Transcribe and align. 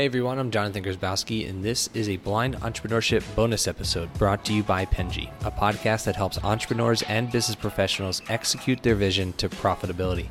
Hey 0.00 0.06
everyone, 0.06 0.38
I'm 0.38 0.50
Jonathan 0.50 0.82
Grzybowski, 0.82 1.46
and 1.46 1.62
this 1.62 1.90
is 1.92 2.08
a 2.08 2.16
blind 2.16 2.56
entrepreneurship 2.60 3.22
bonus 3.36 3.68
episode 3.68 4.10
brought 4.14 4.46
to 4.46 4.54
you 4.54 4.62
by 4.62 4.86
Penji, 4.86 5.30
a 5.44 5.50
podcast 5.50 6.04
that 6.04 6.16
helps 6.16 6.42
entrepreneurs 6.42 7.02
and 7.02 7.30
business 7.30 7.54
professionals 7.54 8.22
execute 8.30 8.82
their 8.82 8.94
vision 8.94 9.34
to 9.34 9.50
profitability. 9.50 10.28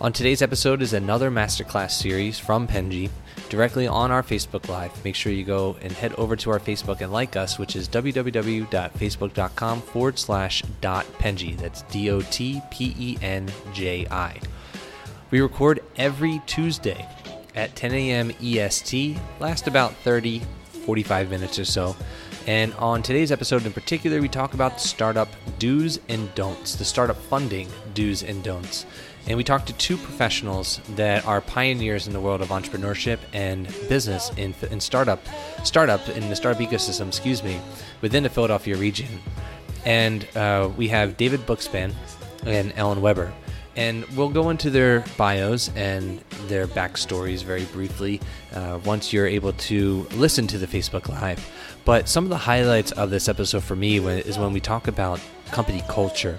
On 0.00 0.14
today's 0.14 0.40
episode 0.40 0.80
is 0.80 0.94
another 0.94 1.30
masterclass 1.30 1.90
series 1.90 2.38
from 2.38 2.66
Penji 2.66 3.10
directly 3.50 3.86
on 3.86 4.10
our 4.10 4.22
Facebook 4.22 4.66
Live. 4.66 5.04
Make 5.04 5.14
sure 5.14 5.30
you 5.30 5.44
go 5.44 5.76
and 5.82 5.92
head 5.92 6.14
over 6.14 6.34
to 6.36 6.50
our 6.50 6.58
Facebook 6.58 7.02
and 7.02 7.12
like 7.12 7.36
us, 7.36 7.58
which 7.58 7.76
is 7.76 7.86
www.facebook.com 7.86 9.82
forward 9.82 10.18
slash 10.18 10.62
dot 10.80 11.04
Penji. 11.18 11.54
That's 11.58 11.82
D 11.82 12.10
O 12.10 12.22
T 12.22 12.62
P 12.70 12.94
E 12.98 13.18
N 13.20 13.52
J 13.74 14.06
I. 14.10 14.40
We 15.30 15.42
record 15.42 15.80
every 15.96 16.40
Tuesday 16.46 17.06
at 17.54 17.74
10 17.76 17.92
a.m. 17.92 18.32
EST, 18.42 19.18
last 19.38 19.66
about 19.66 19.94
30, 19.96 20.42
45 20.84 21.30
minutes 21.30 21.58
or 21.58 21.64
so. 21.64 21.96
And 22.46 22.72
on 22.74 23.02
today's 23.02 23.30
episode 23.30 23.66
in 23.66 23.72
particular, 23.72 24.20
we 24.20 24.28
talk 24.28 24.54
about 24.54 24.80
startup 24.80 25.28
do's 25.58 26.00
and 26.08 26.34
don'ts, 26.34 26.74
the 26.74 26.84
startup 26.84 27.16
funding 27.16 27.68
do's 27.94 28.22
and 28.22 28.42
don'ts. 28.42 28.86
And 29.26 29.36
we 29.36 29.44
talk 29.44 29.66
to 29.66 29.72
two 29.74 29.96
professionals 29.98 30.80
that 30.96 31.26
are 31.26 31.42
pioneers 31.42 32.06
in 32.06 32.14
the 32.14 32.20
world 32.20 32.40
of 32.40 32.48
entrepreneurship 32.48 33.18
and 33.32 33.66
business 33.88 34.30
in, 34.36 34.54
in 34.70 34.80
startup, 34.80 35.20
startup 35.62 36.08
in 36.08 36.28
the 36.30 36.36
startup 36.36 36.60
ecosystem, 36.62 37.08
excuse 37.08 37.42
me, 37.42 37.60
within 38.00 38.22
the 38.22 38.30
Philadelphia 38.30 38.76
region. 38.76 39.20
And 39.84 40.26
uh, 40.36 40.70
we 40.76 40.88
have 40.88 41.16
David 41.16 41.40
Bookspan 41.40 41.92
and 42.46 42.72
Ellen 42.76 43.02
Weber 43.02 43.32
and 43.76 44.04
we'll 44.16 44.28
go 44.28 44.50
into 44.50 44.70
their 44.70 45.04
bios 45.16 45.70
and 45.76 46.20
their 46.48 46.66
backstories 46.66 47.42
very 47.42 47.64
briefly 47.66 48.20
uh, 48.52 48.78
once 48.84 49.12
you're 49.12 49.26
able 49.26 49.52
to 49.52 50.06
listen 50.12 50.46
to 50.48 50.58
the 50.58 50.66
Facebook 50.66 51.08
Live. 51.08 51.48
But 51.84 52.08
some 52.08 52.24
of 52.24 52.30
the 52.30 52.36
highlights 52.36 52.92
of 52.92 53.10
this 53.10 53.28
episode 53.28 53.62
for 53.62 53.76
me 53.76 53.98
is 53.98 54.38
when 54.38 54.52
we 54.52 54.60
talk 54.60 54.88
about 54.88 55.20
company 55.50 55.82
culture 55.88 56.38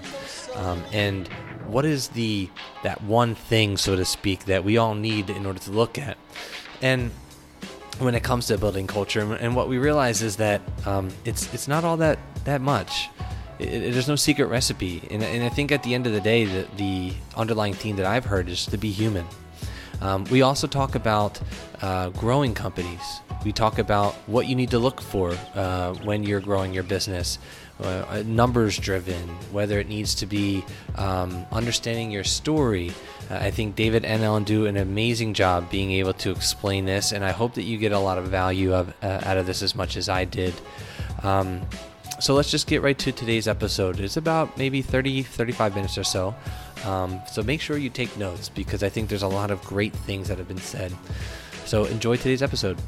um, 0.56 0.82
and 0.92 1.28
what 1.66 1.84
is 1.84 2.08
the 2.08 2.48
that 2.82 3.02
one 3.02 3.34
thing, 3.34 3.76
so 3.76 3.96
to 3.96 4.04
speak, 4.04 4.44
that 4.44 4.64
we 4.64 4.76
all 4.76 4.94
need 4.94 5.30
in 5.30 5.46
order 5.46 5.58
to 5.60 5.70
look 5.70 5.98
at. 5.98 6.18
And 6.82 7.10
when 7.98 8.14
it 8.14 8.22
comes 8.22 8.46
to 8.48 8.58
building 8.58 8.86
culture, 8.86 9.20
and 9.20 9.56
what 9.56 9.68
we 9.68 9.78
realize 9.78 10.22
is 10.22 10.36
that 10.36 10.60
um, 10.86 11.10
it's 11.24 11.52
it's 11.54 11.68
not 11.68 11.84
all 11.84 11.96
that 11.98 12.18
that 12.44 12.60
much 12.60 13.08
it, 13.58 13.68
it, 13.68 13.92
there's 13.92 14.08
no 14.08 14.16
secret 14.16 14.46
recipe. 14.46 15.02
And, 15.10 15.22
and, 15.22 15.42
I 15.42 15.48
think 15.48 15.72
at 15.72 15.82
the 15.82 15.94
end 15.94 16.06
of 16.06 16.12
the 16.12 16.20
day, 16.20 16.44
the, 16.44 16.66
the 16.76 17.12
underlying 17.36 17.74
theme 17.74 17.96
that 17.96 18.06
I've 18.06 18.24
heard 18.24 18.48
is 18.48 18.66
to 18.66 18.76
be 18.76 18.90
human. 18.90 19.26
Um, 20.00 20.24
we 20.24 20.42
also 20.42 20.66
talk 20.66 20.96
about 20.96 21.40
uh, 21.80 22.10
growing 22.10 22.54
companies. 22.54 23.20
We 23.44 23.52
talk 23.52 23.78
about 23.78 24.14
what 24.26 24.46
you 24.46 24.56
need 24.56 24.70
to 24.70 24.78
look 24.78 25.00
for 25.00 25.36
uh, 25.54 25.94
when 25.94 26.24
you're 26.24 26.40
growing 26.40 26.74
your 26.74 26.82
business, 26.82 27.38
uh, 27.80 28.22
numbers 28.26 28.78
driven, 28.78 29.28
whether 29.52 29.78
it 29.78 29.88
needs 29.88 30.14
to 30.16 30.26
be 30.26 30.64
um, 30.96 31.46
understanding 31.52 32.10
your 32.10 32.24
story. 32.24 32.92
Uh, 33.30 33.36
I 33.36 33.50
think 33.50 33.76
David 33.76 34.04
and 34.04 34.22
Ellen 34.22 34.44
do 34.44 34.66
an 34.66 34.76
amazing 34.76 35.34
job 35.34 35.70
being 35.70 35.92
able 35.92 36.14
to 36.14 36.30
explain 36.30 36.84
this, 36.84 37.12
and 37.12 37.24
I 37.24 37.30
hope 37.30 37.54
that 37.54 37.62
you 37.62 37.78
get 37.78 37.92
a 37.92 37.98
lot 37.98 38.18
of 38.18 38.26
value 38.26 38.74
of, 38.74 38.92
uh, 39.02 39.20
out 39.24 39.36
of 39.36 39.46
this 39.46 39.62
as 39.62 39.74
much 39.74 39.96
as 39.96 40.08
I 40.08 40.24
did. 40.24 40.54
Um, 41.22 41.62
so 42.22 42.34
let's 42.34 42.52
just 42.52 42.68
get 42.68 42.82
right 42.82 42.96
to 43.00 43.10
today's 43.10 43.48
episode. 43.48 43.98
It's 43.98 44.16
about 44.16 44.56
maybe 44.56 44.80
30, 44.80 45.24
35 45.24 45.74
minutes 45.74 45.98
or 45.98 46.04
so. 46.04 46.32
Um, 46.84 47.20
so 47.28 47.42
make 47.42 47.60
sure 47.60 47.76
you 47.76 47.90
take 47.90 48.16
notes 48.16 48.48
because 48.48 48.84
I 48.84 48.88
think 48.88 49.08
there's 49.08 49.24
a 49.24 49.28
lot 49.28 49.50
of 49.50 49.60
great 49.64 49.92
things 49.92 50.28
that 50.28 50.38
have 50.38 50.46
been 50.46 50.56
said. 50.56 50.94
So 51.64 51.84
enjoy 51.86 52.14
today's 52.14 52.40
episode. 52.40 52.78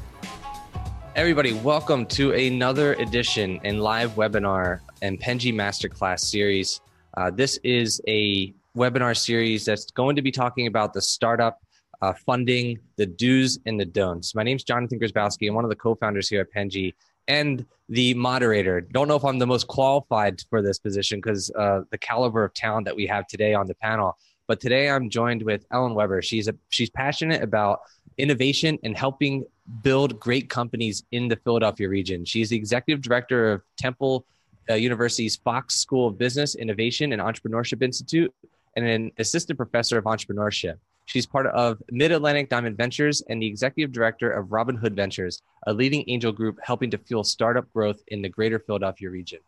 Everybody, 1.17 1.51
welcome 1.51 2.05
to 2.05 2.31
another 2.31 2.93
edition 2.93 3.59
and 3.65 3.81
live 3.81 4.11
webinar 4.11 4.79
and 5.01 5.19
Penji 5.19 5.53
Masterclass 5.53 6.21
series. 6.21 6.79
Uh, 7.17 7.29
this 7.29 7.57
is 7.57 7.99
a 8.07 8.53
webinar 8.77 9.17
series 9.17 9.65
that's 9.65 9.91
going 9.91 10.15
to 10.15 10.21
be 10.21 10.31
talking 10.31 10.67
about 10.67 10.93
the 10.93 11.01
startup 11.01 11.61
uh, 12.01 12.13
funding, 12.25 12.79
the 12.95 13.05
do's 13.05 13.59
and 13.65 13.77
the 13.77 13.85
don'ts. 13.85 14.33
My 14.33 14.43
name 14.43 14.55
is 14.55 14.63
Jonathan 14.63 14.97
Grzybowski. 14.97 15.49
I'm 15.49 15.55
one 15.55 15.65
of 15.65 15.69
the 15.69 15.75
co-founders 15.75 16.29
here 16.29 16.39
at 16.39 16.53
Penji, 16.53 16.93
and 17.27 17.65
the 17.89 18.13
moderator. 18.15 18.81
Don't 18.81 19.07
know 19.07 19.15
if 19.15 19.23
I'm 19.23 19.39
the 19.39 19.47
most 19.47 19.67
qualified 19.67 20.41
for 20.49 20.61
this 20.61 20.79
position 20.79 21.19
because 21.19 21.51
uh, 21.51 21.81
the 21.91 21.97
caliber 21.97 22.43
of 22.43 22.53
talent 22.53 22.85
that 22.85 22.95
we 22.95 23.05
have 23.07 23.27
today 23.27 23.53
on 23.53 23.67
the 23.67 23.75
panel. 23.75 24.17
But 24.47 24.59
today 24.59 24.89
I'm 24.89 25.09
joined 25.09 25.43
with 25.43 25.65
Ellen 25.71 25.95
Weber. 25.95 26.21
She's 26.21 26.47
a 26.47 26.55
she's 26.69 26.89
passionate 26.89 27.41
about 27.41 27.79
innovation 28.17 28.77
and 28.83 28.97
helping 28.97 29.45
build 29.81 30.19
great 30.19 30.49
companies 30.49 31.03
in 31.11 31.27
the 31.27 31.35
Philadelphia 31.35 31.89
region. 31.89 32.25
She's 32.25 32.49
the 32.49 32.55
executive 32.55 33.01
director 33.01 33.53
of 33.53 33.61
Temple 33.77 34.25
uh, 34.69 34.75
University's 34.75 35.35
Fox 35.35 35.75
School 35.75 36.07
of 36.07 36.17
Business, 36.17 36.55
Innovation, 36.55 37.13
and 37.13 37.21
Entrepreneurship 37.21 37.83
Institute, 37.83 38.33
and 38.75 38.85
an 38.85 39.11
assistant 39.17 39.57
professor 39.57 39.97
of 39.97 40.05
entrepreneurship. 40.05 40.77
She's 41.05 41.25
part 41.25 41.47
of 41.47 41.81
Mid 41.91 42.11
Atlantic 42.11 42.49
Diamond 42.49 42.77
Ventures 42.77 43.21
and 43.29 43.41
the 43.41 43.47
executive 43.47 43.91
director 43.91 44.31
of 44.31 44.51
Robin 44.51 44.75
Hood 44.75 44.95
Ventures, 44.95 45.41
a 45.67 45.73
leading 45.73 46.03
angel 46.07 46.31
group 46.31 46.59
helping 46.61 46.91
to 46.91 46.97
fuel 46.97 47.23
startup 47.23 47.71
growth 47.73 48.01
in 48.07 48.21
the 48.21 48.29
greater 48.29 48.59
Philadelphia 48.59 49.09
region. 49.09 49.39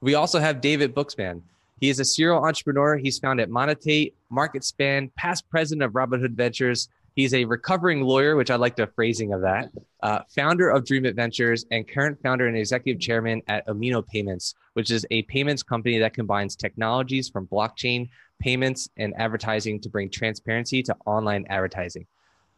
We 0.00 0.14
also 0.14 0.40
have 0.40 0.60
David 0.60 0.94
Bookspan. 0.94 1.42
He 1.80 1.88
is 1.88 1.98
a 1.98 2.04
serial 2.04 2.44
entrepreneur. 2.44 2.96
He's 2.96 3.18
found 3.18 3.40
at 3.40 3.50
Monetate, 3.50 4.12
MarketSpan, 4.32 5.10
past 5.16 5.48
president 5.50 5.82
of 5.82 5.96
Robin 5.96 6.20
Hood 6.20 6.36
Ventures. 6.36 6.88
He's 7.14 7.34
a 7.34 7.44
recovering 7.44 8.02
lawyer, 8.02 8.36
which 8.36 8.50
I 8.50 8.56
like 8.56 8.76
the 8.76 8.86
phrasing 8.86 9.34
of 9.34 9.42
that, 9.42 9.70
uh, 10.02 10.20
founder 10.34 10.70
of 10.70 10.86
Dream 10.86 11.12
Ventures, 11.14 11.66
and 11.70 11.86
current 11.86 12.18
founder 12.22 12.46
and 12.46 12.56
executive 12.56 13.00
chairman 13.00 13.42
at 13.48 13.66
Amino 13.66 14.06
Payments, 14.06 14.54
which 14.74 14.90
is 14.90 15.04
a 15.10 15.22
payments 15.22 15.62
company 15.62 15.98
that 15.98 16.14
combines 16.14 16.56
technologies 16.56 17.28
from 17.28 17.48
blockchain, 17.48 18.08
payments, 18.42 18.88
and 18.96 19.14
advertising 19.16 19.78
to 19.80 19.88
bring 19.88 20.10
transparency 20.10 20.82
to 20.82 20.96
online 21.06 21.46
advertising. 21.48 22.04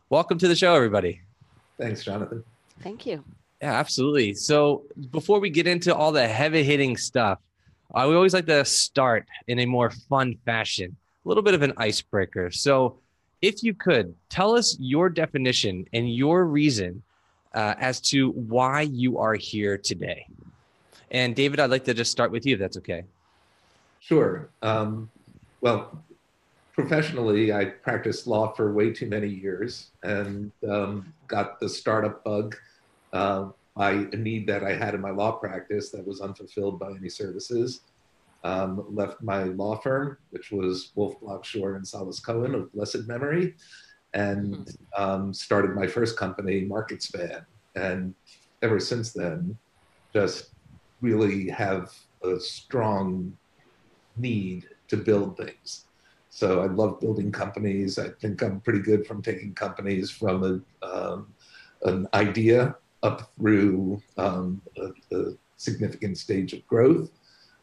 Welcome 0.09 0.39
to 0.39 0.49
the 0.49 0.56
show, 0.56 0.75
everybody. 0.75 1.21
Thanks, 1.78 2.03
Jonathan. 2.03 2.43
Thank 2.81 3.05
you. 3.05 3.22
Yeah, 3.61 3.75
absolutely. 3.75 4.33
So 4.33 4.84
before 5.11 5.41
we 5.41 5.50
get 5.50 5.67
into 5.67 5.94
all 5.94 6.11
the 6.11 6.27
heavy 6.27 6.62
hitting 6.62 6.97
stuff, 6.97 7.39
I 7.94 8.06
would 8.06 8.17
always 8.17 8.33
like 8.33 8.47
to 8.47 8.65
start 8.65 9.27
in 9.47 9.59
a 9.59 9.67
more 9.67 9.91
fun 10.09 10.37
fashion, 10.47 10.97
a 11.25 11.28
little 11.28 11.43
bit 11.43 11.53
of 11.53 11.61
an 11.61 11.75
icebreaker. 11.77 12.50
So, 12.50 12.99
if 13.43 13.62
you 13.62 13.75
could 13.75 14.15
tell 14.31 14.56
us 14.56 14.75
your 14.81 15.11
definition 15.11 15.84
and 15.93 16.12
your 16.12 16.47
reason 16.47 17.03
uh, 17.53 17.75
as 17.78 18.00
to 18.00 18.31
why 18.31 18.83
you 18.83 19.19
are 19.19 19.34
here 19.34 19.77
today. 19.77 20.27
And 21.11 21.37
David, 21.37 21.61
I'd 21.61 21.71
like 21.71 21.84
to 21.84 21.93
just 21.93 22.11
start 22.11 22.31
with 22.31 22.47
you, 22.47 22.55
if 22.55 22.61
that's 22.61 22.78
okay. 22.78 23.05
Sure. 24.00 24.49
Um, 24.62 25.11
well, 25.65 26.05
professionally, 26.75 27.51
I 27.51 27.65
practiced 27.65 28.27
law 28.27 28.53
for 28.53 28.75
way 28.75 28.93
too 28.93 29.07
many 29.07 29.29
years 29.29 29.93
and 30.03 30.53
um, 30.69 31.15
got 31.27 31.59
the 31.59 31.71
startup 31.71 32.23
bug 32.23 32.55
uh, 33.15 33.47
by 33.75 33.93
a 34.13 34.17
need 34.17 34.47
that 34.47 34.63
I 34.63 34.75
had 34.75 34.95
in 34.95 35.01
my 35.01 35.09
law 35.09 35.33
practice 35.33 35.89
that 35.91 36.07
was 36.07 36.21
unfulfilled 36.21 36.79
by 36.79 36.91
any 36.91 37.09
services. 37.09 37.81
Um, 38.45 38.85
left 38.91 39.23
my 39.23 39.45
law 39.45 39.77
firm, 39.77 40.19
which 40.31 40.53
was 40.53 40.93
Wolf 40.97 41.19
Block 41.19 41.47
Schorr 41.47 41.77
and 41.77 41.89
Solis 41.89 42.21
Cohen 42.21 42.55
of 42.55 42.71
blessed 42.75 43.09
memory, 43.09 43.55
and 44.13 44.55
mm-hmm. 44.55 45.03
um, 45.03 45.33
started 45.33 45.75
my 45.75 45.87
first 45.87 46.19
company, 46.19 46.67
MarketSpan. 46.67 47.43
And 47.75 48.15
ever 48.61 48.79
since 48.79 49.15
then, 49.15 49.57
just 50.13 50.51
really 51.01 51.49
have 51.49 51.91
a 52.23 52.39
strong 52.39 53.35
need 54.19 54.69
to 54.89 54.97
build 54.97 55.37
things. 55.37 55.84
So 56.31 56.61
I 56.62 56.67
love 56.67 57.00
building 57.00 57.31
companies. 57.31 57.99
I 57.99 58.09
think 58.09 58.43
I'm 58.43 58.61
pretty 58.61 58.81
good 58.81 59.06
from 59.06 59.22
taking 59.22 59.55
companies 59.55 60.11
from 60.11 60.65
a, 60.83 60.87
um, 60.87 61.33
an 61.83 62.09
idea 62.12 62.76
up 63.03 63.31
through 63.37 64.03
um, 64.17 64.61
a, 64.76 65.17
a, 65.17 65.35
significant 65.56 66.19
stage 66.19 66.53
of 66.53 66.67
growth. 66.67 67.11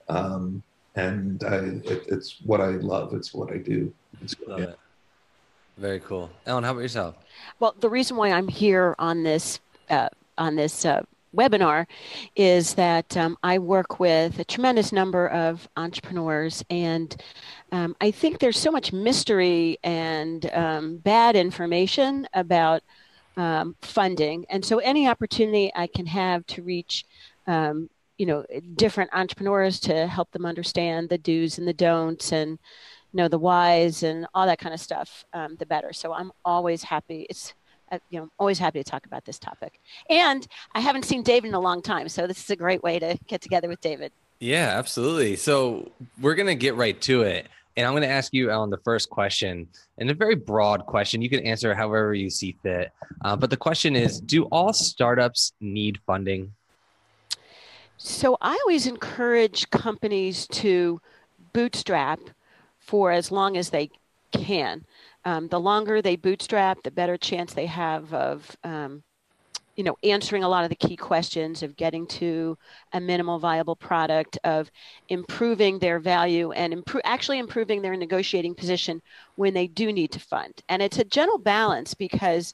Um, 0.07 0.63
and 0.96 1.44
I, 1.44 1.56
it, 1.56 2.06
it's 2.07 2.38
what 2.46 2.62
I 2.62 2.69
love. 2.69 3.13
It's 3.13 3.34
what 3.34 3.51
I 3.51 3.57
do. 3.57 3.94
It's, 4.22 4.36
love 4.48 4.60
yeah. 4.60 4.66
it. 4.68 4.80
Very 5.78 6.00
cool. 6.00 6.30
Ellen, 6.46 6.63
how 6.63 6.72
about 6.72 6.81
yourself? 6.81 7.16
Well, 7.60 7.75
the 7.80 7.90
reason 7.90 8.16
why 8.18 8.31
I'm 8.31 8.48
here 8.48 8.96
on 9.00 9.24
this 9.24 9.60
uh, 9.90 10.10
on 10.38 10.56
this 10.56 10.86
uh, 10.86 11.04
webinar 11.36 11.86
is 12.36 12.74
that 12.75 13.16
um, 13.18 13.38
I 13.44 13.60
work 13.60 14.00
with 14.00 14.39
a 14.39 14.44
tremendous 14.44 14.92
number 14.92 15.28
of 15.30 15.68
entrepreneurs, 15.78 16.63
and 16.69 17.16
um, 17.72 17.95
I 18.01 18.12
think 18.12 18.39
there's 18.39 18.60
so 18.60 18.72
much 18.72 18.94
mystery 18.94 19.78
and 19.83 20.51
um, 20.54 20.98
bad 20.98 21.36
information 21.36 22.28
about 22.33 22.83
um, 23.38 23.75
funding, 23.81 24.45
and 24.50 24.63
so 24.63 24.80
any 24.80 25.07
opportunity 25.07 25.72
I 25.75 25.88
can 25.88 26.06
have 26.06 26.45
to 26.48 26.63
reach. 26.63 27.06
Um, 27.48 27.89
you 28.18 28.27
know, 28.27 28.45
different 28.75 29.10
entrepreneurs 29.13 29.80
to 29.80 30.06
help 30.06 30.30
them 30.31 30.45
understand 30.45 31.10
the 31.10 31.18
do's 31.18 31.57
and 31.57 31.68
the 31.68 31.74
don'ts, 31.74 32.31
and 32.31 32.60
know 33.13 33.27
the 33.27 33.39
whys 33.39 34.04
and 34.04 34.27
all 34.34 34.45
that 34.45 34.60
kind 34.60 34.74
of 34.74 34.80
stuff. 34.80 35.25
Um, 35.34 35.56
the 35.57 35.66
better. 35.66 35.94
So 35.94 36.13
I'm 36.13 36.31
always 36.45 36.84
happy. 36.84 37.25
It's 37.30 37.54
you 38.10 38.20
know, 38.20 38.30
always 38.40 38.60
happy 38.60 38.84
to 38.84 38.90
talk 38.90 39.06
about 39.06 39.26
this 39.26 39.40
topic. 39.40 39.80
And 40.10 40.48
I 40.74 40.80
haven't 40.80 41.04
seen 41.04 41.24
David 41.24 41.50
in 41.50 41.54
a 41.54 41.60
long 41.60 41.82
time, 41.82 42.10
so 42.10 42.28
this 42.28 42.44
is 42.44 42.50
a 42.50 42.56
great 42.56 42.84
way 42.84 43.00
to 43.00 43.18
get 43.28 43.42
together 43.42 43.68
with 43.68 43.82
David. 43.82 44.12
Yeah, 44.40 44.74
absolutely. 44.78 45.36
So 45.36 45.92
we're 46.20 46.36
gonna 46.36 46.56
get 46.56 46.76
right 46.76 47.00
to 47.02 47.24
it. 47.24 47.48
And 47.78 47.88
I'm 47.88 47.94
going 47.94 48.04
to 48.04 48.10
ask 48.10 48.34
you, 48.34 48.52
Ellen, 48.52 48.70
the 48.70 48.78
first 48.80 49.10
question, 49.10 49.68
and 49.98 50.10
a 50.10 50.14
very 50.14 50.36
broad 50.36 50.86
question. 50.86 51.22
You 51.22 51.30
can 51.30 51.40
answer 51.40 51.74
however 51.74 52.14
you 52.14 52.30
see 52.30 52.58
fit. 52.62 52.92
Uh, 53.24 53.36
but 53.36 53.50
the 53.50 53.58
question 53.58 53.96
is 53.96 54.20
Do 54.20 54.44
all 54.46 54.74
startups 54.74 55.54
need 55.62 56.00
funding? 56.06 56.54
So 57.98 58.38
I 58.42 58.60
always 58.66 58.88
encourage 58.88 59.70
companies 59.70 60.48
to 60.48 61.00
bootstrap 61.54 62.20
for 62.80 63.12
as 63.12 63.32
long 63.32 63.58
as 63.58 63.70
they 63.70 63.92
can. 64.32 64.84
Um, 65.24 65.48
the 65.50 65.60
longer 65.60 66.02
they 66.02 66.16
bootstrap, 66.16 66.84
the 66.84 66.92
better 66.92 67.18
chance 67.18 67.54
they 67.54 67.68
have 67.68 68.14
of 68.14 68.56
um, 68.64 69.04
you 69.76 69.84
know, 69.84 69.98
answering 70.04 70.44
a 70.44 70.50
lot 70.50 70.64
of 70.64 70.70
the 70.70 70.76
key 70.76 70.96
questions 70.96 71.64
of 71.64 71.76
getting 71.76 72.06
to 72.06 72.58
a 72.94 73.00
minimal 73.00 73.40
viable 73.40 73.76
product, 73.76 74.38
of 74.44 74.70
improving 75.10 75.80
their 75.80 76.00
value 76.00 76.52
and 76.52 76.74
improve, 76.74 77.02
actually 77.06 77.40
improving 77.40 77.82
their 77.82 77.96
negotiating 77.96 78.54
position 78.54 79.02
when 79.36 79.54
they 79.54 79.68
do 79.68 79.92
need 79.94 80.12
to 80.12 80.20
fund. 80.20 80.54
And 80.68 80.82
it's 80.82 81.00
a 81.00 81.04
gentle 81.04 81.38
balance 81.38 81.94
because, 81.94 82.54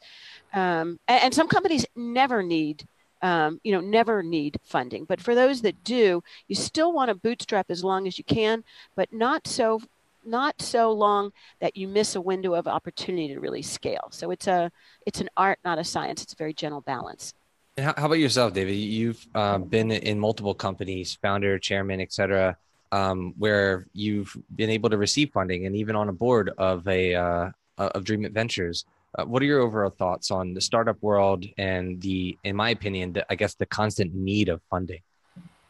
um, 0.53 0.99
and, 1.07 1.23
and, 1.23 1.33
some 1.33 1.47
companies 1.47 1.85
never 1.95 2.43
need, 2.43 2.87
um, 3.21 3.59
you 3.63 3.71
know, 3.71 3.81
never 3.81 4.21
need 4.21 4.57
funding. 4.63 5.05
But 5.05 5.19
for 5.19 5.33
those 5.33 5.61
that 5.63 5.83
do, 5.83 6.23
you 6.47 6.55
still 6.55 6.93
want 6.93 7.09
to 7.09 7.15
bootstrap 7.15 7.65
as 7.69 7.83
long 7.83 8.07
as 8.07 8.17
you 8.17 8.23
can, 8.23 8.63
but 8.95 9.11
not 9.11 9.47
so 9.47 9.81
not 10.27 10.61
so 10.61 10.91
long 10.91 11.31
that 11.61 11.75
you 11.75 11.87
miss 11.87 12.15
a 12.15 12.21
window 12.21 12.53
of 12.53 12.67
opportunity 12.67 13.29
to 13.29 13.39
really 13.39 13.61
scale. 13.61 14.09
So 14.11 14.31
it's 14.31 14.47
a 14.47 14.71
it's 15.05 15.21
an 15.21 15.29
art, 15.35 15.59
not 15.63 15.79
a 15.79 15.83
science. 15.83 16.21
It's 16.21 16.33
a 16.33 16.35
very 16.35 16.53
gentle 16.53 16.81
balance. 16.81 17.33
And 17.77 17.85
how, 17.85 17.93
how 17.97 18.05
about 18.07 18.19
yourself, 18.19 18.53
David? 18.53 18.73
You've 18.73 19.25
uh, 19.33 19.59
been 19.59 19.91
in 19.91 20.19
multiple 20.19 20.53
companies, 20.53 21.17
founder, 21.21 21.57
chairman, 21.59 22.01
et 22.01 22.11
cetera, 22.11 22.57
um, 22.91 23.33
where 23.37 23.87
you've 23.93 24.35
been 24.55 24.69
able 24.69 24.89
to 24.89 24.97
receive 24.97 25.31
funding 25.31 25.65
and 25.65 25.75
even 25.75 25.95
on 25.95 26.09
a 26.09 26.13
board 26.13 26.51
of 26.57 26.87
a 26.87 27.15
uh, 27.15 27.49
of 27.77 28.03
Dream 28.03 28.27
Ventures. 28.33 28.85
Uh, 29.17 29.25
what 29.25 29.41
are 29.41 29.45
your 29.45 29.61
overall 29.61 29.89
thoughts 29.89 30.31
on 30.31 30.53
the 30.53 30.61
startup 30.61 31.01
world 31.01 31.45
and 31.57 32.01
the, 32.01 32.37
in 32.43 32.55
my 32.55 32.71
opinion, 32.71 33.13
the, 33.13 33.25
I 33.31 33.35
guess 33.35 33.55
the 33.55 33.65
constant 33.65 34.13
need 34.13 34.49
of 34.49 34.61
funding? 34.69 35.01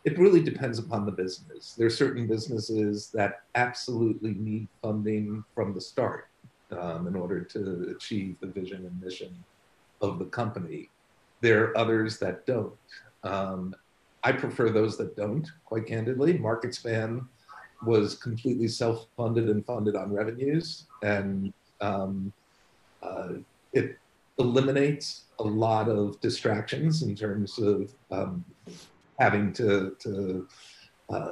It 0.08 0.18
really 0.18 0.42
depends 0.42 0.80
upon 0.80 1.06
the 1.06 1.12
business. 1.12 1.74
There 1.78 1.86
are 1.86 1.90
certain 1.90 2.28
businesses 2.28 3.10
that 3.14 3.42
absolutely 3.56 4.36
need 4.36 4.70
funding 4.82 5.44
from 5.54 5.74
the 5.74 5.82
start 5.82 6.30
um, 6.72 7.08
in 7.08 7.16
order 7.18 7.42
to 7.42 7.94
achieve 7.94 8.38
the 8.40 8.48
vision 8.48 8.86
and 8.86 9.02
mission 9.02 9.36
of 10.00 10.18
the 10.18 10.24
company. 10.24 10.90
There 11.42 11.62
are 11.66 11.78
others 11.78 12.20
that 12.20 12.46
don't. 12.46 12.72
Um, 13.26 13.76
I 14.24 14.32
prefer 14.32 14.70
those 14.70 14.98
that 14.98 15.18
don't, 15.18 15.46
quite 15.66 15.86
candidly. 15.86 16.40
MarketSpan 16.40 17.28
was 17.86 18.16
completely 18.16 18.70
self 18.70 19.08
funded 19.18 19.50
and 19.50 19.66
funded 19.66 19.98
on 19.98 20.14
revenues, 20.14 20.86
and 21.04 21.52
um, 21.82 22.32
uh, 23.04 23.34
it 23.74 23.98
eliminates 24.40 25.24
a 25.40 25.44
lot 25.44 25.90
of 25.90 26.18
distractions 26.22 27.04
in 27.04 27.14
terms 27.14 27.60
of 27.60 27.92
um, 28.10 28.46
having 29.20 29.54
to, 29.54 29.96
to 30.00 30.48
uh, 31.10 31.32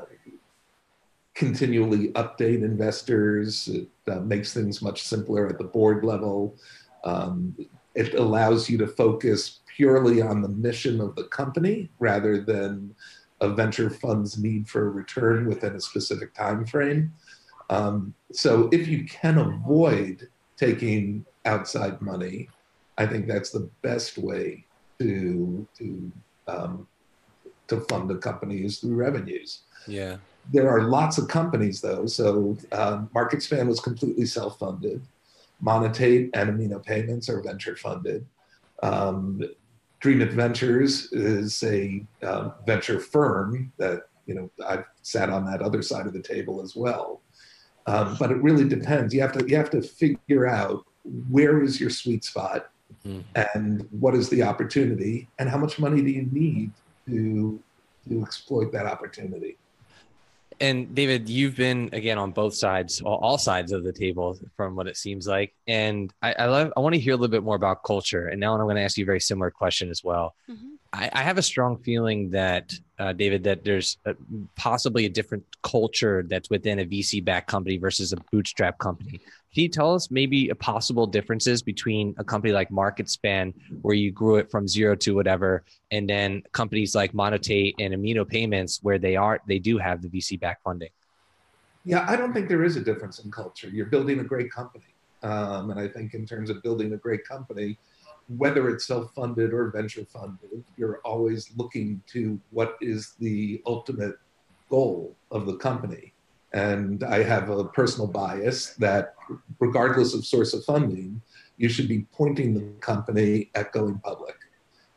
continually 1.33 2.09
update 2.13 2.63
investors. 2.63 3.67
It 3.67 3.89
uh, 4.11 4.21
makes 4.21 4.53
things 4.53 4.81
much 4.81 5.03
simpler 5.03 5.47
at 5.47 5.57
the 5.57 5.65
board 5.65 6.03
level. 6.03 6.55
Um, 7.03 7.55
it 7.93 8.15
allows 8.15 8.69
you 8.69 8.77
to 8.79 8.87
focus 8.87 9.59
purely 9.75 10.21
on 10.21 10.41
the 10.41 10.49
mission 10.49 11.01
of 11.01 11.15
the 11.15 11.25
company 11.25 11.89
rather 11.99 12.41
than 12.41 12.95
a 13.41 13.49
venture 13.49 13.89
fund's 13.89 14.37
need 14.37 14.67
for 14.67 14.87
a 14.87 14.89
return 14.89 15.45
within 15.45 15.75
a 15.75 15.81
specific 15.81 16.33
time 16.33 16.65
frame. 16.65 17.13
Um, 17.69 18.13
so 18.31 18.69
if 18.71 18.87
you 18.87 19.05
can 19.05 19.37
avoid 19.37 20.29
taking 20.57 21.25
outside 21.45 22.01
money, 22.01 22.49
I 22.97 23.05
think 23.05 23.27
that's 23.27 23.49
the 23.49 23.69
best 23.81 24.17
way 24.17 24.65
to 24.99 25.67
to 25.77 26.11
um, 26.47 26.87
to 27.67 27.81
fund 27.81 28.09
the 28.09 28.15
companies 28.15 28.79
through 28.79 28.95
revenues. 28.95 29.61
Yeah. 29.87 30.17
There 30.53 30.69
are 30.69 30.83
lots 30.83 31.17
of 31.17 31.27
companies 31.27 31.81
though. 31.81 32.05
So 32.05 32.57
um, 32.71 33.09
MarketSpan 33.15 33.67
was 33.67 33.79
completely 33.79 34.25
self-funded. 34.25 35.01
Monetate 35.63 36.29
and 36.33 36.49
Amino 36.49 36.83
Payments 36.83 37.29
are 37.29 37.41
venture 37.41 37.75
funded. 37.75 38.25
Um, 38.83 39.41
DreamIt 40.01 40.33
Ventures 40.33 41.11
is 41.13 41.63
a 41.63 42.05
uh, 42.21 42.49
venture 42.65 42.99
firm 42.99 43.71
that 43.77 44.03
you 44.27 44.35
know 44.35 44.51
I've 44.67 44.85
sat 45.01 45.29
on 45.29 45.45
that 45.45 45.61
other 45.61 45.81
side 45.81 46.05
of 46.05 46.13
the 46.13 46.21
table 46.21 46.61
as 46.61 46.75
well. 46.75 47.21
Um, 47.87 48.15
but 48.19 48.31
it 48.31 48.37
really 48.37 48.67
depends. 48.67 49.13
You 49.13 49.21
have 49.21 49.31
to 49.33 49.47
you 49.47 49.55
have 49.55 49.69
to 49.71 49.81
figure 49.81 50.47
out 50.47 50.85
where 51.29 51.63
is 51.63 51.79
your 51.79 51.89
sweet 51.89 52.23
spot, 52.23 52.69
mm-hmm. 53.05 53.21
and 53.55 53.87
what 53.91 54.13
is 54.13 54.29
the 54.29 54.43
opportunity, 54.43 55.27
and 55.39 55.49
how 55.49 55.57
much 55.57 55.79
money 55.79 56.01
do 56.01 56.09
you 56.09 56.27
need 56.31 56.71
to 57.07 57.59
to 58.07 58.21
exploit 58.21 58.71
that 58.71 58.85
opportunity. 58.85 59.57
And 60.61 60.95
David, 60.95 61.27
you've 61.27 61.55
been 61.55 61.89
again 61.91 62.17
on 62.17 62.31
both 62.31 62.53
sides, 62.55 63.01
all 63.01 63.37
sides 63.37 63.71
of 63.71 63.83
the 63.83 63.91
table, 63.91 64.39
from 64.55 64.75
what 64.75 64.87
it 64.87 64.95
seems 64.95 65.27
like. 65.27 65.53
And 65.67 66.13
I, 66.21 66.33
I 66.33 66.45
love, 66.45 66.71
I 66.77 66.79
want 66.79 66.95
to 66.95 67.01
hear 67.01 67.13
a 67.13 67.17
little 67.17 67.31
bit 67.31 67.43
more 67.43 67.57
about 67.57 67.83
culture. 67.83 68.27
And 68.27 68.39
now 68.39 68.53
I'm 68.53 68.61
going 68.61 68.77
to 68.77 68.81
ask 68.81 68.97
you 68.97 69.03
a 69.03 69.05
very 69.05 69.19
similar 69.19 69.51
question 69.51 69.89
as 69.89 70.03
well. 70.03 70.33
Mm-hmm. 70.49 70.75
I, 70.95 71.09
I, 71.11 71.21
have 71.23 71.37
a 71.37 71.41
strong 71.41 71.77
feeling 71.77 72.29
that, 72.31 72.73
uh, 72.99 73.11
David, 73.11 73.43
that 73.43 73.63
there's 73.63 73.97
a, 74.05 74.15
possibly 74.55 75.05
a 75.05 75.09
different 75.09 75.43
culture 75.61 76.23
that's 76.27 76.49
within 76.49 76.79
a 76.79 76.85
VC-backed 76.85 77.47
company 77.47 77.77
versus 77.77 78.13
a 78.13 78.17
bootstrap 78.31 78.77
company. 78.77 79.19
Can 79.53 79.63
you 79.63 79.69
tell 79.69 79.93
us 79.93 80.09
maybe 80.09 80.49
a 80.49 80.55
possible 80.55 81.05
differences 81.05 81.61
between 81.61 82.15
a 82.17 82.23
company 82.23 82.53
like 82.53 82.69
MarketSpan, 82.69 83.53
where 83.81 83.95
you 83.95 84.11
grew 84.11 84.37
it 84.37 84.49
from 84.49 84.67
zero 84.67 84.95
to 84.95 85.15
whatever, 85.15 85.63
and 85.91 86.09
then 86.09 86.43
companies 86.51 86.95
like 86.95 87.11
Monetate 87.13 87.73
and 87.79 87.93
Amino 87.93 88.27
Payments, 88.27 88.79
where 88.81 88.97
they 88.97 89.15
are 89.15 89.39
they 89.47 89.59
do 89.59 89.77
have 89.77 90.01
the 90.01 90.09
VC 90.09 90.39
back 90.39 90.61
funding? 90.63 90.89
Yeah, 91.85 92.05
I 92.07 92.15
don't 92.15 92.33
think 92.33 92.49
there 92.49 92.63
is 92.63 92.77
a 92.77 92.81
difference 92.81 93.19
in 93.19 93.31
culture. 93.31 93.69
You're 93.69 93.85
building 93.85 94.19
a 94.19 94.23
great 94.23 94.51
company, 94.51 94.93
um, 95.23 95.71
and 95.71 95.79
I 95.79 95.87
think 95.87 96.13
in 96.13 96.25
terms 96.25 96.49
of 96.49 96.61
building 96.63 96.93
a 96.93 96.97
great 96.97 97.25
company, 97.25 97.77
whether 98.37 98.69
it's 98.69 98.87
self-funded 98.87 99.53
or 99.53 99.69
venture 99.69 100.05
funded, 100.05 100.63
you're 100.77 100.99
always 101.05 101.51
looking 101.57 102.01
to 102.07 102.39
what 102.51 102.77
is 102.81 103.13
the 103.19 103.61
ultimate 103.65 104.15
goal 104.69 105.15
of 105.31 105.45
the 105.45 105.55
company 105.57 106.13
and 106.55 107.03
I 107.03 107.21
have 107.21 107.49
a 107.49 107.65
personal 107.65 108.07
bias 108.07 108.75
that, 108.75 109.15
regardless 109.59 110.13
of 110.13 110.25
source 110.25 110.53
of 110.53 110.63
funding, 110.63 111.21
you 111.57 111.67
should 111.67 111.89
be 111.89 112.07
pointing 112.13 112.53
the 112.53 112.61
company 112.79 113.51
at 113.55 113.73
going 113.73 113.99
public. 113.99 114.37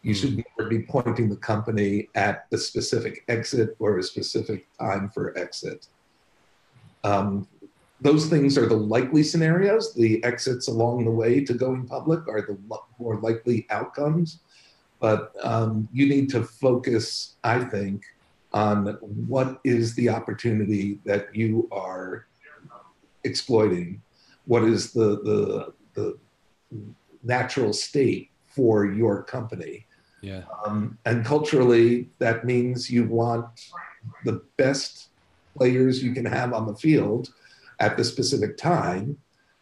You 0.02 0.14
should 0.14 0.34
hmm. 0.34 0.42
never 0.56 0.70
be 0.70 0.82
pointing 0.82 1.28
the 1.28 1.36
company 1.36 2.08
at 2.14 2.46
a 2.52 2.58
specific 2.58 3.24
exit 3.26 3.74
or 3.80 3.98
a 3.98 4.04
specific 4.04 4.68
time 4.78 5.10
for 5.10 5.36
exit. 5.36 5.88
Um, 7.02 7.48
those 8.00 8.26
things 8.26 8.56
are 8.56 8.66
the 8.66 8.76
likely 8.76 9.22
scenarios. 9.22 9.94
The 9.94 10.22
exits 10.24 10.68
along 10.68 11.04
the 11.04 11.10
way 11.10 11.44
to 11.44 11.54
going 11.54 11.86
public 11.86 12.28
are 12.28 12.42
the 12.42 12.58
more 12.98 13.16
likely 13.20 13.66
outcomes. 13.70 14.40
But 15.00 15.32
um, 15.42 15.88
you 15.92 16.08
need 16.08 16.28
to 16.30 16.42
focus, 16.44 17.36
I 17.44 17.64
think, 17.64 18.02
on 18.52 18.98
what 19.00 19.60
is 19.64 19.94
the 19.94 20.08
opportunity 20.08 21.00
that 21.04 21.34
you 21.34 21.68
are 21.70 22.26
exploiting, 23.24 24.00
what 24.46 24.64
is 24.64 24.92
the, 24.92 25.20
the, 25.22 25.74
the 25.94 26.18
natural 27.22 27.72
state 27.72 28.30
for 28.46 28.86
your 28.86 29.22
company. 29.22 29.86
Yeah. 30.20 30.42
Um, 30.64 30.98
and 31.04 31.24
culturally, 31.24 32.10
that 32.18 32.44
means 32.44 32.90
you 32.90 33.04
want 33.04 33.46
the 34.24 34.42
best 34.56 35.08
players 35.56 36.02
you 36.02 36.12
can 36.12 36.24
have 36.24 36.52
on 36.52 36.66
the 36.66 36.74
field 36.74 37.32
at 37.80 37.96
the 37.96 38.04
specific 38.04 38.56
time. 38.56 39.18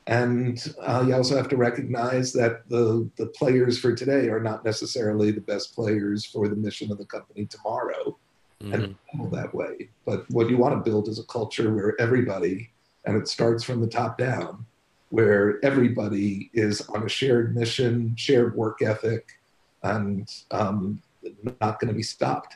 And 0.09 0.75
uh, 0.81 1.05
you 1.07 1.15
also 1.15 1.37
have 1.37 1.49
to 1.49 1.57
recognize 1.57 2.33
that 2.35 2.69
the, 2.69 3.11
the 3.17 3.27
players 3.27 3.79
for 3.79 3.95
today 3.95 4.29
are 4.29 4.41
not 4.41 4.65
necessarily 4.65 5.33
the 5.33 5.41
best 5.41 5.75
players 5.75 6.25
for 6.25 6.47
the 6.49 6.55
mission 6.55 6.93
of 6.93 6.99
the 6.99 7.05
company 7.05 7.47
tomorrow 7.47 8.17
mm-hmm. 8.63 8.73
and 8.73 9.33
that 9.33 9.53
way. 9.53 9.89
But 10.05 10.31
what 10.31 10.49
you 10.49 10.59
want 10.59 10.75
to 10.75 10.91
build 10.91 11.09
is 11.09 11.19
a 11.19 11.25
culture 11.25 11.75
where 11.75 12.01
everybody, 12.01 12.71
and 13.05 13.17
it 13.17 13.27
starts 13.27 13.65
from 13.65 13.81
the 13.81 13.89
top 13.89 14.17
down, 14.17 14.65
where 15.11 15.65
everybody 15.65 16.51
is 16.53 16.83
on 16.89 17.05
a 17.05 17.09
shared 17.09 17.57
mission, 17.57 18.15
shared 18.17 18.55
work 18.55 18.83
ethic, 18.83 19.39
and 19.83 20.33
um, 20.51 21.01
not 21.61 21.81
going 21.81 21.89
to 21.89 21.95
be 21.95 22.03
stopped. 22.03 22.55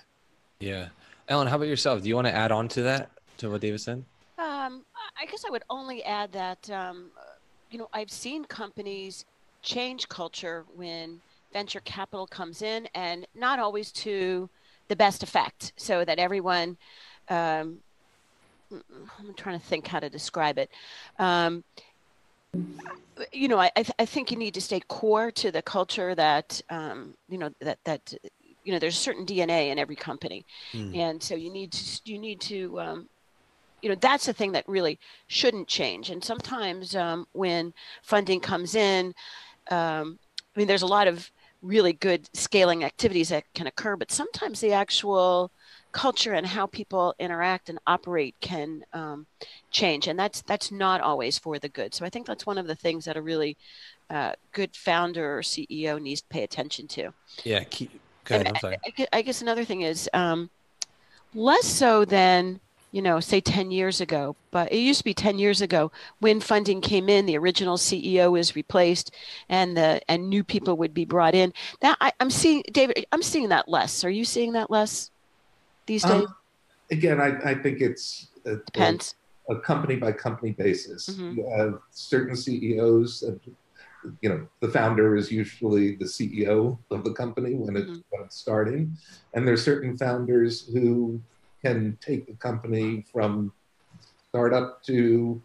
Yeah. 0.61 0.88
Ellen, 1.29 1.47
how 1.47 1.57
about 1.57 1.69
yourself? 1.69 2.02
Do 2.02 2.09
you 2.09 2.14
want 2.14 2.26
to 2.26 2.35
add 2.35 2.52
on 2.52 2.69
to 2.69 2.83
that, 2.83 3.11
to 3.38 3.50
what 3.50 3.61
David 3.61 3.81
said? 3.81 4.05
I 5.19 5.26
guess 5.26 5.45
I 5.47 5.50
would 5.50 5.64
only 5.71 6.02
add 6.05 6.33
that, 6.33 6.71
um, 6.71 7.11
you 7.71 7.79
know, 7.79 7.88
I've 7.93 8.11
seen 8.11 8.45
companies 8.45 9.25
change 9.62 10.09
culture 10.09 10.64
when 10.75 11.21
venture 11.52 11.81
capital 11.81 12.26
comes 12.26 12.62
in 12.62 12.88
and 12.95 13.26
not 13.35 13.59
always 13.59 13.93
to 13.93 14.49
the 14.88 14.97
best 14.97 15.23
effect 15.23 15.73
so 15.76 16.05
that 16.05 16.19
everyone 16.19 16.76
um, 17.29 17.79
i'm 18.73 19.35
trying 19.37 19.59
to 19.59 19.64
think 19.64 19.87
how 19.87 20.00
to 20.00 20.09
describe 20.09 20.59
it 20.59 20.71
um, 21.19 21.62
you 23.33 23.49
know 23.49 23.59
I, 23.59 23.71
I, 23.76 23.83
th- 23.83 23.95
I, 23.99 24.05
think 24.05 24.31
you 24.31 24.37
need 24.37 24.55
to 24.55 24.61
stay 24.61 24.81
core 24.88 25.31
to 25.33 25.52
the 25.52 25.62
culture 25.62 26.14
that 26.14 26.61
um, 26.71 27.14
you 27.29 27.38
know 27.38 27.50
that 27.61 27.79
that 27.85 28.14
you 28.64 28.73
know 28.73 28.79
there's 28.79 28.97
a 28.97 29.00
certain 29.00 29.26
dna 29.26 29.71
in 29.71 29.79
every 29.79 29.97
company 29.97 30.45
mm. 30.73 30.97
and 30.97 31.23
so 31.23 31.35
you 31.35 31.50
need 31.52 31.73
to 31.73 32.00
you 32.05 32.19
need 32.19 32.40
to 32.40 32.81
um, 32.81 33.09
you 33.82 33.88
know 33.88 33.96
that's 34.00 34.26
the 34.26 34.32
thing 34.32 34.52
that 34.52 34.68
really 34.68 34.99
shouldn't 35.26 35.68
change. 35.68 36.10
And 36.10 36.22
sometimes 36.22 36.94
um, 36.94 37.26
when 37.32 37.72
funding 38.02 38.40
comes 38.40 38.75
in 38.75 39.14
um, 39.70 40.18
i 40.54 40.58
mean 40.58 40.66
there's 40.66 40.82
a 40.82 40.87
lot 40.87 41.06
of 41.06 41.30
really 41.62 41.92
good 41.92 42.28
scaling 42.34 42.84
activities 42.84 43.28
that 43.28 43.44
can 43.54 43.66
occur 43.66 43.94
but 43.94 44.10
sometimes 44.10 44.60
the 44.60 44.72
actual 44.72 45.52
culture 45.92 46.34
and 46.34 46.46
how 46.46 46.66
people 46.66 47.14
interact 47.18 47.68
and 47.68 47.78
operate 47.87 48.34
can 48.40 48.84
um, 48.92 49.26
change. 49.70 50.06
And 50.06 50.18
that's 50.18 50.42
that's 50.42 50.70
not 50.70 51.00
always 51.00 51.38
for 51.38 51.58
the 51.58 51.68
good. 51.68 51.94
So 51.94 52.04
i 52.04 52.10
think 52.10 52.26
that's 52.26 52.46
one 52.46 52.58
of 52.58 52.66
the 52.66 52.75
things 52.75 53.04
that 53.04 53.16
a 53.16 53.22
really 53.22 53.56
uh, 54.08 54.32
good 54.52 54.75
founder 54.75 55.38
or 55.38 55.42
ceo 55.42 56.00
needs 56.00 56.20
to 56.22 56.28
pay 56.28 56.42
attention 56.42 56.88
to. 56.88 57.12
Yeah 57.44 57.64
keep, 57.64 57.90
ahead, 58.28 58.49
I'm 58.49 58.56
sorry. 58.56 58.76
I, 58.84 59.06
I, 59.12 59.22
guess 59.22 59.40
another 59.42 59.64
thing 59.64 59.82
is 59.82 60.08
um, 60.12 60.50
less 61.34 61.66
so 61.66 62.04
than 62.04 62.60
you 62.92 63.02
know, 63.02 63.20
say 63.20 63.40
10 63.40 63.70
years 63.70 64.00
ago, 64.00 64.37
but 64.50 64.73
it 64.73 64.78
used 64.78 64.99
to 64.99 65.04
be 65.04 65.14
10 65.14 65.38
years 65.38 65.61
ago 65.61 65.92
when 66.18 66.40
funding 66.40 66.80
came 66.80 67.09
in, 67.09 67.26
the 67.26 67.38
original 67.38 67.76
CEO 67.76 68.32
was 68.32 68.56
replaced 68.56 69.12
and 69.49 69.76
the, 69.76 70.00
and 70.09 70.28
new 70.28 70.42
people 70.42 70.76
would 70.76 70.92
be 70.92 71.04
brought 71.04 71.35
in. 71.35 71.52
That 71.80 71.97
I, 72.00 72.12
am 72.20 72.30
seeing, 72.30 72.62
David, 72.73 73.06
I'm 73.12 73.23
seeing 73.23 73.49
that 73.50 73.68
less. 73.68 74.04
Are 74.04 74.11
you 74.11 74.25
seeing 74.25 74.52
that 74.52 74.70
less 74.70 75.11
these 75.87 76.02
days? 76.02 76.25
Um, 76.25 76.35
again, 76.90 77.20
I, 77.20 77.50
I 77.50 77.54
think 77.54 77.80
it's 77.80 78.28
a, 78.44 78.56
depends 78.56 79.14
a, 79.49 79.54
a 79.54 79.61
company 79.61 79.97
by 79.97 80.12
company 80.12 80.52
basis. 80.52 81.11
Mm-hmm. 81.11 81.38
You 81.38 81.50
have 81.56 81.80
certain 81.90 82.35
CEOs 82.35 83.23
and 83.23 83.40
you 84.20 84.28
know 84.28 84.47
the 84.61 84.68
founder 84.68 85.14
is 85.14 85.30
usually 85.30 85.94
the 85.97 86.06
ceo 86.06 86.78
of 86.90 87.04
the 87.04 87.12
company 87.12 87.54
when 87.54 87.76
it's, 87.76 87.85
mm-hmm. 87.85 88.00
when 88.09 88.23
it's 88.25 88.37
starting 88.37 88.97
and 89.35 89.47
there's 89.47 89.62
certain 89.62 89.94
founders 89.94 90.66
who 90.73 91.20
can 91.62 91.99
take 92.00 92.26
the 92.26 92.35
company 92.35 93.05
from 93.12 93.52
startup 94.31 94.83
to 94.85 95.40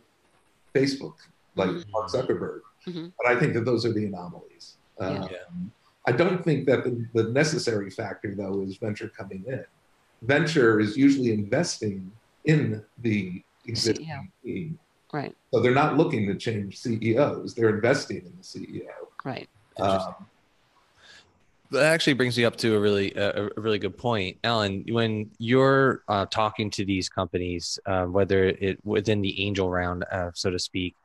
Facebook, 0.74 1.16
like 1.56 1.70
mm-hmm. 1.70 1.92
Mark 1.92 2.10
Zuckerberg. 2.10 2.62
Mm-hmm. 2.88 3.08
But 3.18 3.28
I 3.28 3.40
think 3.40 3.54
that 3.54 3.66
those 3.66 3.86
are 3.86 3.94
the 3.94 4.06
anomalies. 4.06 4.78
Yeah. 5.00 5.08
Um, 5.08 5.72
I 6.08 6.12
don't 6.12 6.44
think 6.44 6.68
that 6.68 6.84
the, 6.84 7.06
the, 7.14 7.30
necessary 7.32 7.90
factor, 7.90 8.36
though, 8.36 8.62
is 8.62 8.78
venture 8.78 9.10
coming 9.10 9.44
in. 9.48 9.66
Venture 10.22 10.80
is 10.80 10.96
usually 10.96 11.34
investing 11.34 12.12
in 12.46 12.84
the 13.02 13.42
existing 13.66 14.32
team. 14.44 14.80
Right. 15.12 15.36
So 15.52 15.62
they're 15.62 15.74
not 15.74 15.98
looking 15.98 16.28
to 16.28 16.36
change 16.36 16.78
CEOs, 16.78 17.56
they're 17.56 17.70
investing 17.70 18.18
in 18.18 18.34
the 18.38 18.44
CEO. 18.44 18.86
Right. 19.24 19.50
Um, 19.80 20.14
that 21.72 21.94
actually 21.94 22.14
brings 22.14 22.38
me 22.38 22.46
up 22.46 22.56
to 22.58 22.76
a 22.76 22.80
really 22.80 23.14
a, 23.16 23.50
really 23.58 23.80
good 23.80 23.98
point, 23.98 24.38
Ellen. 24.44 24.84
When 24.88 25.32
you're 25.40 26.04
uh, 26.08 26.26
talking 26.28 26.70
to 26.72 26.86
these 26.86 27.10
companies, 27.10 27.80
uh, 27.86 28.06
whether 28.06 28.46
it 28.46 28.80
within 28.86 29.22
the 29.22 29.46
angel 29.46 29.70
round, 29.70 30.06
uh, 30.12 30.32
so 30.34 30.50
to 30.52 30.60
speak, 30.60 30.96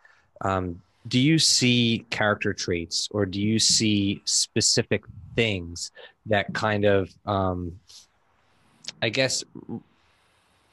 um, 0.43 0.81
do 1.09 1.19
you 1.19 1.39
see 1.39 2.05
character 2.11 2.53
traits 2.53 3.09
or 3.11 3.25
do 3.25 3.41
you 3.41 3.59
see 3.59 4.21
specific 4.25 5.05
things 5.35 5.93
that 6.27 6.53
kind 6.53 6.85
of, 6.85 7.11
um, 7.27 7.81
I 9.01 9.09
guess, 9.09 9.43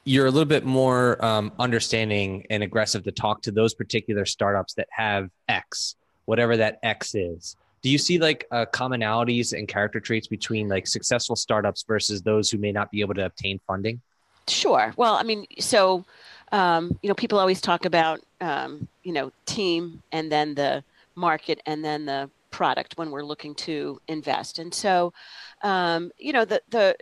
you're 0.04 0.26
a 0.26 0.30
little 0.30 0.48
bit 0.48 0.64
more 0.64 1.22
um, 1.24 1.52
understanding 1.58 2.46
and 2.50 2.62
aggressive 2.62 3.04
to 3.04 3.12
talk 3.12 3.42
to 3.42 3.50
those 3.50 3.74
particular 3.74 4.26
startups 4.26 4.74
that 4.74 4.88
have 4.90 5.30
X, 5.48 5.96
whatever 6.26 6.56
that 6.58 6.78
X 6.82 7.14
is 7.14 7.56
do 7.82 7.90
you 7.90 7.98
see 7.98 8.18
like 8.18 8.46
uh, 8.50 8.66
commonalities 8.72 9.56
and 9.56 9.68
character 9.68 10.00
traits 10.00 10.26
between 10.26 10.68
like 10.68 10.86
successful 10.86 11.36
startups 11.36 11.84
versus 11.86 12.22
those 12.22 12.50
who 12.50 12.58
may 12.58 12.72
not 12.72 12.90
be 12.90 13.00
able 13.00 13.14
to 13.14 13.24
obtain 13.24 13.60
funding? 13.66 14.00
Sure. 14.48 14.94
Well 14.96 15.14
i 15.14 15.22
mean 15.22 15.46
so 15.58 16.04
um, 16.52 16.98
you 17.02 17.08
know 17.08 17.14
people 17.14 17.38
always 17.38 17.60
talk 17.60 17.84
about 17.84 18.20
um, 18.40 18.88
you 19.02 19.12
know 19.12 19.30
team 19.46 20.02
and 20.12 20.30
then 20.32 20.54
the 20.54 20.82
market 21.14 21.60
and 21.66 21.84
then 21.84 22.06
the 22.06 22.30
product 22.50 22.96
when 22.96 23.10
we're 23.10 23.24
looking 23.24 23.54
to 23.54 24.00
invest. 24.08 24.58
And 24.58 24.72
so 24.72 25.12
um, 25.62 26.10
you 26.18 26.32
know 26.32 26.44
the 26.44 26.62
the 26.70 26.96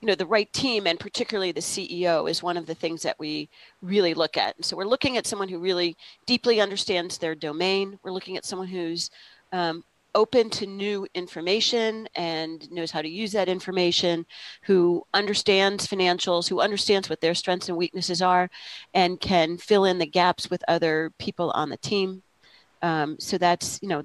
you 0.00 0.06
know 0.08 0.14
the 0.14 0.26
right 0.26 0.52
team 0.52 0.86
and 0.86 1.00
particularly 1.00 1.52
the 1.52 1.60
ceo 1.60 2.30
is 2.30 2.42
one 2.42 2.58
of 2.58 2.66
the 2.66 2.74
things 2.74 3.02
that 3.02 3.18
we 3.18 3.48
really 3.80 4.14
look 4.14 4.36
at. 4.36 4.54
And 4.56 4.64
so 4.64 4.76
we're 4.76 4.84
looking 4.84 5.16
at 5.16 5.26
someone 5.26 5.48
who 5.48 5.58
really 5.58 5.96
deeply 6.26 6.60
understands 6.60 7.18
their 7.18 7.34
domain. 7.34 7.98
We're 8.02 8.12
looking 8.12 8.36
at 8.36 8.44
someone 8.44 8.68
who's 8.68 9.10
um, 9.52 9.84
open 10.14 10.48
to 10.48 10.66
new 10.66 11.06
information 11.14 12.08
and 12.14 12.70
knows 12.72 12.90
how 12.90 13.02
to 13.02 13.08
use 13.08 13.32
that 13.32 13.48
information, 13.48 14.24
who 14.62 15.04
understands 15.12 15.86
financials, 15.86 16.48
who 16.48 16.60
understands 16.60 17.08
what 17.10 17.20
their 17.20 17.34
strengths 17.34 17.68
and 17.68 17.76
weaknesses 17.76 18.22
are, 18.22 18.48
and 18.94 19.20
can 19.20 19.58
fill 19.58 19.84
in 19.84 19.98
the 19.98 20.06
gaps 20.06 20.48
with 20.50 20.64
other 20.66 21.12
people 21.18 21.50
on 21.50 21.68
the 21.68 21.76
team. 21.76 22.22
Um, 22.82 23.16
so 23.20 23.38
that's 23.38 23.78
you 23.82 23.88
know. 23.88 24.04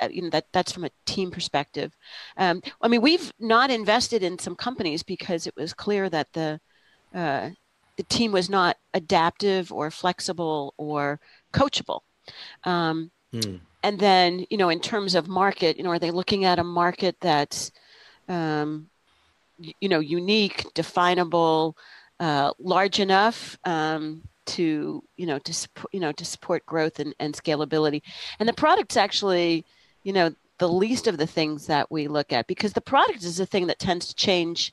Uh, 0.00 0.08
you 0.10 0.20
know 0.20 0.30
that 0.30 0.46
that's 0.52 0.72
from 0.72 0.82
a 0.82 0.90
team 1.06 1.30
perspective. 1.30 1.96
Um, 2.36 2.60
I 2.80 2.88
mean, 2.88 3.02
we've 3.02 3.32
not 3.38 3.70
invested 3.70 4.24
in 4.24 4.36
some 4.36 4.56
companies 4.56 5.04
because 5.04 5.46
it 5.46 5.54
was 5.54 5.72
clear 5.72 6.10
that 6.10 6.32
the 6.32 6.58
uh, 7.14 7.50
the 7.96 8.02
team 8.04 8.32
was 8.32 8.50
not 8.50 8.78
adaptive 8.94 9.70
or 9.72 9.92
flexible 9.92 10.74
or 10.76 11.20
coachable. 11.52 12.00
Um, 12.64 13.12
hmm 13.32 13.56
and 13.82 13.98
then 13.98 14.46
you 14.50 14.56
know 14.56 14.68
in 14.68 14.80
terms 14.80 15.14
of 15.14 15.28
market 15.28 15.76
you 15.76 15.82
know 15.82 15.90
are 15.90 15.98
they 15.98 16.10
looking 16.10 16.44
at 16.44 16.58
a 16.58 16.64
market 16.64 17.16
that's 17.20 17.72
um, 18.28 18.88
you 19.58 19.88
know 19.88 20.00
unique 20.00 20.66
definable 20.74 21.76
uh, 22.20 22.52
large 22.58 23.00
enough 23.00 23.58
um, 23.64 24.22
to 24.46 25.02
you 25.16 25.26
know 25.26 25.38
to 25.40 25.52
you 25.92 26.00
know 26.00 26.12
to 26.12 26.24
support 26.24 26.64
growth 26.66 26.98
and, 26.98 27.14
and 27.18 27.34
scalability? 27.34 28.02
And 28.38 28.48
the 28.48 28.52
product's 28.52 28.96
actually 28.96 29.64
you 30.02 30.12
know 30.12 30.34
the 30.58 30.68
least 30.68 31.06
of 31.06 31.18
the 31.18 31.26
things 31.26 31.66
that 31.66 31.90
we 31.90 32.06
look 32.06 32.32
at 32.32 32.46
because 32.46 32.72
the 32.72 32.80
product 32.80 33.24
is 33.24 33.36
the 33.36 33.46
thing 33.46 33.66
that 33.66 33.78
tends 33.78 34.06
to 34.06 34.14
change 34.14 34.72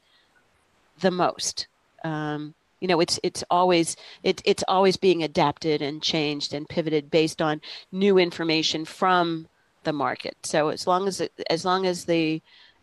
the 0.99 1.11
most. 1.11 1.67
Um, 2.03 2.53
you 2.81 2.87
know 2.87 2.99
it's 2.99 3.19
it's 3.23 3.43
always 3.49 3.95
it, 4.23 4.41
it's 4.45 4.63
always 4.67 4.97
being 4.97 5.23
adapted 5.23 5.81
and 5.81 6.01
changed 6.01 6.53
and 6.53 6.67
pivoted 6.67 7.11
based 7.11 7.41
on 7.41 7.61
new 7.91 8.17
information 8.17 8.85
from 8.85 9.47
the 9.83 9.93
market. 9.93 10.35
So 10.43 10.69
as 10.69 10.85
long 10.87 11.07
as 11.07 11.21
it, 11.21 11.31
as 11.49 11.65
long 11.65 11.85
as 11.85 12.05
the 12.05 12.41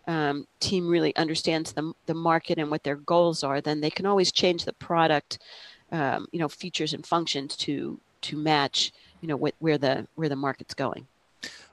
um, 0.08 0.46
team 0.60 0.88
really 0.88 1.14
understands 1.16 1.72
the, 1.72 1.92
the 2.06 2.14
market 2.14 2.58
and 2.58 2.70
what 2.70 2.84
their 2.84 2.94
goals 2.94 3.42
are 3.42 3.60
then 3.60 3.80
they 3.80 3.90
can 3.90 4.06
always 4.06 4.30
change 4.30 4.64
the 4.64 4.72
product 4.72 5.40
um, 5.90 6.28
you 6.30 6.38
know 6.38 6.48
features 6.48 6.94
and 6.94 7.04
functions 7.04 7.56
to 7.56 7.98
to 8.20 8.36
match 8.36 8.92
you 9.20 9.28
know 9.28 9.36
wh- 9.36 9.62
where 9.62 9.78
the 9.78 10.06
where 10.14 10.28
the 10.28 10.36
market's 10.36 10.74
going. 10.74 11.06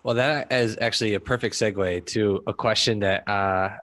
Well 0.03 0.15
that 0.15 0.51
is 0.51 0.77
actually 0.81 1.13
a 1.13 1.19
perfect 1.19 1.55
segue 1.55 2.05
to 2.07 2.43
a 2.47 2.53
question 2.53 2.99
that 2.99 3.27
uh, 3.27 3.77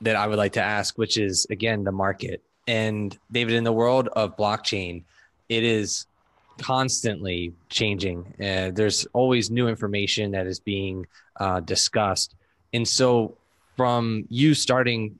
that 0.00 0.16
i 0.16 0.26
would 0.26 0.38
like 0.38 0.52
to 0.52 0.62
ask 0.62 0.96
which 0.98 1.18
is 1.18 1.46
again 1.50 1.84
the 1.84 1.92
market 1.92 2.42
and 2.70 3.18
David, 3.32 3.54
in 3.54 3.64
the 3.64 3.72
world 3.72 4.08
of 4.12 4.36
blockchain, 4.36 5.02
it 5.48 5.64
is 5.64 6.06
constantly 6.58 7.52
changing. 7.68 8.18
Uh, 8.40 8.70
there's 8.72 9.06
always 9.12 9.50
new 9.50 9.66
information 9.66 10.30
that 10.30 10.46
is 10.46 10.60
being 10.60 11.04
uh, 11.40 11.58
discussed. 11.58 12.36
And 12.72 12.86
so, 12.86 13.36
from 13.76 14.24
you 14.28 14.54
starting 14.54 15.18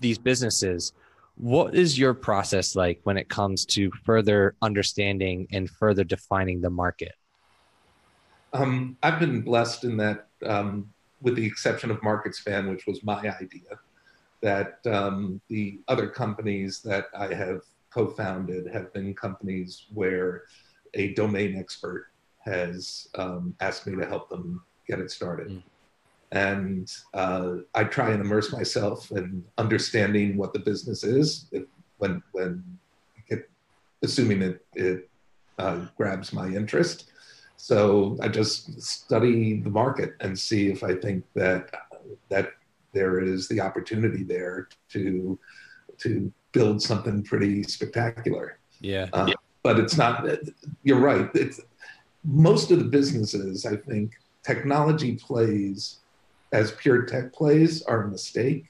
these 0.00 0.18
businesses, 0.18 0.92
what 1.38 1.74
is 1.74 1.98
your 1.98 2.12
process 2.12 2.76
like 2.76 3.00
when 3.04 3.16
it 3.16 3.30
comes 3.30 3.64
to 3.76 3.90
further 4.04 4.54
understanding 4.60 5.48
and 5.52 5.70
further 5.70 6.04
defining 6.04 6.60
the 6.60 6.70
market? 6.70 7.14
Um, 8.52 8.98
I've 9.02 9.18
been 9.18 9.40
blessed 9.40 9.84
in 9.84 9.96
that, 9.96 10.26
um, 10.44 10.92
with 11.22 11.36
the 11.36 11.46
exception 11.46 11.90
of 11.90 12.02
MarketSpan, 12.02 12.68
which 12.68 12.86
was 12.86 13.02
my 13.02 13.20
idea, 13.20 13.78
that 14.44 14.86
um, 14.86 15.40
the 15.48 15.80
other 15.88 16.06
companies 16.06 16.80
that 16.82 17.06
I 17.18 17.32
have 17.32 17.62
co-founded 17.88 18.66
have 18.74 18.92
been 18.92 19.14
companies 19.14 19.86
where 19.94 20.42
a 20.92 21.14
domain 21.14 21.56
expert 21.56 22.08
has 22.40 23.08
um, 23.14 23.54
asked 23.60 23.86
me 23.86 23.96
to 23.96 24.06
help 24.06 24.28
them 24.28 24.62
get 24.86 24.98
it 24.98 25.10
started. 25.10 25.48
Mm. 25.48 25.62
And 26.32 26.92
uh, 27.14 27.54
I 27.74 27.84
try 27.84 28.10
and 28.10 28.20
immerse 28.20 28.52
myself 28.52 29.10
in 29.12 29.42
understanding 29.56 30.36
what 30.36 30.52
the 30.52 30.58
business 30.58 31.04
is 31.04 31.46
if, 31.50 31.62
when, 31.96 32.22
when 32.32 32.62
it, 33.28 33.48
assuming 34.02 34.42
it, 34.42 34.66
it 34.74 35.08
uh, 35.58 35.86
grabs 35.96 36.34
my 36.34 36.48
interest. 36.48 37.10
so 37.56 38.18
I 38.20 38.28
just 38.28 38.82
study 38.82 39.60
the 39.60 39.70
market 39.70 40.16
and 40.20 40.38
see 40.38 40.68
if 40.68 40.84
I 40.84 40.96
think 40.96 41.24
that 41.34 41.70
that 42.28 42.50
there 42.94 43.20
is 43.20 43.48
the 43.48 43.60
opportunity 43.60 44.22
there 44.22 44.68
to 44.90 45.38
to 45.98 46.32
build 46.52 46.80
something 46.80 47.22
pretty 47.22 47.62
spectacular. 47.64 48.58
Yeah. 48.80 49.08
Uh, 49.12 49.32
But 49.62 49.78
it's 49.78 49.96
not. 49.96 50.26
You're 50.82 51.00
right. 51.00 51.28
It's 51.34 51.60
most 52.22 52.70
of 52.70 52.78
the 52.78 52.84
businesses. 52.84 53.66
I 53.66 53.76
think 53.76 54.12
technology 54.42 55.16
plays 55.16 56.00
as 56.52 56.72
pure 56.72 57.04
tech 57.04 57.32
plays 57.32 57.82
are 57.82 58.02
a 58.04 58.08
mistake. 58.08 58.66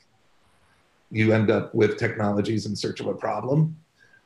You 1.10 1.32
end 1.32 1.50
up 1.50 1.74
with 1.74 1.98
technologies 1.98 2.66
in 2.66 2.74
search 2.74 3.00
of 3.00 3.06
a 3.06 3.14
problem. 3.14 3.76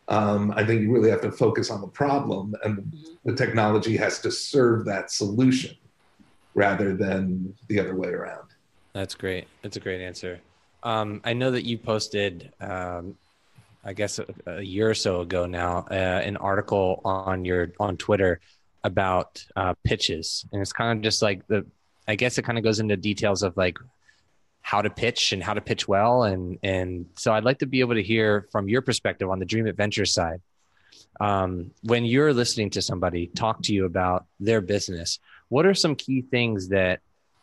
Um, 0.08 0.52
I 0.56 0.64
think 0.64 0.80
you 0.82 0.92
really 0.92 1.10
have 1.10 1.20
to 1.22 1.32
focus 1.32 1.70
on 1.70 1.80
the 1.82 1.88
problem, 1.88 2.54
and 2.64 2.78
mm-hmm. 2.78 3.14
the 3.24 3.34
technology 3.34 3.96
has 3.96 4.20
to 4.20 4.30
serve 4.30 4.86
that 4.86 5.10
solution 5.10 5.76
rather 6.54 6.96
than 6.96 7.54
the 7.68 7.78
other 7.78 7.94
way 7.94 8.08
around. 8.08 8.47
That's 8.98 9.14
great. 9.14 9.46
That's 9.62 9.76
a 9.76 9.80
great 9.80 10.00
answer. 10.00 10.40
Um, 10.82 11.20
I 11.22 11.32
know 11.32 11.52
that 11.52 11.64
you 11.64 11.78
posted, 11.78 12.52
um, 12.60 13.16
I 13.84 13.92
guess, 13.92 14.18
a, 14.18 14.26
a, 14.44 14.60
year 14.60 14.90
or 14.90 14.94
so 14.94 15.20
ago 15.20 15.46
now, 15.46 15.86
uh, 15.88 15.94
an 15.94 16.36
article 16.36 17.00
on 17.04 17.44
your 17.44 17.70
on 17.78 17.96
Twitter 17.96 18.40
about 18.82 19.44
uh, 19.54 19.74
pitches, 19.84 20.44
and 20.52 20.60
it's 20.60 20.72
kind 20.72 20.98
of 20.98 21.04
just 21.04 21.22
like 21.22 21.46
the. 21.46 21.64
I 22.08 22.16
guess 22.16 22.38
it 22.38 22.42
kind 22.42 22.58
of 22.58 22.64
goes 22.64 22.80
into 22.80 22.96
details 22.96 23.44
of 23.44 23.56
like 23.56 23.78
how 24.62 24.82
to 24.82 24.90
pitch 24.90 25.32
and 25.32 25.44
how 25.44 25.54
to 25.54 25.60
pitch 25.60 25.86
well, 25.86 26.24
and 26.24 26.58
and 26.64 27.06
so 27.14 27.32
I'd 27.32 27.44
like 27.44 27.60
to 27.60 27.66
be 27.66 27.78
able 27.78 27.94
to 27.94 28.02
hear 28.02 28.48
from 28.50 28.68
your 28.68 28.82
perspective 28.82 29.30
on 29.30 29.38
the 29.38 29.46
DreamIt 29.46 29.76
Venture 29.76 30.06
side. 30.06 30.40
Um, 31.20 31.70
when 31.84 32.04
you're 32.04 32.34
listening 32.34 32.70
to 32.70 32.82
somebody 32.82 33.28
talk 33.28 33.62
to 33.62 33.72
you 33.72 33.84
about 33.84 34.26
their 34.40 34.60
business, 34.60 35.20
what 35.50 35.66
are 35.66 35.74
some 35.74 35.94
key 35.94 36.22
things 36.22 36.70
that 36.70 36.98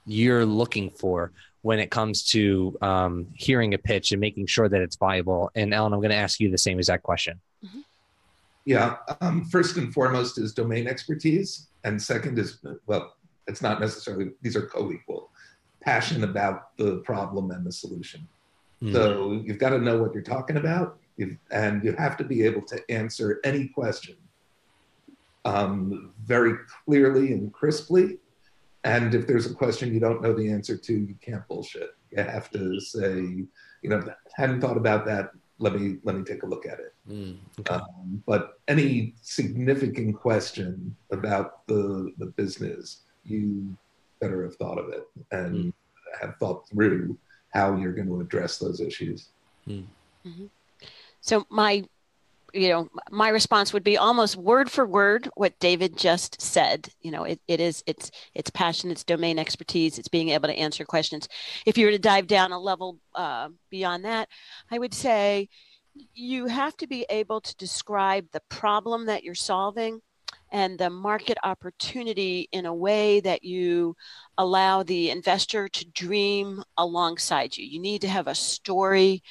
you're 0.05 0.45
looking 0.45 0.89
for 0.91 1.31
when 1.61 1.79
it 1.79 1.89
comes 1.89 2.23
to 2.23 2.77
um, 2.81 3.27
hearing 3.33 3.73
a 3.73 3.77
pitch 3.77 4.11
and 4.11 4.21
making 4.21 4.45
sure 4.45 4.69
that 4.69 4.81
it's 4.81 4.95
viable? 4.95 5.51
And 5.55 5.73
Ellen, 5.73 5.93
I'm 5.93 5.99
going 5.99 6.11
to 6.11 6.15
ask 6.15 6.39
you 6.39 6.51
the 6.51 6.57
same 6.57 6.77
exact 6.77 7.03
question. 7.03 7.39
Mm-hmm. 7.65 7.79
Yeah. 8.65 8.97
Um, 9.21 9.45
first 9.45 9.77
and 9.77 9.93
foremost 9.93 10.37
is 10.37 10.53
domain 10.53 10.87
expertise. 10.87 11.67
And 11.83 12.01
second 12.01 12.39
is, 12.39 12.59
well, 12.87 13.15
it's 13.47 13.61
not 13.61 13.79
necessarily, 13.79 14.31
these 14.41 14.55
are 14.55 14.65
co 14.65 14.91
equal 14.91 15.29
passion 15.81 16.23
about 16.23 16.75
the 16.77 16.97
problem 16.97 17.51
and 17.51 17.65
the 17.65 17.71
solution. 17.71 18.27
Mm-hmm. 18.81 18.93
So 18.93 19.41
you've 19.43 19.59
got 19.59 19.69
to 19.69 19.79
know 19.79 20.01
what 20.01 20.13
you're 20.13 20.23
talking 20.23 20.57
about. 20.57 20.99
and 21.51 21.83
you 21.83 21.93
have 21.93 22.17
to 22.17 22.23
be 22.23 22.43
able 22.43 22.61
to 22.61 22.77
answer 22.89 23.39
any 23.43 23.67
question 23.67 24.17
um, 25.45 26.11
very 26.25 26.55
clearly 26.85 27.31
and 27.31 27.53
crisply 27.53 28.17
and 28.85 29.15
if 29.15 29.25
there's 29.25 29.47
a 29.47 29.53
question 29.53 29.93
you 29.93 29.99
don't 29.99 30.21
know 30.21 30.33
the 30.33 30.49
answer 30.51 30.77
to, 30.77 30.93
you 30.93 31.15
can't 31.19 31.45
bullshit. 31.47 31.95
You 32.11 32.23
have 32.23 32.51
to 32.51 32.79
say, 32.79 33.15
you 33.81 33.89
know, 33.89 34.01
hadn't 34.35 34.61
thought 34.61 34.77
about 34.77 35.05
that. 35.07 35.31
Let 35.57 35.73
me 35.73 35.97
let 36.03 36.15
me 36.15 36.23
take 36.23 36.43
a 36.43 36.45
look 36.45 36.67
at 36.67 36.79
it. 36.79 36.93
Mm, 37.09 37.37
okay. 37.59 37.75
um, 37.75 38.21
but 38.27 38.59
any 38.67 39.15
significant 39.21 40.19
question 40.19 40.95
about 41.11 41.65
the 41.67 42.13
the 42.19 42.27
business, 42.27 43.01
you 43.23 43.75
better 44.21 44.43
have 44.43 44.55
thought 44.55 44.77
of 44.77 44.89
it 44.89 45.07
and 45.31 45.55
mm. 45.55 45.73
have 46.21 46.35
thought 46.37 46.69
through 46.69 47.17
how 47.53 47.75
you're 47.77 47.93
going 47.93 48.07
to 48.07 48.21
address 48.21 48.59
those 48.59 48.81
issues. 48.81 49.29
Mm. 49.67 49.85
Mm-hmm. 50.27 50.45
So 51.21 51.47
my 51.49 51.85
you 52.55 52.69
know 52.69 52.89
my 53.11 53.29
response 53.29 53.73
would 53.73 53.83
be 53.83 53.97
almost 53.97 54.37
word 54.37 54.71
for 54.71 54.85
word 54.85 55.29
what 55.35 55.57
david 55.59 55.97
just 55.97 56.41
said 56.41 56.89
you 57.01 57.11
know 57.11 57.23
it, 57.23 57.39
it 57.47 57.59
is 57.59 57.83
it's 57.85 58.09
it's 58.33 58.49
passion 58.49 58.89
it's 58.89 59.03
domain 59.03 59.37
expertise 59.37 59.99
it's 59.99 60.07
being 60.07 60.29
able 60.29 60.47
to 60.47 60.57
answer 60.57 60.85
questions 60.85 61.27
if 61.65 61.77
you 61.77 61.85
were 61.85 61.91
to 61.91 61.99
dive 61.99 62.27
down 62.27 62.51
a 62.51 62.59
level 62.59 62.97
uh, 63.15 63.49
beyond 63.69 64.05
that 64.05 64.29
i 64.71 64.79
would 64.79 64.93
say 64.93 65.47
you 66.13 66.47
have 66.47 66.75
to 66.77 66.87
be 66.87 67.05
able 67.09 67.41
to 67.41 67.55
describe 67.57 68.25
the 68.31 68.41
problem 68.49 69.05
that 69.05 69.23
you're 69.23 69.35
solving 69.35 70.01
and 70.51 70.77
the 70.77 70.89
market 70.89 71.37
opportunity 71.43 72.47
in 72.51 72.65
a 72.65 72.73
way 72.73 73.19
that 73.19 73.43
you 73.43 73.95
allow 74.37 74.83
the 74.83 75.09
investor 75.09 75.67
to 75.67 75.85
dream 75.89 76.63
alongside 76.77 77.57
you. 77.57 77.65
You 77.65 77.79
need 77.79 78.01
to 78.01 78.07
have 78.07 78.27
a 78.27 78.35
story. 78.35 79.23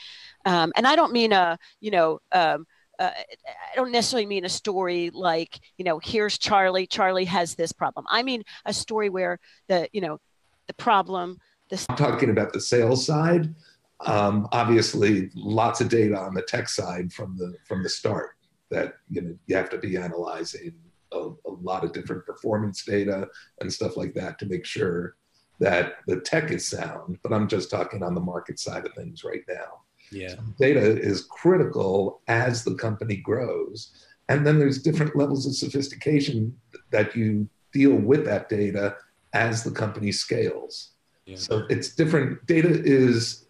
Um, 0.44 0.72
and 0.76 0.86
I 0.86 0.96
don't 0.96 1.12
mean 1.12 1.32
a, 1.32 1.58
you 1.80 1.90
know, 1.90 2.18
um, 2.32 2.66
uh, 2.98 3.10
I 3.10 3.76
don't 3.76 3.90
necessarily 3.90 4.26
mean 4.26 4.44
a 4.44 4.48
story 4.48 5.10
like, 5.12 5.60
you 5.78 5.84
know, 5.84 6.00
here's 6.02 6.38
Charlie, 6.38 6.86
Charlie 6.86 7.24
has 7.24 7.54
this 7.54 7.72
problem. 7.72 8.06
I 8.08 8.22
mean 8.22 8.42
a 8.64 8.72
story 8.72 9.08
where 9.08 9.38
the, 9.68 9.88
you 9.92 10.00
know, 10.00 10.18
the 10.66 10.74
problem. 10.74 11.38
The... 11.70 11.84
I'm 11.88 11.96
talking 11.96 12.30
about 12.30 12.52
the 12.52 12.60
sales 12.60 13.06
side. 13.06 13.54
Um, 14.00 14.48
obviously, 14.52 15.30
lots 15.34 15.80
of 15.80 15.88
data 15.88 16.18
on 16.18 16.34
the 16.34 16.42
tech 16.42 16.68
side 16.68 17.12
from 17.12 17.36
the 17.38 17.54
from 17.64 17.82
the 17.82 17.88
start 17.88 18.36
that 18.70 18.94
you 19.08 19.22
know 19.22 19.36
you 19.46 19.56
have 19.56 19.70
to 19.70 19.78
be 19.78 19.96
analyzing 19.96 20.74
a, 21.12 21.18
a 21.18 21.50
lot 21.62 21.84
of 21.84 21.92
different 21.92 22.26
performance 22.26 22.84
data 22.84 23.28
and 23.60 23.72
stuff 23.72 23.96
like 23.96 24.14
that 24.14 24.38
to 24.40 24.46
make 24.46 24.66
sure 24.66 25.16
that 25.60 25.94
the 26.06 26.20
tech 26.20 26.50
is 26.50 26.66
sound. 26.66 27.18
But 27.22 27.32
I'm 27.32 27.48
just 27.48 27.70
talking 27.70 28.02
on 28.02 28.14
the 28.14 28.20
market 28.20 28.58
side 28.58 28.84
of 28.84 28.92
things 28.94 29.24
right 29.24 29.44
now. 29.48 29.83
Yeah. 30.10 30.34
Data 30.58 30.80
is 30.80 31.22
critical 31.22 32.20
as 32.28 32.64
the 32.64 32.74
company 32.74 33.16
grows. 33.16 33.92
And 34.28 34.46
then 34.46 34.58
there's 34.58 34.82
different 34.82 35.16
levels 35.16 35.46
of 35.46 35.54
sophistication 35.54 36.56
that 36.90 37.14
you 37.14 37.48
deal 37.72 37.94
with 37.94 38.24
that 38.24 38.48
data 38.48 38.96
as 39.32 39.62
the 39.64 39.70
company 39.70 40.12
scales. 40.12 40.90
Yeah. 41.26 41.36
So 41.36 41.66
it's 41.68 41.94
different. 41.94 42.46
Data 42.46 42.68
is 42.68 43.46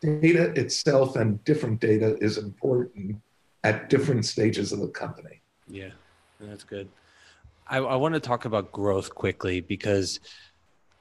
data 0.00 0.52
itself 0.60 1.16
and 1.16 1.42
different 1.44 1.80
data 1.80 2.16
is 2.20 2.38
important 2.38 3.16
at 3.64 3.88
different 3.88 4.24
stages 4.24 4.72
of 4.72 4.80
the 4.80 4.88
company. 4.88 5.40
Yeah, 5.68 5.90
that's 6.40 6.64
good. 6.64 6.88
I, 7.68 7.78
I 7.78 7.96
want 7.96 8.14
to 8.14 8.20
talk 8.20 8.44
about 8.44 8.70
growth 8.70 9.14
quickly 9.14 9.60
because 9.60 10.20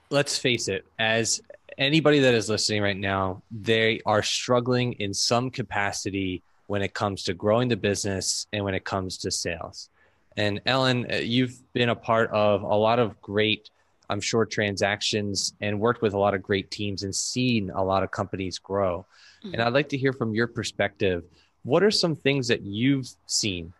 let's 0.10 0.38
face 0.38 0.68
it, 0.68 0.86
as 0.98 1.42
anybody 1.78 2.20
that 2.20 2.34
is 2.34 2.50
listening 2.50 2.82
right 2.82 2.98
now, 2.98 3.42
they 3.52 4.02
are 4.06 4.24
struggling 4.24 4.94
in 4.94 5.14
some 5.14 5.50
capacity 5.50 6.42
when 6.68 6.82
it 6.82 6.94
comes 6.94 7.24
to 7.24 7.34
growing 7.34 7.68
the 7.68 7.78
business 7.78 8.48
and 8.52 8.64
when 8.64 8.74
it 8.74 8.84
comes 8.84 9.18
to 9.18 9.32
sales. 9.32 9.90
And 10.38 10.62
Ellen, 10.66 11.06
uh, 11.12 11.18
you've 11.18 11.58
been 11.74 11.90
a 11.90 11.96
part 11.96 12.30
of 12.32 12.64
a 12.64 12.76
lot 12.76 13.00
of 13.00 13.22
great, 13.22 13.70
I'm 14.10 14.22
sure, 14.22 14.46
transactions 14.46 15.54
and 15.62 15.80
worked 15.80 16.02
with 16.02 16.14
a 16.14 16.18
lot 16.18 16.34
of 16.34 16.42
great 16.42 16.72
teams 16.72 17.04
and 17.04 17.16
seen 17.16 17.70
a 17.70 17.84
lot 17.84 18.04
of 18.04 18.12
companies 18.12 18.58
grow. 18.58 19.06
Mm-hmm. 19.44 19.54
And 19.54 19.64
I'd 19.64 19.74
like 19.74 19.90
to 19.90 19.98
hear 19.98 20.14
from 20.14 20.34
your 20.34 20.48
perspective 20.48 21.24
what 21.64 21.84
are 21.84 21.92
some 21.92 22.16
things 22.16 22.48
that 22.50 22.62
you've 22.62 23.08
seen 23.28 23.74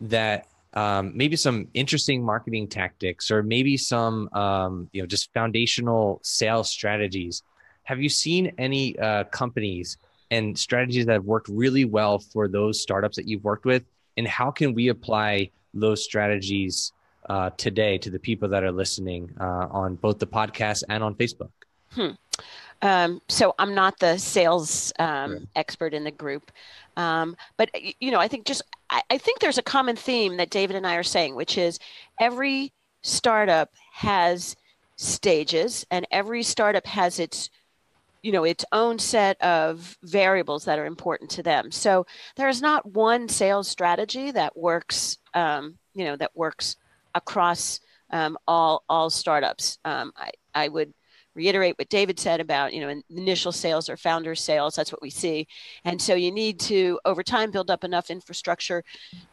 that 0.00 0.46
um, 0.74 1.12
maybe 1.16 1.36
some 1.36 1.68
interesting 1.74 2.22
marketing 2.22 2.68
tactics 2.68 3.30
or 3.30 3.42
maybe 3.42 3.76
some 3.76 4.28
um, 4.32 4.88
you 4.92 5.02
know 5.02 5.06
just 5.06 5.32
foundational 5.32 6.20
sales 6.22 6.70
strategies. 6.70 7.42
Have 7.84 8.00
you 8.00 8.08
seen 8.08 8.52
any 8.58 8.98
uh, 8.98 9.24
companies 9.24 9.96
and 10.30 10.56
strategies 10.56 11.06
that 11.06 11.14
have 11.14 11.24
worked 11.24 11.48
really 11.48 11.84
well 11.84 12.18
for 12.18 12.46
those 12.46 12.80
startups 12.80 13.16
that 13.16 13.26
you've 13.26 13.42
worked 13.42 13.64
with? 13.64 13.84
And 14.16 14.28
how 14.28 14.50
can 14.50 14.74
we 14.74 14.88
apply 14.88 15.50
those 15.74 16.04
strategies 16.04 16.92
uh, 17.28 17.50
today 17.56 17.98
to 17.98 18.10
the 18.10 18.18
people 18.18 18.48
that 18.48 18.62
are 18.62 18.72
listening 18.72 19.30
uh, 19.40 19.66
on 19.70 19.96
both 19.96 20.18
the 20.18 20.26
podcast 20.26 20.84
and 20.88 21.02
on 21.02 21.14
facebook? 21.14 21.50
Hmm. 21.90 22.10
Um, 22.82 23.20
so 23.28 23.54
I'm 23.58 23.74
not 23.74 23.98
the 23.98 24.18
sales 24.18 24.92
um, 24.98 25.46
expert 25.54 25.92
in 25.92 26.04
the 26.04 26.10
group, 26.10 26.50
um, 26.96 27.36
but 27.56 27.70
you 28.00 28.10
know, 28.10 28.18
I 28.18 28.28
think 28.28 28.46
just 28.46 28.62
I, 28.88 29.02
I, 29.10 29.18
think 29.18 29.40
there's 29.40 29.58
a 29.58 29.62
common 29.62 29.96
theme 29.96 30.38
that 30.38 30.50
David 30.50 30.76
and 30.76 30.86
I 30.86 30.96
are 30.96 31.02
saying, 31.02 31.34
which 31.34 31.58
is 31.58 31.78
every 32.18 32.72
startup 33.02 33.70
has 33.92 34.56
stages, 34.96 35.86
and 35.90 36.06
every 36.10 36.42
startup 36.42 36.86
has 36.86 37.18
its 37.18 37.50
you 38.22 38.32
know 38.32 38.44
its 38.44 38.64
own 38.72 38.98
set 38.98 39.40
of 39.42 39.98
variables 40.02 40.64
that 40.64 40.78
are 40.78 40.86
important 40.86 41.30
to 41.32 41.42
them. 41.42 41.70
So 41.70 42.06
there's 42.36 42.62
not 42.62 42.86
one 42.86 43.28
sales 43.28 43.68
strategy 43.68 44.30
that 44.30 44.56
works, 44.56 45.18
um, 45.34 45.76
you 45.94 46.04
know, 46.04 46.16
that 46.16 46.34
works 46.34 46.76
across 47.14 47.80
um, 48.10 48.38
all 48.48 48.84
all 48.88 49.10
startups. 49.10 49.78
Um, 49.84 50.12
I 50.16 50.30
I 50.54 50.68
would 50.68 50.92
reiterate 51.34 51.78
what 51.78 51.88
David 51.88 52.18
said 52.18 52.40
about, 52.40 52.72
you 52.72 52.80
know, 52.80 53.02
initial 53.10 53.52
sales 53.52 53.88
or 53.88 53.96
founder 53.96 54.34
sales. 54.34 54.74
That's 54.74 54.92
what 54.92 55.02
we 55.02 55.10
see. 55.10 55.46
And 55.84 56.00
so 56.00 56.14
you 56.14 56.30
need 56.32 56.58
to, 56.60 56.98
over 57.04 57.22
time, 57.22 57.50
build 57.50 57.70
up 57.70 57.84
enough 57.84 58.10
infrastructure 58.10 58.84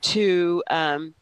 to, 0.01 0.63
um, 0.69 1.15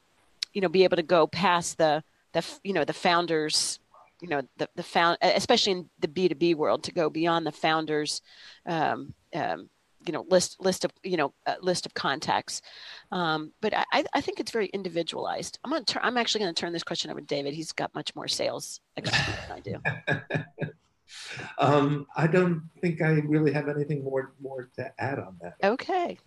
you 0.53 0.61
know, 0.61 0.69
be 0.69 0.83
able 0.83 0.97
to 0.97 1.03
go 1.03 1.27
past 1.27 1.77
the, 1.77 2.03
the, 2.33 2.45
you 2.63 2.73
know, 2.73 2.83
the 2.83 2.93
founders, 2.93 3.79
you 4.21 4.27
know, 4.27 4.41
the, 4.57 4.69
the 4.75 4.83
found, 4.83 5.17
especially 5.21 5.73
in 5.73 5.89
the 5.99 6.07
B2B 6.07 6.55
world, 6.55 6.83
to 6.83 6.91
go 6.91 7.09
beyond 7.09 7.45
the 7.45 7.51
founders, 7.51 8.21
um, 8.65 9.13
um, 9.33 9.69
you 10.05 10.13
know 10.13 10.25
list 10.29 10.57
list 10.59 10.85
of 10.85 10.91
you 11.03 11.17
know 11.17 11.33
uh, 11.45 11.55
list 11.61 11.85
of 11.85 11.93
contacts. 11.93 12.61
Um, 13.11 13.51
but 13.61 13.73
I, 13.73 14.03
I 14.13 14.21
think 14.21 14.39
it's 14.39 14.51
very 14.51 14.67
individualized. 14.67 15.59
I'm 15.63 15.71
going 15.71 15.83
to 15.83 15.93
turn 15.93 16.03
i'm 16.03 16.17
actually 16.17 16.41
going 16.41 16.53
to 16.53 16.59
turn 16.59 16.73
this 16.73 16.83
question 16.83 17.11
over 17.11 17.19
to 17.19 17.25
david. 17.25 17.53
He's 17.53 17.71
got 17.71 17.93
much 17.95 18.15
more 18.15 18.27
sales 18.27 18.81
experience 18.97 19.47
than 19.47 19.57
i 19.57 19.59
do. 19.59 20.71
Um, 21.59 22.07
i 22.17 22.25
don't 22.25 22.63
think 22.81 22.99
i 23.01 23.09
really 23.09 23.53
have 23.53 23.69
anything 23.69 24.03
more 24.03 24.33
more 24.41 24.69
to 24.75 24.91
add 24.99 25.19
on 25.19 25.37
that. 25.41 25.55
Okay. 25.63 26.17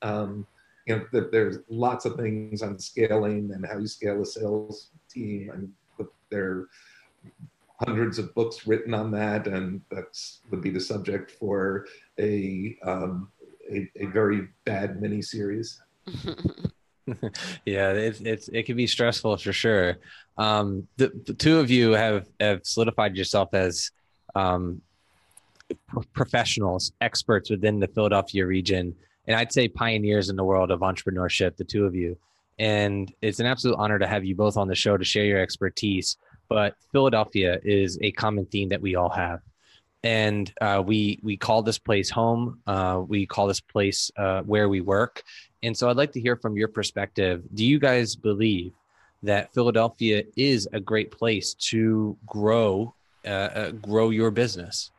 Um, 0.00 0.46
you 0.86 0.96
know 0.96 1.20
there's 1.30 1.58
lots 1.68 2.06
of 2.06 2.16
things 2.16 2.62
on 2.62 2.78
scaling 2.78 3.50
and 3.52 3.64
how 3.66 3.78
you 3.78 3.86
scale 3.86 4.22
a 4.22 4.26
sales 4.26 4.90
team 5.10 5.50
and 5.50 5.70
are 6.32 6.68
hundreds 7.86 8.18
of 8.18 8.34
books 8.34 8.66
written 8.66 8.94
on 8.94 9.10
that, 9.12 9.46
and 9.46 9.80
that's 9.90 10.40
would 10.50 10.60
be 10.60 10.70
the 10.70 10.80
subject 10.80 11.30
for 11.30 11.86
a 12.18 12.76
um, 12.84 13.28
a, 13.70 13.90
a 13.96 14.06
very 14.06 14.48
bad 14.64 15.00
mini 15.00 15.22
series. 15.22 15.80
yeah, 17.66 17.90
it's 17.92 18.20
it's 18.20 18.48
it 18.48 18.64
can 18.64 18.76
be 18.76 18.86
stressful 18.86 19.36
for 19.36 19.52
sure. 19.52 19.98
Um, 20.38 20.86
the, 20.96 21.12
the 21.26 21.34
two 21.34 21.58
of 21.58 21.70
you 21.70 21.92
have 21.92 22.26
have 22.40 22.60
solidified 22.64 23.16
yourself 23.16 23.54
as 23.54 23.90
um, 24.34 24.80
professionals, 26.14 26.92
experts 27.00 27.50
within 27.50 27.80
the 27.80 27.88
Philadelphia 27.88 28.46
region, 28.46 28.94
and 29.26 29.36
I'd 29.36 29.52
say 29.52 29.68
pioneers 29.68 30.28
in 30.28 30.36
the 30.36 30.44
world 30.44 30.70
of 30.70 30.80
entrepreneurship. 30.80 31.56
The 31.56 31.64
two 31.64 31.84
of 31.84 31.94
you, 31.94 32.16
and 32.58 33.12
it's 33.22 33.40
an 33.40 33.46
absolute 33.46 33.76
honor 33.76 33.98
to 33.98 34.06
have 34.06 34.24
you 34.24 34.34
both 34.34 34.56
on 34.56 34.68
the 34.68 34.74
show 34.74 34.96
to 34.96 35.04
share 35.04 35.24
your 35.24 35.40
expertise 35.40 36.16
but 36.48 36.74
Philadelphia 36.92 37.58
is 37.64 37.98
a 38.00 38.12
common 38.12 38.46
theme 38.46 38.68
that 38.70 38.80
we 38.80 38.96
all 38.96 39.10
have. 39.10 39.40
And 40.04 40.52
uh, 40.60 40.82
we 40.84 41.20
we 41.22 41.36
call 41.36 41.62
this 41.62 41.78
place 41.78 42.10
home. 42.10 42.60
Uh, 42.66 43.02
we 43.06 43.24
call 43.24 43.46
this 43.46 43.60
place 43.60 44.10
uh, 44.16 44.42
where 44.42 44.68
we 44.68 44.80
work. 44.80 45.22
And 45.62 45.76
so 45.76 45.88
I'd 45.88 45.96
like 45.96 46.12
to 46.12 46.20
hear 46.20 46.36
from 46.36 46.56
your 46.56 46.68
perspective. 46.68 47.42
Do 47.54 47.64
you 47.64 47.78
guys 47.78 48.16
believe 48.16 48.72
that 49.22 49.54
Philadelphia 49.54 50.24
is 50.36 50.68
a 50.72 50.80
great 50.80 51.12
place 51.12 51.54
to 51.54 52.16
grow 52.26 52.94
uh, 53.24 53.28
uh, 53.28 53.70
grow 53.70 54.10
your 54.10 54.32
business? 54.32 54.90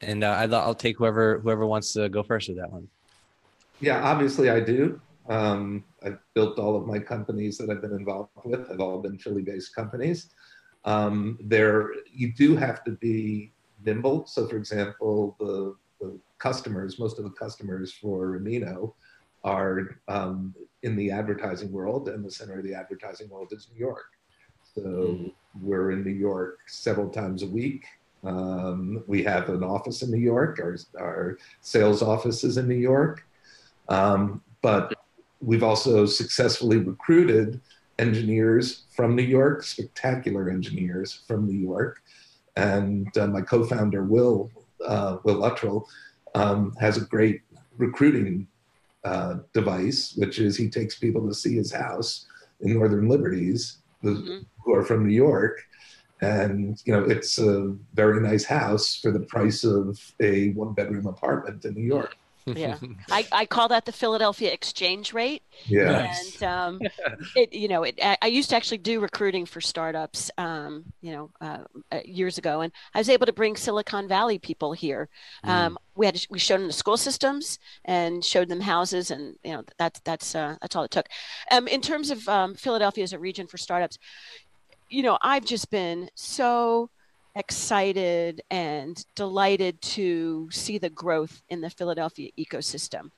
And 0.00 0.22
uh, 0.22 0.48
I'll 0.52 0.74
take 0.74 0.98
whoever 0.98 1.40
whoever 1.40 1.66
wants 1.66 1.92
to 1.94 2.08
go 2.08 2.22
first 2.22 2.48
with 2.48 2.58
that 2.58 2.70
one. 2.70 2.88
Yeah, 3.80 4.00
obviously 4.02 4.50
I 4.50 4.60
do. 4.60 5.00
Um, 5.32 5.84
I've 6.04 6.18
built 6.34 6.58
all 6.58 6.76
of 6.76 6.86
my 6.86 6.98
companies 6.98 7.56
that 7.58 7.70
I've 7.70 7.80
been 7.80 7.98
involved 8.02 8.30
with 8.44 8.68
have 8.68 8.80
all 8.80 8.98
been 9.06 9.18
Philly-based 9.18 9.74
companies. 9.74 10.18
Um, 10.84 11.38
there, 11.54 11.90
you 12.12 12.28
do 12.32 12.48
have 12.56 12.84
to 12.84 12.92
be 12.92 13.52
nimble. 13.84 14.26
So, 14.26 14.46
for 14.46 14.56
example, 14.56 15.36
the, 15.40 15.74
the 16.00 16.18
customers, 16.38 16.98
most 16.98 17.18
of 17.18 17.24
the 17.24 17.30
customers 17.44 17.88
for 17.92 18.38
Amino 18.38 18.92
are 19.42 19.98
um, 20.08 20.54
in 20.82 20.96
the 20.96 21.10
advertising 21.10 21.72
world, 21.72 22.08
and 22.10 22.24
the 22.24 22.30
center 22.30 22.58
of 22.58 22.64
the 22.64 22.74
advertising 22.74 23.28
world 23.30 23.52
is 23.52 23.68
New 23.72 23.80
York. 23.80 24.08
So 24.74 24.82
mm-hmm. 24.82 25.28
we're 25.66 25.92
in 25.92 26.04
New 26.04 26.10
York 26.10 26.58
several 26.66 27.08
times 27.08 27.42
a 27.42 27.46
week. 27.46 27.84
Um, 28.22 29.02
we 29.06 29.22
have 29.24 29.48
an 29.48 29.64
office 29.64 30.02
in 30.02 30.10
New 30.10 30.24
York. 30.34 30.60
Our, 30.60 30.76
our 31.00 31.38
sales 31.60 32.02
office 32.02 32.44
is 32.44 32.58
in 32.58 32.68
New 32.68 32.82
York. 32.92 33.24
Um, 33.88 34.42
but 34.60 34.94
we've 35.42 35.62
also 35.62 36.06
successfully 36.06 36.78
recruited 36.78 37.60
engineers 37.98 38.84
from 38.90 39.14
New 39.14 39.22
York, 39.22 39.64
spectacular 39.64 40.48
engineers 40.48 41.22
from 41.26 41.46
New 41.46 41.58
York. 41.58 42.00
And 42.56 43.14
uh, 43.18 43.26
my 43.26 43.40
co-founder, 43.40 44.04
Will, 44.04 44.50
uh, 44.86 45.18
Will 45.24 45.36
Luttrell, 45.36 45.88
um, 46.34 46.74
has 46.80 46.96
a 46.96 47.04
great 47.04 47.42
recruiting 47.76 48.46
uh, 49.04 49.38
device, 49.52 50.14
which 50.16 50.38
is 50.38 50.56
he 50.56 50.68
takes 50.68 50.98
people 50.98 51.26
to 51.26 51.34
see 51.34 51.56
his 51.56 51.72
house 51.72 52.26
in 52.60 52.74
Northern 52.74 53.08
Liberties 53.08 53.78
mm-hmm. 54.02 54.38
who 54.64 54.74
are 54.74 54.84
from 54.84 55.06
New 55.06 55.14
York. 55.14 55.62
And, 56.20 56.80
you 56.84 56.92
know, 56.92 57.02
it's 57.02 57.38
a 57.38 57.74
very 57.94 58.20
nice 58.20 58.44
house 58.44 58.94
for 58.94 59.10
the 59.10 59.20
price 59.20 59.64
of 59.64 60.00
a 60.20 60.50
one 60.50 60.72
bedroom 60.72 61.06
apartment 61.06 61.64
in 61.64 61.74
New 61.74 61.82
York 61.84 62.16
yeah. 62.46 62.78
I, 63.10 63.26
I 63.32 63.46
call 63.46 63.68
that 63.68 63.84
the 63.84 63.92
philadelphia 63.92 64.52
exchange 64.52 65.12
rate. 65.12 65.42
Yeah. 65.66 66.14
And 66.14 66.42
um, 66.42 66.80
it 67.36 67.52
you 67.52 67.68
know 67.68 67.82
it, 67.82 67.98
i 68.02 68.26
used 68.26 68.50
to 68.50 68.56
actually 68.56 68.78
do 68.78 69.00
recruiting 69.00 69.46
for 69.46 69.60
startups 69.60 70.30
um, 70.38 70.84
you 71.00 71.12
know 71.12 71.30
uh, 71.40 71.58
uh, 71.90 72.00
years 72.04 72.38
ago. 72.38 72.60
And 72.60 72.72
i 72.94 72.98
was 72.98 73.08
able 73.08 73.26
to 73.26 73.32
bring 73.32 73.56
silicon 73.56 74.08
valley 74.08 74.38
people 74.38 74.72
here. 74.72 75.08
Mm. 75.44 75.50
um, 75.50 75.78
we 75.94 76.06
had 76.06 76.24
we 76.30 76.38
showed 76.38 76.60
them 76.60 76.66
the 76.66 76.72
school 76.72 76.96
systems 76.96 77.58
and 77.84 78.24
showed 78.24 78.48
them 78.48 78.60
houses 78.60 79.10
and 79.10 79.36
you 79.44 79.52
know 79.52 79.64
that's 79.78 80.00
that's 80.00 80.34
uh, 80.34 80.56
that's 80.60 80.76
all 80.76 80.84
it 80.84 80.90
took. 80.90 81.06
Um, 81.50 81.68
in 81.68 81.80
terms 81.80 82.10
of 82.10 82.28
um, 82.28 82.54
philadelphia 82.54 83.04
as 83.04 83.12
a 83.12 83.18
region 83.18 83.46
for 83.46 83.58
startups 83.58 83.98
you 84.88 85.02
know 85.02 85.18
i've 85.22 85.44
just 85.44 85.70
been 85.70 86.08
so 86.14 86.90
excited 87.34 88.42
and 88.50 89.04
delighted 89.14 89.80
to 89.80 90.48
see 90.50 90.78
the 90.78 90.90
growth 90.90 91.42
in 91.48 91.60
the 91.60 91.70
Philadelphia 91.70 92.30
ecosystem. 92.38 93.10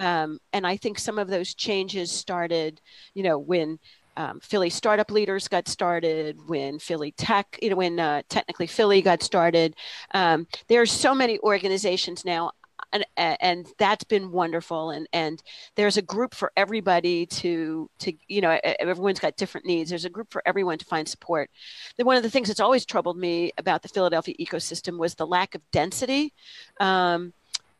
Um, 0.00 0.38
and 0.52 0.66
I 0.66 0.76
think 0.76 0.98
some 0.98 1.18
of 1.18 1.28
those 1.28 1.54
changes 1.54 2.10
started, 2.10 2.80
you 3.14 3.22
know, 3.22 3.38
when 3.38 3.78
um, 4.16 4.40
Philly 4.40 4.68
startup 4.68 5.10
leaders 5.10 5.48
got 5.48 5.68
started, 5.68 6.36
when 6.46 6.78
Philly 6.78 7.12
Tech, 7.12 7.58
you 7.62 7.70
know, 7.70 7.76
when 7.76 7.98
uh, 7.98 8.22
technically 8.28 8.66
Philly 8.66 9.00
got 9.00 9.22
started. 9.22 9.74
Um, 10.12 10.46
there 10.68 10.82
are 10.82 10.86
so 10.86 11.14
many 11.14 11.38
organizations 11.40 12.24
now 12.24 12.52
and 12.92 13.04
and 13.16 13.66
that's 13.78 14.04
been 14.04 14.30
wonderful 14.30 14.90
and 14.90 15.08
and 15.12 15.42
there's 15.76 15.96
a 15.96 16.02
group 16.02 16.34
for 16.34 16.52
everybody 16.56 17.26
to 17.26 17.88
to 17.98 18.12
you 18.28 18.40
know 18.40 18.58
everyone's 18.62 19.20
got 19.20 19.36
different 19.36 19.66
needs. 19.66 19.90
There's 19.90 20.04
a 20.04 20.10
group 20.10 20.30
for 20.30 20.42
everyone 20.46 20.78
to 20.78 20.84
find 20.84 21.08
support. 21.08 21.50
Then 21.96 22.06
one 22.06 22.16
of 22.16 22.22
the 22.22 22.30
things 22.30 22.48
that's 22.48 22.60
always 22.60 22.84
troubled 22.84 23.16
me 23.16 23.52
about 23.58 23.82
the 23.82 23.88
philadelphia 23.88 24.34
ecosystem 24.38 24.98
was 24.98 25.14
the 25.14 25.26
lack 25.26 25.54
of 25.54 25.62
density 25.70 26.32
um, 26.80 27.32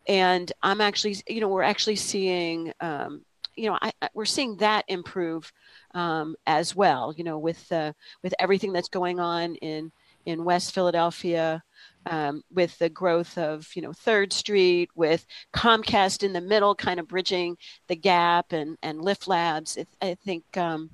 and 0.09 0.53
i'm 0.63 0.81
actually 0.81 1.17
you 1.29 1.41
know 1.41 1.49
we're 1.49 1.63
actually 1.63 1.97
seeing 1.97 2.73
um, 2.81 3.23
you 3.57 3.69
know 3.69 3.79
I, 3.81 3.93
I, 4.01 4.09
we're 4.15 4.25
seeing 4.25 4.57
that 4.57 4.85
improve 4.89 5.53
um, 5.95 6.37
as 6.47 6.75
well 6.75 7.15
you 7.17 7.25
know 7.25 7.39
with 7.39 7.71
uh, 7.71 7.93
with 8.23 8.35
everything 8.39 8.73
that's 8.73 8.89
going 8.89 9.21
on 9.21 9.55
in 9.57 9.93
in 10.27 10.45
west 10.45 10.75
philadelphia 10.75 11.63
um, 12.07 12.43
with 12.53 12.79
the 12.79 12.89
growth 12.89 13.37
of 13.39 13.69
you 13.75 13.83
know 13.83 13.93
Third 13.93 14.33
Street, 14.33 14.91
with 14.95 15.27
Comcast 15.55 16.23
in 16.23 16.33
the 16.33 16.41
middle, 16.41 16.75
kind 16.75 17.01
of 17.01 17.09
bridging 17.09 17.57
the 17.89 17.97
gap, 17.97 18.53
and 18.53 18.77
and 18.83 19.03
Lift 19.03 19.29
Labs. 19.29 19.79
I 20.01 20.15
think. 20.15 20.57
Um, 20.57 20.91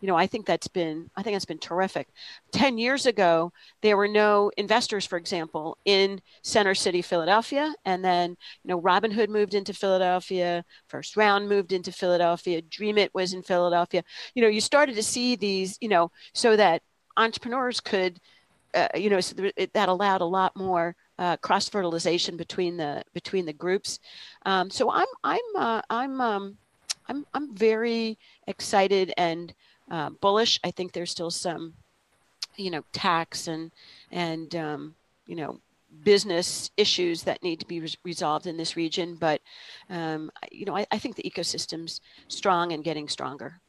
you 0.00 0.06
know, 0.06 0.16
I 0.16 0.26
think 0.26 0.46
that's 0.46 0.68
been 0.68 1.10
I 1.16 1.22
think 1.22 1.34
that's 1.34 1.44
been 1.44 1.58
terrific. 1.58 2.08
Ten 2.52 2.78
years 2.78 3.06
ago, 3.06 3.52
there 3.82 3.96
were 3.96 4.08
no 4.08 4.50
investors, 4.56 5.04
for 5.04 5.16
example, 5.18 5.76
in 5.84 6.20
Center 6.42 6.74
City, 6.74 7.02
Philadelphia, 7.02 7.74
and 7.84 8.04
then 8.04 8.30
you 8.30 8.68
know 8.68 8.80
Robin 8.80 9.10
Hood 9.10 9.30
moved 9.30 9.54
into 9.54 9.74
Philadelphia, 9.74 10.64
First 10.86 11.16
Round 11.16 11.48
moved 11.48 11.72
into 11.72 11.90
Philadelphia, 11.90 12.62
DreamIt 12.62 13.10
was 13.12 13.32
in 13.32 13.42
Philadelphia. 13.42 14.04
You 14.34 14.42
know, 14.42 14.48
you 14.48 14.60
started 14.60 14.94
to 14.94 15.02
see 15.02 15.34
these, 15.34 15.76
you 15.80 15.88
know, 15.88 16.12
so 16.32 16.54
that 16.56 16.82
entrepreneurs 17.16 17.80
could 17.80 18.20
uh, 18.74 18.88
you 18.94 19.10
know, 19.10 19.20
so 19.20 19.50
it, 19.56 19.72
that 19.72 19.88
allowed 19.88 20.20
a 20.20 20.26
lot 20.26 20.54
more 20.56 20.94
uh, 21.18 21.36
cross 21.38 21.68
fertilization 21.68 22.36
between 22.36 22.76
the 22.76 23.02
between 23.14 23.46
the 23.46 23.52
groups. 23.52 23.98
Um, 24.46 24.70
so 24.70 24.90
I'm 24.90 25.06
I'm 25.24 25.40
uh, 25.56 25.82
I'm 25.90 26.20
um, 26.20 26.58
I'm 27.08 27.26
I'm 27.34 27.54
very 27.54 28.18
excited 28.46 29.12
and 29.16 29.54
uh, 29.90 30.10
bullish. 30.20 30.60
I 30.64 30.70
think 30.70 30.92
there's 30.92 31.10
still 31.10 31.30
some, 31.30 31.74
you 32.56 32.70
know, 32.70 32.84
tax 32.92 33.48
and 33.48 33.72
and 34.12 34.54
um, 34.54 34.94
you 35.26 35.36
know 35.36 35.60
business 36.04 36.70
issues 36.76 37.22
that 37.22 37.42
need 37.42 37.58
to 37.60 37.66
be 37.66 37.80
re- 37.80 37.94
resolved 38.04 38.46
in 38.46 38.56
this 38.56 38.76
region. 38.76 39.16
But 39.16 39.40
um, 39.88 40.30
you 40.52 40.66
know, 40.66 40.76
I, 40.76 40.86
I 40.90 40.98
think 40.98 41.16
the 41.16 41.28
ecosystem's 41.28 42.00
strong 42.28 42.72
and 42.72 42.84
getting 42.84 43.08
stronger. 43.08 43.60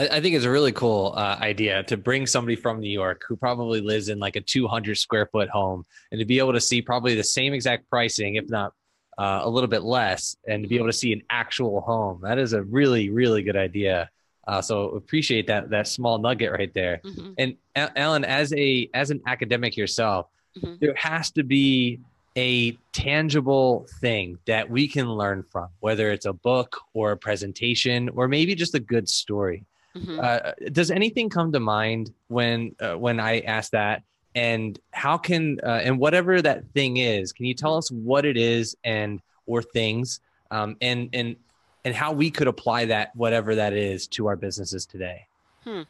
I 0.00 0.20
think 0.20 0.34
it's 0.34 0.44
a 0.44 0.50
really 0.50 0.72
cool 0.72 1.14
uh, 1.16 1.36
idea 1.40 1.82
to 1.84 1.96
bring 1.96 2.26
somebody 2.26 2.56
from 2.56 2.80
New 2.80 2.90
York 2.90 3.24
who 3.28 3.36
probably 3.36 3.80
lives 3.80 4.08
in 4.08 4.18
like 4.18 4.36
a 4.36 4.40
200 4.40 4.96
square 4.96 5.26
foot 5.26 5.48
home 5.48 5.84
and 6.10 6.18
to 6.18 6.24
be 6.24 6.38
able 6.38 6.52
to 6.52 6.60
see 6.60 6.82
probably 6.82 7.14
the 7.14 7.24
same 7.24 7.52
exact 7.52 7.88
pricing, 7.88 8.36
if 8.36 8.48
not 8.48 8.72
uh, 9.18 9.40
a 9.42 9.48
little 9.48 9.68
bit 9.68 9.82
less, 9.82 10.36
and 10.48 10.62
to 10.62 10.68
be 10.68 10.76
able 10.76 10.86
to 10.86 10.92
see 10.92 11.12
an 11.12 11.22
actual 11.30 11.80
home. 11.82 12.20
That 12.22 12.38
is 12.38 12.52
a 12.52 12.62
really, 12.62 13.10
really 13.10 13.42
good 13.42 13.56
idea. 13.56 14.10
Uh, 14.46 14.60
so 14.60 14.90
appreciate 14.90 15.46
that 15.46 15.70
that 15.70 15.86
small 15.86 16.18
nugget 16.18 16.50
right 16.50 16.72
there. 16.74 17.00
Mm-hmm. 17.04 17.32
And 17.38 17.56
Ellen, 17.96 18.24
as 18.24 18.52
a 18.54 18.90
as 18.94 19.10
an 19.10 19.20
academic 19.26 19.76
yourself, 19.76 20.26
mm-hmm. 20.58 20.76
there 20.80 20.94
has 20.96 21.30
to 21.32 21.44
be 21.44 22.00
a 22.36 22.72
tangible 22.92 23.86
thing 24.00 24.38
that 24.46 24.68
we 24.68 24.88
can 24.88 25.10
learn 25.10 25.42
from, 25.50 25.68
whether 25.80 26.10
it's 26.10 26.26
a 26.26 26.32
book 26.32 26.80
or 26.94 27.12
a 27.12 27.16
presentation 27.16 28.08
or 28.10 28.28
maybe 28.28 28.54
just 28.54 28.74
a 28.74 28.80
good 28.80 29.08
story. 29.08 29.64
Mm-hmm. 29.94 30.20
Uh, 30.22 30.52
does 30.72 30.90
anything 30.90 31.28
come 31.28 31.52
to 31.52 31.60
mind 31.60 32.12
when 32.28 32.74
uh, 32.80 32.94
when 32.94 33.20
I 33.20 33.40
ask 33.40 33.72
that? 33.72 34.02
and 34.34 34.78
how 34.92 35.18
can 35.18 35.60
uh, 35.62 35.80
and 35.82 35.98
whatever 35.98 36.40
that 36.40 36.64
thing 36.72 36.98
is 36.98 37.32
can 37.32 37.46
you 37.46 37.54
tell 37.54 37.76
us 37.76 37.90
what 37.90 38.24
it 38.24 38.36
is 38.36 38.76
and 38.84 39.20
or 39.46 39.62
things 39.62 40.20
um, 40.50 40.76
and 40.80 41.10
and 41.12 41.36
and 41.84 41.94
how 41.94 42.12
we 42.12 42.30
could 42.30 42.46
apply 42.46 42.84
that 42.84 43.14
whatever 43.14 43.54
that 43.54 43.72
is 43.72 44.06
to 44.06 44.26
our 44.26 44.36
businesses 44.36 44.86
today 44.86 45.26
hmm. 45.64 45.82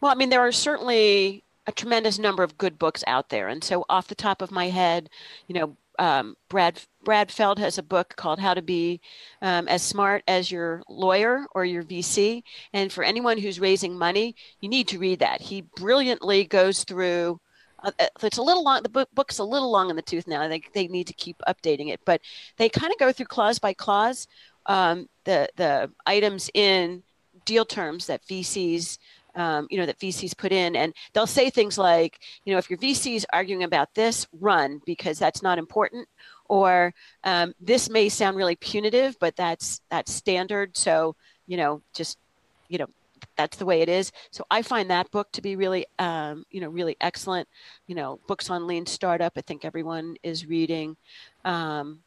well 0.00 0.10
i 0.10 0.14
mean 0.14 0.30
there 0.30 0.40
are 0.40 0.52
certainly 0.52 1.44
a 1.66 1.72
tremendous 1.72 2.18
number 2.18 2.42
of 2.42 2.58
good 2.58 2.78
books 2.78 3.04
out 3.06 3.28
there 3.28 3.48
and 3.48 3.62
so 3.62 3.84
off 3.88 4.08
the 4.08 4.14
top 4.14 4.42
of 4.42 4.50
my 4.50 4.68
head 4.68 5.08
you 5.46 5.54
know 5.54 5.76
um, 5.98 6.34
Brad 6.48 6.80
Brad 7.04 7.30
Feld 7.30 7.58
has 7.58 7.76
a 7.76 7.82
book 7.82 8.14
called 8.16 8.38
How 8.38 8.54
to 8.54 8.62
Be 8.62 9.02
um, 9.42 9.68
as 9.68 9.82
Smart 9.82 10.22
as 10.26 10.50
Your 10.50 10.82
Lawyer 10.88 11.46
or 11.54 11.66
Your 11.66 11.82
VC. 11.82 12.42
And 12.72 12.90
for 12.90 13.04
anyone 13.04 13.36
who's 13.36 13.60
raising 13.60 13.98
money, 13.98 14.34
you 14.60 14.70
need 14.70 14.88
to 14.88 14.98
read 14.98 15.18
that. 15.18 15.42
He 15.42 15.60
brilliantly 15.76 16.44
goes 16.44 16.84
through 16.84 17.38
uh, 17.82 17.92
uh, 17.98 18.06
it's 18.22 18.38
a 18.38 18.42
little 18.42 18.64
long. 18.64 18.82
The 18.82 18.88
book, 18.88 19.08
book's 19.14 19.38
a 19.38 19.44
little 19.44 19.70
long 19.70 19.90
in 19.90 19.96
the 19.96 20.02
tooth 20.02 20.26
now. 20.26 20.46
They, 20.48 20.62
they 20.74 20.86
need 20.88 21.06
to 21.06 21.12
keep 21.14 21.36
updating 21.48 21.88
it, 21.88 22.00
but 22.04 22.20
they 22.56 22.68
kind 22.68 22.92
of 22.92 22.98
go 22.98 23.12
through 23.12 23.26
clause 23.26 23.58
by 23.58 23.72
clause 23.72 24.26
um, 24.66 25.08
the 25.24 25.48
the 25.56 25.90
items 26.06 26.50
in 26.54 27.02
deal 27.44 27.64
terms 27.64 28.06
that 28.06 28.24
VCs 28.26 28.98
um, 29.40 29.66
you 29.70 29.78
know 29.78 29.86
that 29.86 29.98
VCs 29.98 30.36
put 30.36 30.52
in, 30.52 30.76
and 30.76 30.92
they'll 31.12 31.26
say 31.26 31.48
things 31.48 31.78
like, 31.78 32.20
you 32.44 32.52
know, 32.52 32.58
if 32.58 32.68
your 32.68 32.78
VC 32.78 33.16
is 33.16 33.26
arguing 33.32 33.62
about 33.62 33.94
this, 33.94 34.26
run 34.38 34.82
because 34.84 35.18
that's 35.18 35.42
not 35.42 35.58
important, 35.58 36.06
or 36.48 36.92
um, 37.24 37.54
this 37.58 37.88
may 37.88 38.10
sound 38.10 38.36
really 38.36 38.56
punitive, 38.56 39.16
but 39.18 39.34
that's 39.36 39.80
that's 39.90 40.12
standard. 40.12 40.76
So 40.76 41.16
you 41.46 41.56
know, 41.56 41.80
just 41.94 42.18
you 42.68 42.76
know, 42.76 42.88
that's 43.36 43.56
the 43.56 43.64
way 43.64 43.80
it 43.80 43.88
is. 43.88 44.12
So 44.30 44.44
I 44.50 44.60
find 44.60 44.90
that 44.90 45.10
book 45.10 45.32
to 45.32 45.40
be 45.40 45.56
really, 45.56 45.86
um, 45.98 46.44
you 46.50 46.60
know, 46.60 46.68
really 46.68 46.96
excellent. 47.00 47.48
You 47.86 47.94
know, 47.94 48.20
books 48.26 48.50
on 48.50 48.66
lean 48.66 48.84
startup. 48.84 49.32
I 49.36 49.40
think 49.40 49.64
everyone 49.64 50.16
is 50.22 50.46
reading. 50.46 50.98
Um, 51.46 52.00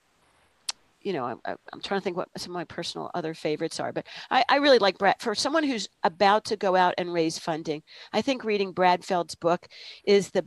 you 1.03 1.13
know, 1.13 1.39
I, 1.45 1.51
am 1.51 1.81
trying 1.83 1.99
to 1.99 2.03
think 2.03 2.17
what 2.17 2.29
some 2.37 2.51
of 2.51 2.55
my 2.55 2.63
personal 2.63 3.11
other 3.13 3.33
favorites 3.33 3.79
are, 3.79 3.91
but 3.91 4.07
I, 4.31 4.43
I 4.49 4.55
really 4.57 4.79
like 4.79 4.97
Brad. 4.97 5.15
For 5.19 5.35
someone 5.35 5.63
who's 5.63 5.87
about 6.03 6.45
to 6.45 6.57
go 6.57 6.75
out 6.75 6.93
and 6.97 7.13
raise 7.13 7.37
funding, 7.37 7.83
I 8.13 8.21
think 8.21 8.43
reading 8.43 8.71
Brad 8.71 9.03
Feld's 9.03 9.35
book 9.35 9.67
is 10.05 10.29
the 10.31 10.45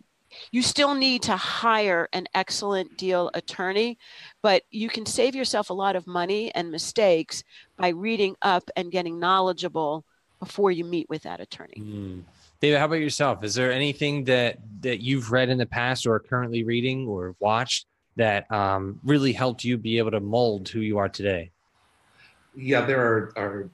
you 0.50 0.60
still 0.60 0.94
need 0.94 1.22
to 1.22 1.36
hire 1.36 2.08
an 2.12 2.26
excellent 2.34 2.98
deal 2.98 3.30
attorney, 3.34 3.96
but 4.42 4.62
you 4.70 4.88
can 4.88 5.06
save 5.06 5.36
yourself 5.36 5.70
a 5.70 5.74
lot 5.74 5.94
of 5.96 6.06
money 6.06 6.52
and 6.54 6.70
mistakes 6.70 7.44
by 7.76 7.88
reading 7.88 8.34
up 8.42 8.68
and 8.74 8.90
getting 8.90 9.20
knowledgeable 9.20 10.04
before 10.40 10.70
you 10.70 10.84
meet 10.84 11.08
with 11.08 11.22
that 11.22 11.40
attorney. 11.40 11.76
Mm. 11.78 12.22
David, 12.60 12.78
how 12.78 12.86
about 12.86 12.96
yourself? 12.96 13.44
Is 13.44 13.54
there 13.54 13.70
anything 13.70 14.24
that 14.24 14.58
that 14.80 15.02
you've 15.02 15.30
read 15.30 15.48
in 15.48 15.58
the 15.58 15.66
past 15.66 16.06
or 16.06 16.18
currently 16.18 16.64
reading 16.64 17.06
or 17.06 17.36
watched 17.38 17.86
that 18.16 18.50
um, 18.50 18.98
really 19.04 19.32
helped 19.32 19.64
you 19.64 19.76
be 19.76 19.98
able 19.98 20.10
to 20.10 20.20
mold 20.20 20.68
who 20.68 20.80
you 20.80 20.98
are 20.98 21.08
today? 21.08 21.50
Yeah, 22.54 22.84
there 22.86 23.00
are, 23.00 23.32
are 23.36 23.70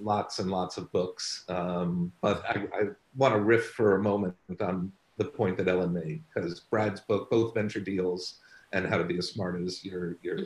lots 0.00 0.38
and 0.38 0.50
lots 0.50 0.76
of 0.76 0.90
books, 0.92 1.44
um, 1.48 2.10
but 2.20 2.42
I, 2.48 2.66
I 2.74 2.82
want 3.16 3.34
to 3.34 3.40
riff 3.40 3.70
for 3.70 3.96
a 3.96 4.02
moment 4.02 4.34
on 4.60 4.90
the 5.18 5.26
point 5.26 5.56
that 5.58 5.68
Ellen 5.68 5.92
made 5.92 6.22
because 6.34 6.60
Brad's 6.60 7.00
book, 7.00 7.30
both 7.30 7.54
Venture 7.54 7.80
Deals 7.80 8.40
and 8.72 8.86
How 8.86 8.98
to 8.98 9.04
Be 9.04 9.18
as 9.18 9.28
Smart 9.28 9.60
as 9.60 9.84
Your 9.84 10.16
Your 10.22 10.38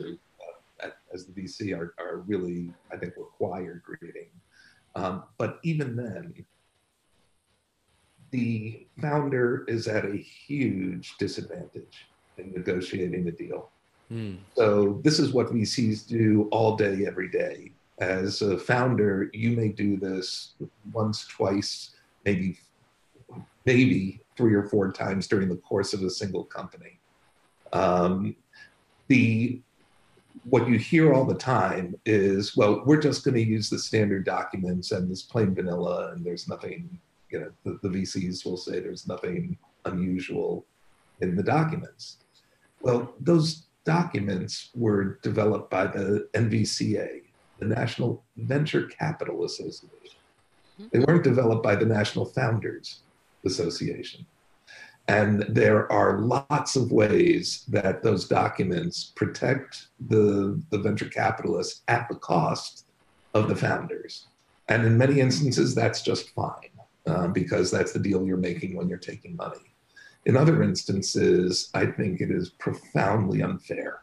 uh, 0.83 0.89
as 1.13 1.25
the 1.25 1.31
VC, 1.31 1.75
are, 1.75 1.95
are 1.97 2.17
really 2.27 2.73
I 2.91 2.97
think 2.97 3.13
required 3.17 3.81
reading. 4.01 4.27
Um, 4.95 5.23
but 5.37 5.59
even 5.63 5.95
then, 5.95 6.33
the 8.31 8.85
founder 9.01 9.65
is 9.67 9.87
at 9.87 10.05
a 10.05 10.15
huge 10.15 11.15
disadvantage 11.17 12.08
in 12.39 12.51
negotiating 12.51 13.27
a 13.27 13.31
deal. 13.31 13.69
Mm. 14.11 14.37
So 14.55 14.99
this 15.03 15.19
is 15.19 15.31
what 15.31 15.47
VCs 15.47 16.07
do 16.07 16.47
all 16.51 16.75
day, 16.75 17.05
every 17.05 17.29
day. 17.29 17.71
As 17.99 18.41
a 18.41 18.57
founder, 18.57 19.29
you 19.33 19.51
may 19.51 19.69
do 19.69 19.97
this 19.97 20.53
once, 20.93 21.27
twice, 21.27 21.91
maybe, 22.25 22.57
maybe 23.65 24.21
three 24.37 24.53
or 24.53 24.63
four 24.63 24.91
times 24.91 25.27
during 25.27 25.49
the 25.49 25.57
course 25.57 25.93
of 25.93 26.01
a 26.03 26.09
single 26.09 26.45
company. 26.45 26.99
Um, 27.73 28.35
the 29.07 29.61
what 30.45 30.67
you 30.69 30.77
hear 30.77 31.13
all 31.13 31.25
the 31.25 31.35
time 31.35 31.95
is, 32.05 32.55
well, 32.55 32.81
we're 32.85 33.01
just 33.01 33.25
going 33.25 33.35
to 33.35 33.43
use 33.43 33.69
the 33.69 33.77
standard 33.77 34.25
documents 34.25 34.91
and 34.91 35.09
this 35.09 35.21
plain 35.21 35.53
vanilla, 35.53 36.11
and 36.13 36.25
there's 36.25 36.47
nothing, 36.47 36.97
you 37.29 37.39
know, 37.41 37.51
the, 37.65 37.79
the 37.83 37.89
VCs 37.89 38.45
will 38.45 38.57
say 38.57 38.79
there's 38.79 39.07
nothing 39.07 39.57
unusual 39.85 40.65
in 41.21 41.35
the 41.35 41.43
documents. 41.43 42.17
Well, 42.81 43.13
those 43.19 43.67
documents 43.85 44.69
were 44.75 45.19
developed 45.21 45.69
by 45.69 45.87
the 45.87 46.27
NVCA, 46.33 47.23
the 47.59 47.65
National 47.65 48.23
Venture 48.37 48.83
Capital 48.87 49.45
Association. 49.45 50.19
Mm-hmm. 50.79 50.87
They 50.91 50.99
weren't 50.99 51.23
developed 51.23 51.63
by 51.63 51.75
the 51.75 51.85
National 51.85 52.25
Founders 52.25 52.99
Association. 53.45 54.25
And 55.07 55.41
there 55.49 55.91
are 55.91 56.19
lots 56.19 56.75
of 56.75 56.91
ways 56.91 57.65
that 57.67 58.03
those 58.03 58.27
documents 58.27 59.11
protect 59.15 59.87
the, 60.07 60.61
the 60.69 60.77
venture 60.77 61.09
capitalists 61.09 61.81
at 61.87 62.07
the 62.09 62.15
cost 62.15 62.85
of 63.33 63.49
the 63.49 63.55
founders. 63.55 64.27
And 64.67 64.85
in 64.85 64.99
many 64.99 65.19
instances, 65.19 65.73
that's 65.73 66.03
just 66.03 66.29
fine 66.29 66.69
uh, 67.07 67.27
because 67.27 67.71
that's 67.71 67.91
the 67.91 67.97
deal 67.97 68.23
you're 68.23 68.37
making 68.37 68.75
when 68.75 68.87
you're 68.87 68.99
taking 68.99 69.35
money. 69.35 69.73
In 70.25 70.35
other 70.35 70.61
instances, 70.61 71.69
I 71.73 71.85
think 71.85 72.21
it 72.21 72.31
is 72.31 72.49
profoundly 72.49 73.41
unfair. 73.41 74.01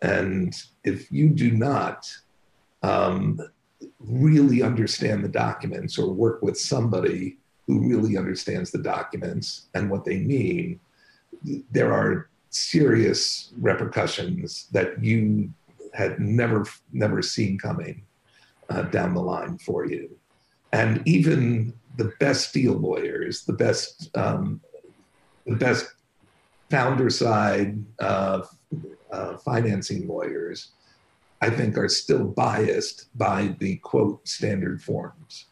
And 0.00 0.54
if 0.84 1.10
you 1.10 1.30
do 1.30 1.50
not 1.50 2.10
um, 2.82 3.40
really 3.98 4.62
understand 4.62 5.24
the 5.24 5.28
documents 5.28 5.98
or 5.98 6.12
work 6.12 6.42
with 6.42 6.58
somebody 6.58 7.38
who 7.66 7.88
really 7.88 8.16
understands 8.16 8.70
the 8.70 8.82
documents 8.82 9.66
and 9.74 9.90
what 9.90 10.04
they 10.04 10.18
mean, 10.18 10.80
there 11.70 11.92
are 11.92 12.28
serious 12.50 13.52
repercussions 13.60 14.68
that 14.72 15.02
you 15.02 15.52
had 15.94 16.18
never 16.18 16.64
never 16.92 17.20
seen 17.22 17.58
coming 17.58 18.02
uh, 18.70 18.82
down 18.82 19.14
the 19.14 19.20
line 19.20 19.58
for 19.58 19.86
you. 19.86 20.08
And 20.72 21.02
even 21.06 21.72
the 21.96 22.12
best 22.20 22.54
deal 22.54 22.74
lawyers, 22.74 23.44
the 23.44 23.52
best 23.52 24.16
um, 24.16 24.60
the 25.48 25.56
best 25.56 25.86
founder 26.70 27.10
side 27.10 27.82
uh, 27.98 28.42
uh, 29.10 29.36
financing 29.38 30.06
lawyers, 30.06 30.72
I 31.40 31.50
think, 31.50 31.78
are 31.78 31.88
still 31.88 32.24
biased 32.24 33.08
by 33.16 33.56
the 33.58 33.76
quote 33.76 34.26
standard 34.28 34.82
forms 34.82 35.46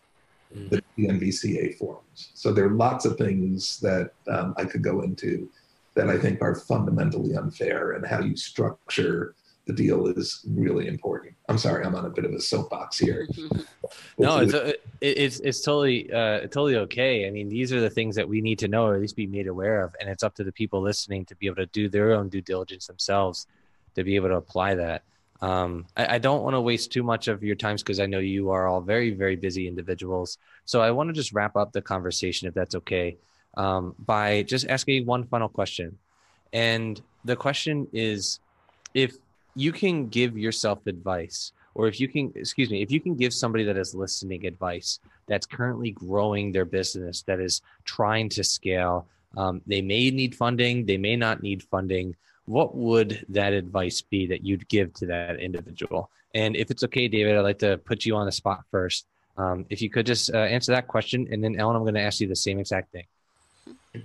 the 0.71 0.83
NVCA 0.99 1.77
forms. 1.77 2.31
So 2.35 2.53
there 2.53 2.67
are 2.67 2.75
lots 2.75 3.05
of 3.05 3.17
things 3.17 3.79
that 3.81 4.13
um, 4.29 4.55
I 4.57 4.65
could 4.65 4.83
go 4.83 5.03
into 5.03 5.49
that 5.95 6.09
I 6.09 6.19
think 6.19 6.43
are 6.43 6.55
fundamentally 6.55 7.35
unfair, 7.37 7.93
and 7.93 8.07
how 8.07 8.21
you 8.21 8.37
structure 8.37 9.35
the 9.67 9.73
deal 9.73 10.07
is 10.07 10.45
really 10.49 10.87
important. 10.87 11.35
I'm 11.49 11.59
sorry, 11.59 11.85
I'm 11.85 11.95
on 11.95 12.07
a 12.07 12.11
bit 12.11 12.25
of 12.25 12.33
a 12.33 12.41
soapbox 12.41 12.99
here. 12.99 13.29
no, 14.19 14.39
it's, 14.39 14.55
uh, 14.55 14.73
it's 15.01 15.41
it's 15.41 15.61
totally 15.61 16.11
uh, 16.13 16.41
totally 16.43 16.77
okay. 16.77 17.27
I 17.27 17.31
mean, 17.31 17.49
these 17.49 17.73
are 17.73 17.81
the 17.81 17.91
things 17.91 18.15
that 18.15 18.29
we 18.29 18.41
need 18.41 18.61
to 18.61 18.69
know, 18.69 18.87
or 18.87 18.95
at 18.95 19.01
least 19.01 19.17
be 19.17 19.27
made 19.27 19.49
aware 19.49 19.83
of, 19.83 19.95
and 20.01 20.09
it's 20.09 20.23
up 20.23 20.37
to 20.37 20.45
the 20.45 20.53
people 20.53 20.81
listening 20.81 21.25
to 21.27 21.35
be 21.35 21.47
able 21.47 21.57
to 21.57 21.67
do 21.67 21.89
their 21.89 22.15
own 22.15 22.29
due 22.29 22.41
diligence 22.41 22.87
themselves 22.87 23.49
to 23.97 24.05
be 24.05 24.15
able 24.15 24.29
to 24.29 24.37
apply 24.37 24.77
that. 24.77 25.03
Um, 25.41 25.87
I, 25.97 26.15
I, 26.15 26.19
don't 26.19 26.43
want 26.43 26.55
to 26.55 26.63
waste 26.63 26.93
too 26.93 27.03
much 27.03 27.29
of 27.29 27.43
your 27.43 27.57
times 27.57 27.83
because 27.83 28.01
I 28.01 28.07
know 28.07 28.21
you 28.21 28.51
are 28.51 28.67
all 28.67 28.81
very, 28.81 29.11
very 29.11 29.37
busy 29.37 29.69
individuals. 29.69 30.39
So 30.65 30.81
I 30.81 30.91
want 30.93 31.11
to 31.11 31.13
just 31.13 31.33
wrap 31.35 31.57
up 31.57 31.73
the 31.73 31.83
conversation, 31.83 32.49
if 32.49 32.55
that's 32.55 32.75
okay, 32.75 33.19
um, 33.55 33.95
by 33.99 34.45
just 34.45 34.67
asking 34.69 35.05
one 35.05 35.25
final 35.25 35.51
question. 35.51 35.99
And 36.55 37.03
the 37.27 37.37
question 37.37 37.87
is 37.93 38.41
if 38.95 39.17
you 39.57 39.73
can 39.73 40.09
give 40.09 40.39
yourself 40.39 40.87
advice, 40.87 41.53
or 41.75 41.89
if 41.89 41.99
you 41.99 42.07
can, 42.07 42.33
excuse 42.37 42.71
me, 42.71 42.83
if 42.83 42.91
you 42.91 43.01
can 43.01 43.17
give 43.17 43.35
somebody 43.35 43.65
that 43.65 43.77
is 43.77 43.95
listening 43.95 44.47
advice 44.47 45.01
that's 45.27 45.47
currently 45.47 45.91
growing 45.91 46.53
their 46.53 46.65
business, 46.65 47.23
that 47.23 47.41
is 47.41 47.63
trying 47.85 48.29
to 48.29 48.45
scale, 48.45 49.07
um, 49.37 49.61
they 49.67 49.83
may 49.83 50.11
need 50.11 50.35
funding, 50.35 50.87
they 50.87 50.97
may 50.97 51.17
not 51.17 51.43
need 51.43 51.63
funding 51.65 52.15
what 52.47 52.77
would 52.77 53.25
that 53.29 53.53
advice 53.53 54.01
be 54.01 54.27
that 54.27 54.45
you'd 54.45 54.67
give 54.69 54.95
to 54.95 55.07
that 55.07 55.41
individual? 55.41 56.11
And 56.35 56.57
if 56.57 56.71
it's 56.71 56.85
okay, 56.85 57.09
David, 57.09 57.37
I'd 57.37 57.41
like 57.41 57.59
to 57.59 57.77
put 57.79 58.07
you 58.07 58.17
on 58.17 58.27
the 58.27 58.33
spot 58.33 58.65
first. 58.71 59.07
Um, 59.37 59.67
if 59.69 59.83
you 59.83 59.91
could 59.91 60.07
just 60.07 60.33
uh, 60.33 60.39
answer 60.39 60.73
that 60.73 60.87
question, 60.87 61.29
and 61.31 61.43
then 61.43 61.59
Ellen, 61.59 61.77
I'm 61.77 61.83
going 61.83 61.95
to 61.95 62.01
ask 62.01 62.21
you 62.21 62.29
the 62.29 62.37
same 62.37 62.59
exact 62.59 62.93
thing. 62.93 63.05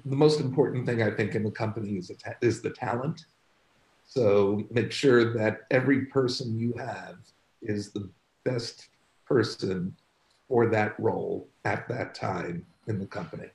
The 0.05 0.15
most 0.15 0.39
important 0.39 0.85
thing 0.85 1.01
I 1.01 1.11
think 1.11 1.35
in 1.35 1.43
the 1.43 1.51
company 1.51 1.97
is, 1.97 2.11
is 2.41 2.61
the 2.61 2.71
talent. 2.71 3.25
So 4.12 4.67
make 4.71 4.91
sure 4.91 5.34
that 5.36 5.62
every 5.71 6.08
person 6.08 6.60
you 6.60 6.74
have 6.74 7.15
is 7.62 7.93
the 7.93 8.10
best 8.43 8.89
person 9.26 9.95
for 10.50 10.67
that 10.67 11.00
role 11.00 11.47
at 11.63 11.88
that 11.88 12.13
time 12.13 12.65
in 12.88 13.00
the 13.00 13.06
company. 13.06 13.47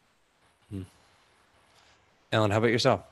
Ellen, 2.32 2.50
how 2.50 2.56
about 2.56 2.70
yourself? 2.70 3.02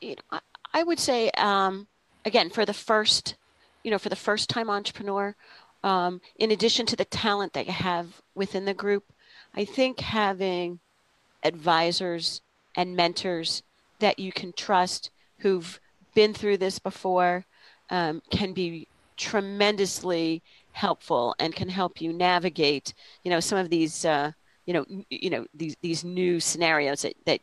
You 0.00 0.10
know, 0.10 0.22
I, 0.30 0.40
I 0.72 0.82
would 0.84 1.00
say, 1.00 1.30
um, 1.36 1.88
again, 2.24 2.48
for 2.48 2.64
the 2.64 2.72
first, 2.72 3.34
you 3.82 3.90
know, 3.90 3.98
for 3.98 4.08
the 4.08 4.14
first 4.14 4.48
time 4.48 4.70
entrepreneur, 4.70 5.34
um, 5.82 6.20
in 6.36 6.52
addition 6.52 6.86
to 6.86 6.94
the 6.94 7.04
talent 7.04 7.54
that 7.54 7.66
you 7.66 7.72
have 7.72 8.22
within 8.36 8.66
the 8.66 8.74
group, 8.74 9.12
I 9.52 9.64
think 9.64 9.98
having 9.98 10.78
advisors 11.42 12.40
and 12.76 12.94
mentors 12.94 13.64
that 13.98 14.20
you 14.20 14.30
can 14.30 14.52
trust 14.52 15.10
who've 15.38 15.80
been 16.14 16.34
through 16.34 16.58
this 16.58 16.78
before 16.78 17.44
um, 17.90 18.22
can 18.30 18.52
be 18.52 18.88
tremendously 19.16 20.42
helpful 20.72 21.34
and 21.38 21.54
can 21.54 21.68
help 21.68 22.00
you 22.00 22.12
navigate, 22.12 22.94
you 23.24 23.30
know, 23.30 23.40
some 23.40 23.58
of 23.58 23.70
these, 23.70 24.04
uh, 24.04 24.32
you 24.66 24.74
know, 24.74 24.84
you 25.10 25.30
know, 25.30 25.46
these 25.54 25.76
these 25.82 26.04
new 26.04 26.40
scenarios 26.40 27.02
that, 27.02 27.14
that 27.26 27.40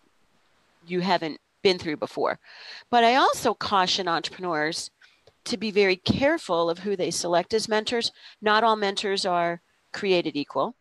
you 0.88 1.01
haven't 1.01 1.39
been 1.62 1.77
through 1.77 1.97
before. 1.97 2.39
But 2.89 3.03
I 3.03 3.15
also 3.15 3.53
caution 3.53 4.08
entrepreneurs 4.08 4.89
to 5.45 5.58
be 5.58 5.71
very 5.71 5.95
careful 5.95 6.69
of 6.69 6.79
who 6.79 6.95
they 6.95 7.12
select 7.12 7.53
as 7.53 7.69
mentors. 7.69 8.12
Not 8.41 8.63
all 8.63 8.75
mentors 8.75 9.25
are 9.25 9.62
created 9.91 10.36
equal. 10.36 10.75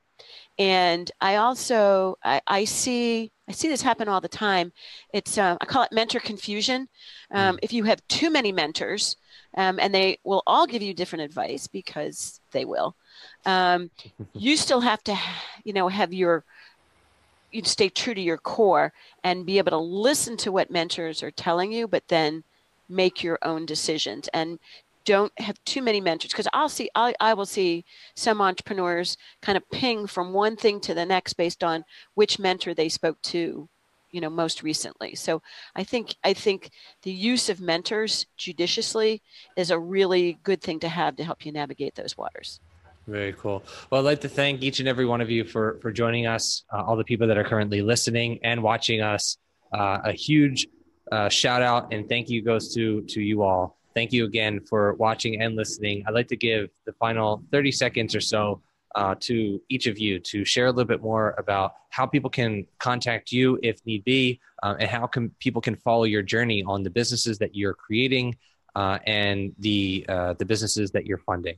And 0.59 1.11
I 1.21 1.37
also 1.37 2.17
I, 2.25 2.41
I 2.47 2.65
see 2.65 3.31
I 3.49 3.53
see 3.53 3.69
this 3.69 3.83
happen 3.83 4.09
all 4.09 4.21
the 4.21 4.29
time. 4.29 4.73
It's 5.13 5.39
uh, 5.39 5.57
I 5.61 5.65
call 5.65 5.83
it 5.83 5.93
mentor 5.93 6.21
confusion. 6.21 6.89
Um, 7.31 7.57
mm. 7.57 7.59
If 7.63 7.73
you 7.73 7.85
have 7.85 8.07
too 8.09 8.31
many 8.31 8.53
mentors, 8.53 9.17
um, 9.57 9.79
and 9.81 9.95
they 9.95 10.19
will 10.25 10.43
all 10.47 10.67
give 10.67 10.83
you 10.83 10.93
different 10.93 11.25
advice 11.25 11.67
because 11.67 12.41
they 12.53 12.65
will, 12.65 12.95
um, 13.47 13.91
you 14.35 14.57
still 14.57 14.81
have 14.81 15.03
to, 15.05 15.17
you 15.65 15.73
know, 15.73 15.89
have 15.89 16.13
your 16.13 16.45
you 17.51 17.65
stay 17.65 17.89
true 17.89 18.13
to 18.13 18.21
your 18.21 18.37
core 18.37 18.93
and 19.25 19.47
be 19.47 19.57
able 19.57 19.71
to 19.71 19.79
listen 19.79 20.37
to 20.37 20.53
what 20.53 20.71
mentors 20.71 21.23
are 21.23 21.31
telling 21.31 21.73
you, 21.73 21.89
but 21.89 22.07
then 22.09 22.45
make 22.91 23.23
your 23.23 23.39
own 23.43 23.65
decisions 23.65 24.29
and 24.35 24.59
don't 25.09 25.33
have 25.39 25.57
too 25.65 25.81
many 25.81 26.03
mentors 26.03 26.33
because 26.33 26.49
I'll 26.53 26.69
see 26.69 26.91
I, 26.95 27.15
I 27.19 27.33
will 27.33 27.47
see 27.47 27.87
some 28.15 28.43
entrepreneurs 28.43 29.17
kind 29.41 29.57
of 29.57 29.69
ping 29.71 30.07
from 30.07 30.35
one 30.35 30.55
thing 30.55 30.81
to 30.81 30.93
the 30.93 31.07
next 31.07 31.33
based 31.33 31.65
on 31.65 31.87
which 32.13 32.39
mentor 32.39 32.75
they 32.75 32.91
spoke 32.91 33.21
to 33.23 33.71
you 34.11 34.21
know 34.21 34.29
most 34.29 34.63
recently 34.63 35.15
so 35.15 35.41
i 35.75 35.83
think 35.83 36.15
i 36.25 36.33
think 36.35 36.71
the 37.03 37.11
use 37.11 37.49
of 37.49 37.59
mentors 37.61 38.27
judiciously 38.37 39.23
is 39.57 39.71
a 39.71 39.79
really 39.79 40.39
good 40.43 40.61
thing 40.61 40.79
to 40.81 40.89
have 40.89 41.17
to 41.17 41.25
help 41.25 41.47
you 41.47 41.53
navigate 41.53 41.95
those 41.95 42.17
waters 42.17 42.61
very 43.07 43.33
cool. 43.33 43.65
Well, 43.89 44.03
I'd 44.03 44.05
like 44.05 44.21
to 44.21 44.29
thank 44.29 44.63
each 44.63 44.81
and 44.81 44.89
every 44.89 45.07
one 45.07 45.23
of 45.23 45.31
you 45.31 45.43
for 45.43 45.79
for 45.81 45.91
joining 45.91 46.27
us. 46.27 46.65
Uh, 46.71 46.83
all 46.83 46.95
the 46.95 47.05
people 47.05 47.27
that 47.29 47.39
are 47.39 47.45
currently 47.53 47.81
listening 47.81 48.39
and 48.45 48.63
watching 48.63 49.01
us. 49.01 49.39
Uh, 49.73 49.99
a 50.05 50.13
huge 50.13 50.67
uh, 51.11 51.31
shout 51.31 51.63
out 51.63 51.91
and 51.91 52.07
thank 52.07 52.29
you 52.29 52.43
goes 52.43 52.75
to 52.75 53.01
to 53.13 53.23
you 53.23 53.41
all. 53.41 53.78
Thank 53.99 54.13
you 54.13 54.27
again 54.27 54.61
for 54.61 54.95
watching 54.95 55.43
and 55.43 55.57
listening. 55.57 56.05
I'd 56.07 56.15
like 56.15 56.29
to 56.29 56.37
give 56.37 56.71
the 56.87 56.93
final 56.93 57.43
30 57.51 57.73
seconds 57.73 58.15
or 58.15 58.21
so 58.21 58.63
uh, 58.95 59.17
to 59.23 59.61
each 59.69 59.89
of 59.89 59.99
you 59.99 60.21
to 60.21 60.45
share 60.45 60.67
a 60.67 60.71
little 60.71 60.85
bit 60.85 61.03
more 61.03 61.35
about 61.37 61.73
how 61.91 62.07
people 62.07 62.31
can 62.31 62.65
contact 62.79 63.33
you 63.33 63.59
if 63.61 63.85
need 63.87 64.05
be, 64.05 64.39
uh, 64.63 64.77
and 64.79 64.89
how 64.89 65.09
can 65.09 65.31
people 65.41 65.61
can 65.61 65.75
follow 65.75 66.05
your 66.05 66.23
journey 66.23 66.63
on 66.63 66.85
the 66.85 66.91
businesses 66.91 67.39
that 67.39 67.57
you're 67.57 67.75
creating 67.75 68.37
uh, 68.77 69.01
and 69.05 69.53
the 69.59 70.07
uh, 70.09 70.35
the 70.35 70.45
businesses 70.45 70.93
that 70.93 71.05
you're 71.05 71.19
funding. 71.19 71.57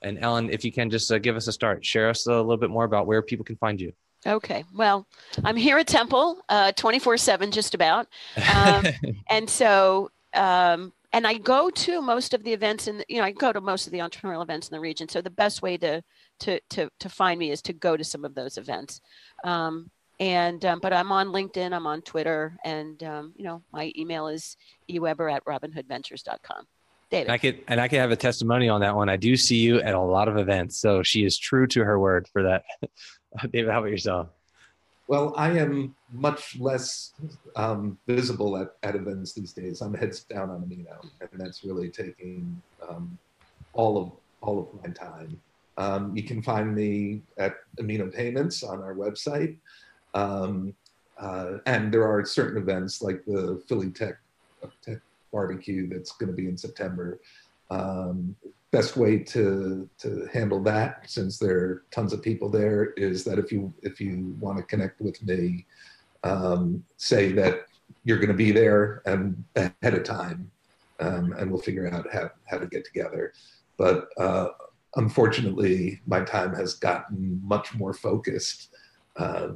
And 0.00 0.18
Ellen, 0.18 0.48
if 0.48 0.64
you 0.64 0.72
can 0.72 0.88
just 0.88 1.12
uh, 1.12 1.18
give 1.18 1.36
us 1.36 1.48
a 1.48 1.52
start, 1.52 1.84
share 1.84 2.08
us 2.08 2.26
a 2.26 2.30
little 2.30 2.56
bit 2.56 2.70
more 2.70 2.84
about 2.84 3.06
where 3.06 3.20
people 3.20 3.44
can 3.44 3.56
find 3.56 3.78
you. 3.78 3.92
Okay. 4.26 4.64
Well, 4.74 5.06
I'm 5.44 5.56
here 5.56 5.76
at 5.76 5.86
Temple 5.86 6.38
uh, 6.48 6.72
24 6.72 7.18
7, 7.18 7.50
just 7.50 7.74
about. 7.74 8.06
Um, 8.54 8.86
and 9.28 9.50
so, 9.50 10.10
um, 10.32 10.94
and 11.14 11.28
I 11.28 11.34
go 11.34 11.70
to 11.70 12.02
most 12.02 12.34
of 12.34 12.42
the 12.42 12.52
events 12.52 12.88
and 12.88 13.04
you 13.08 13.18
know 13.18 13.24
I 13.24 13.30
go 13.30 13.52
to 13.52 13.60
most 13.60 13.86
of 13.86 13.92
the 13.92 14.00
entrepreneurial 14.00 14.42
events 14.42 14.68
in 14.68 14.74
the 14.74 14.80
region. 14.80 15.08
So 15.08 15.22
the 15.22 15.30
best 15.30 15.62
way 15.62 15.76
to 15.78 16.02
to 16.40 16.60
to 16.70 16.90
to 16.98 17.08
find 17.08 17.38
me 17.38 17.52
is 17.52 17.62
to 17.62 17.72
go 17.72 17.96
to 17.96 18.04
some 18.04 18.24
of 18.24 18.34
those 18.34 18.58
events. 18.58 19.00
Um, 19.44 19.90
and 20.18 20.64
um, 20.64 20.80
but 20.80 20.92
I'm 20.92 21.12
on 21.12 21.28
LinkedIn, 21.28 21.72
I'm 21.72 21.86
on 21.86 22.02
Twitter, 22.02 22.56
and 22.64 23.00
um, 23.04 23.32
you 23.36 23.44
know 23.44 23.62
my 23.72 23.92
email 23.96 24.26
is 24.26 24.56
eweber 24.90 25.32
at 25.32 25.44
robinhoodventures.com. 25.44 26.66
David. 27.10 27.26
And 27.26 27.32
I 27.32 27.38
could 27.38 27.60
and 27.68 27.80
I 27.80 27.86
could 27.86 28.00
have 28.00 28.10
a 28.10 28.16
testimony 28.16 28.68
on 28.68 28.80
that 28.80 28.96
one. 28.96 29.08
I 29.08 29.16
do 29.16 29.36
see 29.36 29.56
you 29.56 29.80
at 29.80 29.94
a 29.94 30.00
lot 30.00 30.26
of 30.26 30.36
events, 30.36 30.80
so 30.80 31.04
she 31.04 31.24
is 31.24 31.38
true 31.38 31.68
to 31.68 31.84
her 31.84 31.98
word 31.98 32.28
for 32.32 32.42
that. 32.42 32.64
David, 33.52 33.70
how 33.70 33.78
about 33.78 33.90
yourself? 33.90 34.28
Well, 35.06 35.34
I 35.36 35.50
am 35.58 35.94
much 36.12 36.58
less 36.58 37.12
um, 37.56 37.98
visible 38.06 38.56
at, 38.56 38.76
at 38.82 38.96
events 38.96 39.34
these 39.34 39.52
days. 39.52 39.82
I'm 39.82 39.92
heads 39.92 40.24
down 40.24 40.50
on 40.50 40.62
Amino, 40.62 40.98
and 41.20 41.40
that's 41.40 41.62
really 41.62 41.90
taking 41.90 42.60
um, 42.88 43.18
all 43.74 43.98
of 43.98 44.12
all 44.40 44.58
of 44.60 44.82
my 44.82 44.90
time. 44.92 45.40
Um, 45.76 46.16
you 46.16 46.22
can 46.22 46.42
find 46.42 46.74
me 46.74 47.22
at 47.36 47.56
Amino 47.78 48.12
Payments 48.12 48.62
on 48.62 48.80
our 48.80 48.94
website, 48.94 49.56
um, 50.14 50.74
uh, 51.18 51.58
and 51.66 51.92
there 51.92 52.06
are 52.06 52.24
certain 52.24 52.62
events 52.62 53.02
like 53.02 53.24
the 53.26 53.62
Philly 53.68 53.90
Tech, 53.90 54.16
Tech 54.82 54.98
barbecue 55.32 55.86
that's 55.88 56.12
going 56.12 56.30
to 56.30 56.36
be 56.36 56.48
in 56.48 56.56
September. 56.56 57.20
Best 58.74 58.96
way 58.96 59.18
to 59.18 59.88
to 59.98 60.28
handle 60.32 60.60
that, 60.64 61.08
since 61.08 61.38
there 61.38 61.58
are 61.58 61.82
tons 61.92 62.12
of 62.12 62.20
people 62.22 62.48
there, 62.50 62.86
is 62.96 63.22
that 63.22 63.38
if 63.38 63.52
you 63.52 63.72
if 63.84 64.00
you 64.00 64.34
want 64.40 64.56
to 64.58 64.64
connect 64.64 65.00
with 65.00 65.22
me, 65.22 65.64
um, 66.24 66.82
say 66.96 67.30
that 67.40 67.66
you're 68.02 68.18
going 68.18 68.36
to 68.36 68.42
be 68.46 68.50
there 68.50 69.00
and 69.06 69.44
ahead 69.54 69.94
of 69.94 70.02
time, 70.02 70.50
um, 70.98 71.32
and 71.38 71.48
we'll 71.52 71.62
figure 71.62 71.88
out 71.94 72.12
how 72.12 72.28
how 72.50 72.58
to 72.58 72.66
get 72.66 72.84
together. 72.84 73.32
But 73.78 74.08
uh, 74.18 74.48
unfortunately, 74.96 76.00
my 76.04 76.22
time 76.22 76.52
has 76.56 76.74
gotten 76.74 77.40
much 77.44 77.74
more 77.76 77.94
focused 77.94 78.74
uh, 79.14 79.50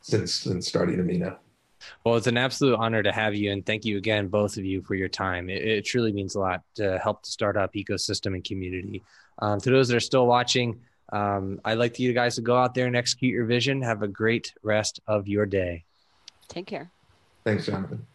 since 0.00 0.34
since 0.34 0.66
starting 0.66 0.96
Amino. 0.96 1.36
Well, 2.04 2.16
it's 2.16 2.26
an 2.26 2.36
absolute 2.36 2.76
honor 2.76 3.02
to 3.02 3.12
have 3.12 3.34
you, 3.34 3.52
and 3.52 3.64
thank 3.64 3.84
you 3.84 3.96
again, 3.98 4.28
both 4.28 4.56
of 4.56 4.64
you, 4.64 4.82
for 4.82 4.94
your 4.94 5.08
time. 5.08 5.50
It, 5.50 5.62
it 5.62 5.84
truly 5.84 6.12
means 6.12 6.34
a 6.34 6.40
lot 6.40 6.62
to 6.76 6.98
help 6.98 7.22
the 7.22 7.30
startup 7.30 7.74
ecosystem 7.74 8.34
and 8.34 8.44
community. 8.44 9.02
Um, 9.38 9.60
to 9.60 9.70
those 9.70 9.88
that 9.88 9.96
are 9.96 10.00
still 10.00 10.26
watching, 10.26 10.80
um, 11.12 11.60
I'd 11.64 11.78
like 11.78 11.98
you 11.98 12.12
guys 12.12 12.36
to 12.36 12.42
go 12.42 12.56
out 12.56 12.74
there 12.74 12.86
and 12.86 12.96
execute 12.96 13.32
your 13.32 13.44
vision. 13.44 13.82
Have 13.82 14.02
a 14.02 14.08
great 14.08 14.52
rest 14.62 15.00
of 15.06 15.28
your 15.28 15.46
day. 15.46 15.84
Take 16.48 16.66
care. 16.66 16.90
Thanks, 17.44 17.66
Jonathan. 17.66 18.06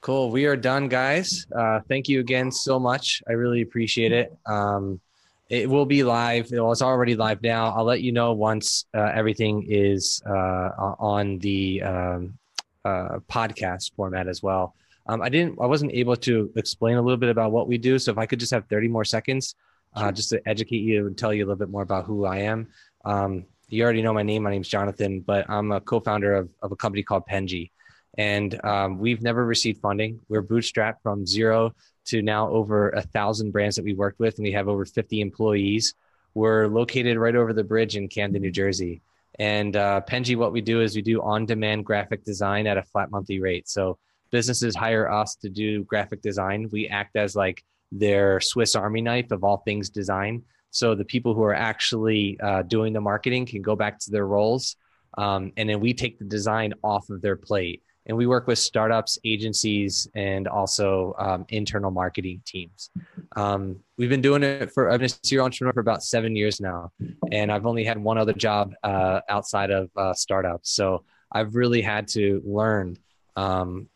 Cool. 0.00 0.30
We 0.30 0.46
are 0.46 0.56
done, 0.56 0.88
guys. 0.88 1.46
Uh, 1.54 1.80
thank 1.88 2.08
you 2.08 2.20
again 2.20 2.52
so 2.52 2.78
much. 2.78 3.22
I 3.28 3.32
really 3.32 3.62
appreciate 3.62 4.12
it. 4.12 4.36
Um, 4.46 5.00
it 5.48 5.68
will 5.68 5.86
be 5.86 6.02
live. 6.02 6.50
Well, 6.50 6.72
it's 6.72 6.82
already 6.82 7.16
live 7.16 7.42
now. 7.42 7.72
I'll 7.74 7.84
let 7.84 8.02
you 8.02 8.12
know 8.12 8.32
once 8.32 8.84
uh, 8.94 9.10
everything 9.14 9.64
is 9.68 10.22
uh, 10.26 10.94
on 10.98 11.38
the 11.38 11.82
um, 11.82 12.38
uh, 12.84 13.18
podcast 13.30 13.94
format 13.94 14.28
as 14.28 14.42
well. 14.42 14.74
Um, 15.06 15.22
I 15.22 15.30
didn't. 15.30 15.58
I 15.60 15.66
wasn't 15.66 15.92
able 15.92 16.16
to 16.16 16.52
explain 16.56 16.96
a 16.96 17.02
little 17.02 17.16
bit 17.16 17.30
about 17.30 17.50
what 17.50 17.66
we 17.66 17.78
do. 17.78 17.98
So 17.98 18.12
if 18.12 18.18
I 18.18 18.26
could 18.26 18.38
just 18.38 18.52
have 18.52 18.66
30 18.66 18.88
more 18.88 19.06
seconds, 19.06 19.54
uh, 19.94 20.02
sure. 20.02 20.12
just 20.12 20.28
to 20.30 20.42
educate 20.46 20.82
you 20.82 21.06
and 21.06 21.16
tell 21.16 21.32
you 21.32 21.44
a 21.44 21.46
little 21.46 21.58
bit 21.58 21.70
more 21.70 21.82
about 21.82 22.04
who 22.04 22.26
I 22.26 22.38
am. 22.40 22.68
Um, 23.06 23.46
you 23.70 23.84
already 23.84 24.02
know 24.02 24.12
my 24.12 24.22
name. 24.22 24.42
My 24.42 24.50
name's 24.50 24.68
Jonathan, 24.68 25.20
but 25.20 25.48
I'm 25.48 25.72
a 25.72 25.80
co-founder 25.80 26.34
of, 26.34 26.50
of 26.62 26.72
a 26.72 26.76
company 26.76 27.02
called 27.02 27.24
Penji, 27.26 27.70
and 28.18 28.62
um, 28.64 28.98
we've 28.98 29.22
never 29.22 29.46
received 29.46 29.80
funding. 29.80 30.20
We're 30.28 30.42
bootstrapped 30.42 31.02
from 31.02 31.26
zero 31.26 31.74
to 32.08 32.22
now 32.22 32.48
over 32.50 32.90
a 32.90 33.02
thousand 33.02 33.52
brands 33.52 33.76
that 33.76 33.84
we 33.84 33.94
worked 33.94 34.18
with, 34.18 34.36
and 34.38 34.44
we 34.44 34.52
have 34.52 34.68
over 34.68 34.84
50 34.84 35.20
employees. 35.20 35.94
We're 36.34 36.66
located 36.66 37.16
right 37.16 37.34
over 37.34 37.52
the 37.52 37.64
bridge 37.64 37.96
in 37.96 38.08
Camden, 38.08 38.42
New 38.42 38.50
Jersey. 38.50 39.02
And 39.38 39.76
uh, 39.76 40.02
Penji, 40.08 40.36
what 40.36 40.52
we 40.52 40.60
do 40.60 40.80
is 40.80 40.96
we 40.96 41.02
do 41.02 41.22
on-demand 41.22 41.84
graphic 41.84 42.24
design 42.24 42.66
at 42.66 42.76
a 42.76 42.82
flat 42.82 43.10
monthly 43.10 43.40
rate. 43.40 43.68
So 43.68 43.98
businesses 44.30 44.74
hire 44.74 45.10
us 45.10 45.36
to 45.36 45.48
do 45.48 45.84
graphic 45.84 46.22
design. 46.22 46.68
We 46.72 46.88
act 46.88 47.16
as 47.16 47.36
like 47.36 47.62
their 47.92 48.40
Swiss 48.40 48.74
Army 48.74 49.00
knife 49.00 49.30
of 49.30 49.44
all 49.44 49.58
things 49.58 49.90
design. 49.90 50.42
So 50.70 50.94
the 50.94 51.04
people 51.04 51.34
who 51.34 51.42
are 51.42 51.54
actually 51.54 52.38
uh, 52.40 52.62
doing 52.62 52.92
the 52.92 53.00
marketing 53.00 53.46
can 53.46 53.62
go 53.62 53.74
back 53.74 53.98
to 54.00 54.10
their 54.10 54.26
roles, 54.26 54.76
um, 55.16 55.52
and 55.56 55.68
then 55.68 55.80
we 55.80 55.94
take 55.94 56.18
the 56.18 56.24
design 56.24 56.74
off 56.84 57.08
of 57.10 57.22
their 57.22 57.36
plate 57.36 57.82
and 58.08 58.16
we 58.16 58.26
work 58.26 58.46
with 58.46 58.58
startups, 58.58 59.18
agencies, 59.24 60.08
and 60.14 60.48
also 60.48 61.14
um, 61.18 61.44
internal 61.50 61.90
marketing 61.90 62.40
teams. 62.46 62.90
Um, 63.36 63.80
we've 63.98 64.08
been 64.08 64.22
doing 64.22 64.42
it 64.42 64.72
for 64.72 64.90
I've 64.90 65.00
been 65.00 65.10
a 65.10 65.26
serial 65.26 65.44
entrepreneur 65.44 65.74
for 65.74 65.80
about 65.80 66.02
seven 66.02 66.34
years 66.34 66.60
now, 66.60 66.90
and 67.30 67.52
I've 67.52 67.66
only 67.66 67.84
had 67.84 67.98
one 67.98 68.16
other 68.16 68.32
job 68.32 68.72
uh, 68.82 69.20
outside 69.28 69.70
of 69.70 69.90
uh, 69.96 70.14
startups. 70.14 70.70
So 70.72 71.04
I've 71.30 71.54
really 71.54 71.82
had 71.82 72.08
to 72.08 72.42
learn 72.44 72.96
um, 73.36 73.88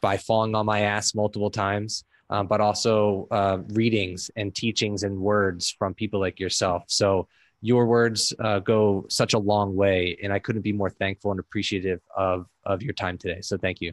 by 0.00 0.16
falling 0.16 0.54
on 0.54 0.64
my 0.64 0.80
ass 0.82 1.14
multiple 1.14 1.50
times, 1.50 2.04
uh, 2.30 2.44
but 2.44 2.60
also 2.60 3.26
uh, 3.32 3.58
readings 3.70 4.30
and 4.36 4.54
teachings 4.54 5.02
and 5.02 5.18
words 5.18 5.74
from 5.76 5.94
people 5.94 6.20
like 6.20 6.38
yourself. 6.38 6.84
So 6.86 7.26
your 7.66 7.86
words 7.86 8.32
uh, 8.38 8.60
go 8.60 9.04
such 9.08 9.34
a 9.34 9.38
long 9.38 9.74
way, 9.74 10.16
and 10.22 10.32
I 10.32 10.38
couldn't 10.38 10.62
be 10.62 10.72
more 10.72 10.88
thankful 10.88 11.32
and 11.32 11.40
appreciative 11.40 12.00
of 12.16 12.46
of 12.64 12.80
your 12.80 12.92
time 12.92 13.18
today. 13.18 13.40
So 13.40 13.56
thank 13.56 13.80
you. 13.80 13.92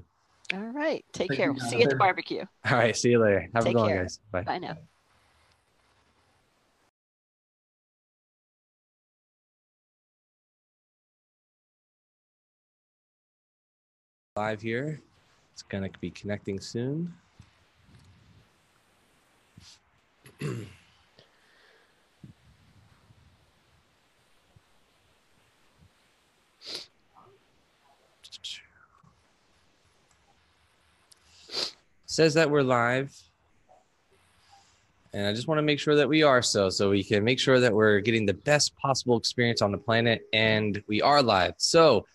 All 0.54 0.60
right. 0.60 1.04
Take 1.12 1.30
Thank 1.30 1.38
care. 1.40 1.48
you, 1.48 1.54
We'll 1.54 1.66
see 1.66 1.78
you 1.78 1.84
at 1.84 1.90
the 1.90 1.96
barbecue. 1.96 2.46
All 2.70 2.78
right. 2.78 2.96
See 2.96 3.10
you 3.10 3.20
later. 3.20 3.50
Have 3.56 3.64
Take 3.64 3.72
a 3.72 3.74
good 3.74 3.82
one, 3.82 3.90
care. 3.90 4.04
guys. 4.04 4.20
Bye. 4.32 4.44
Bye 4.44 4.60
now. 4.60 4.78
Live 14.36 14.62
here. 14.62 15.02
It's 15.54 15.64
gonna 15.64 15.90
be 16.00 16.12
connecting 16.12 16.60
soon. 16.60 17.14
Says 32.14 32.36
that 32.36 32.52
we're 32.52 32.62
live. 32.62 33.12
And 35.14 35.26
I 35.26 35.34
just 35.34 35.48
want 35.48 35.58
to 35.58 35.64
make 35.64 35.80
sure 35.80 35.96
that 35.96 36.08
we 36.08 36.22
are 36.22 36.44
so, 36.44 36.70
so 36.70 36.92
we 36.92 37.04
can 37.04 37.24
make 37.24 37.40
sure 37.40 37.60
that 37.60 37.74
we're 37.74 38.02
getting 38.02 38.28
the 38.28 38.36
best 38.36 38.76
possible 38.76 39.18
experience 39.18 39.64
on 39.64 39.72
the 39.72 39.80
planet. 39.80 40.22
And 40.32 40.84
we 40.86 41.02
are 41.02 41.24
live. 41.24 41.56
So, 41.58 42.06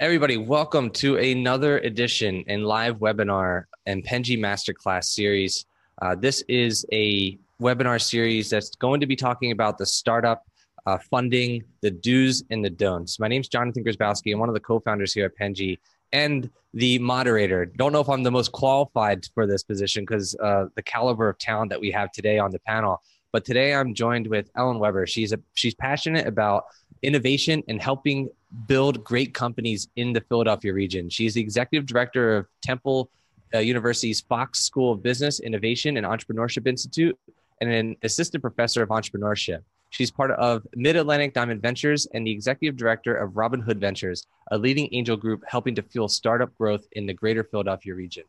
everybody, 0.00 0.36
welcome 0.36 0.90
to 0.94 1.18
another 1.18 1.78
edition 1.78 2.42
and 2.48 2.66
live 2.66 2.96
webinar 2.96 3.66
and 3.86 4.04
Penji 4.04 4.36
Masterclass 4.36 5.04
series. 5.04 5.66
Uh, 6.02 6.16
this 6.16 6.42
is 6.48 6.84
a 6.92 7.38
webinar 7.62 8.02
series 8.02 8.50
that's 8.50 8.74
going 8.74 8.98
to 8.98 9.06
be 9.06 9.14
talking 9.14 9.52
about 9.52 9.78
the 9.78 9.86
startup 9.86 10.44
uh, 10.86 10.98
funding, 10.98 11.62
the 11.82 11.92
do's 11.92 12.42
and 12.50 12.64
the 12.64 12.70
don'ts. 12.70 13.20
My 13.20 13.28
name's 13.28 13.46
Jonathan 13.46 13.84
Grzybowski. 13.84 14.32
I'm 14.32 14.40
one 14.40 14.48
of 14.48 14.56
the 14.56 14.60
co-founders 14.60 15.12
here 15.12 15.26
at 15.26 15.38
Penji 15.38 15.78
and 16.12 16.50
the 16.74 16.98
moderator. 16.98 17.64
Don't 17.64 17.92
know 17.92 18.00
if 18.00 18.08
I'm 18.08 18.22
the 18.22 18.30
most 18.30 18.52
qualified 18.52 19.26
for 19.34 19.46
this 19.46 19.62
position 19.62 20.04
because 20.04 20.36
uh, 20.36 20.66
the 20.74 20.82
caliber 20.82 21.28
of 21.28 21.38
talent 21.38 21.70
that 21.70 21.80
we 21.80 21.90
have 21.90 22.12
today 22.12 22.38
on 22.38 22.50
the 22.50 22.58
panel. 22.60 23.02
But 23.32 23.44
today 23.44 23.74
I'm 23.74 23.94
joined 23.94 24.26
with 24.26 24.50
Ellen 24.56 24.78
Weber. 24.78 25.06
She's 25.06 25.32
a 25.32 25.40
she's 25.54 25.74
passionate 25.74 26.26
about 26.26 26.64
innovation 27.02 27.62
and 27.68 27.80
helping 27.80 28.28
build 28.66 29.04
great 29.04 29.34
companies 29.34 29.88
in 29.96 30.12
the 30.12 30.20
Philadelphia 30.20 30.72
region. 30.72 31.08
She's 31.08 31.34
the 31.34 31.40
executive 31.40 31.86
director 31.86 32.36
of 32.36 32.46
Temple 32.62 33.10
uh, 33.54 33.58
University's 33.58 34.20
Fox 34.20 34.60
School 34.60 34.92
of 34.92 35.02
Business, 35.02 35.40
Innovation, 35.40 35.96
and 35.96 36.06
Entrepreneurship 36.06 36.66
Institute, 36.66 37.18
and 37.60 37.70
an 37.70 37.96
assistant 38.02 38.42
professor 38.42 38.82
of 38.82 38.90
entrepreneurship. 38.90 39.62
She's 39.96 40.10
part 40.10 40.30
of 40.32 40.66
Mid 40.74 40.94
Atlantic 40.94 41.32
Diamond 41.32 41.62
Ventures 41.62 42.06
and 42.12 42.26
the 42.26 42.30
executive 42.30 42.76
director 42.76 43.16
of 43.16 43.34
Robin 43.34 43.62
Hood 43.62 43.80
Ventures, 43.80 44.26
a 44.50 44.58
leading 44.58 44.90
angel 44.92 45.16
group 45.16 45.42
helping 45.48 45.74
to 45.74 45.82
fuel 45.82 46.06
startup 46.06 46.54
growth 46.58 46.86
in 46.92 47.06
the 47.06 47.14
greater 47.14 47.42
Philadelphia 47.42 47.94
region. 47.94 48.24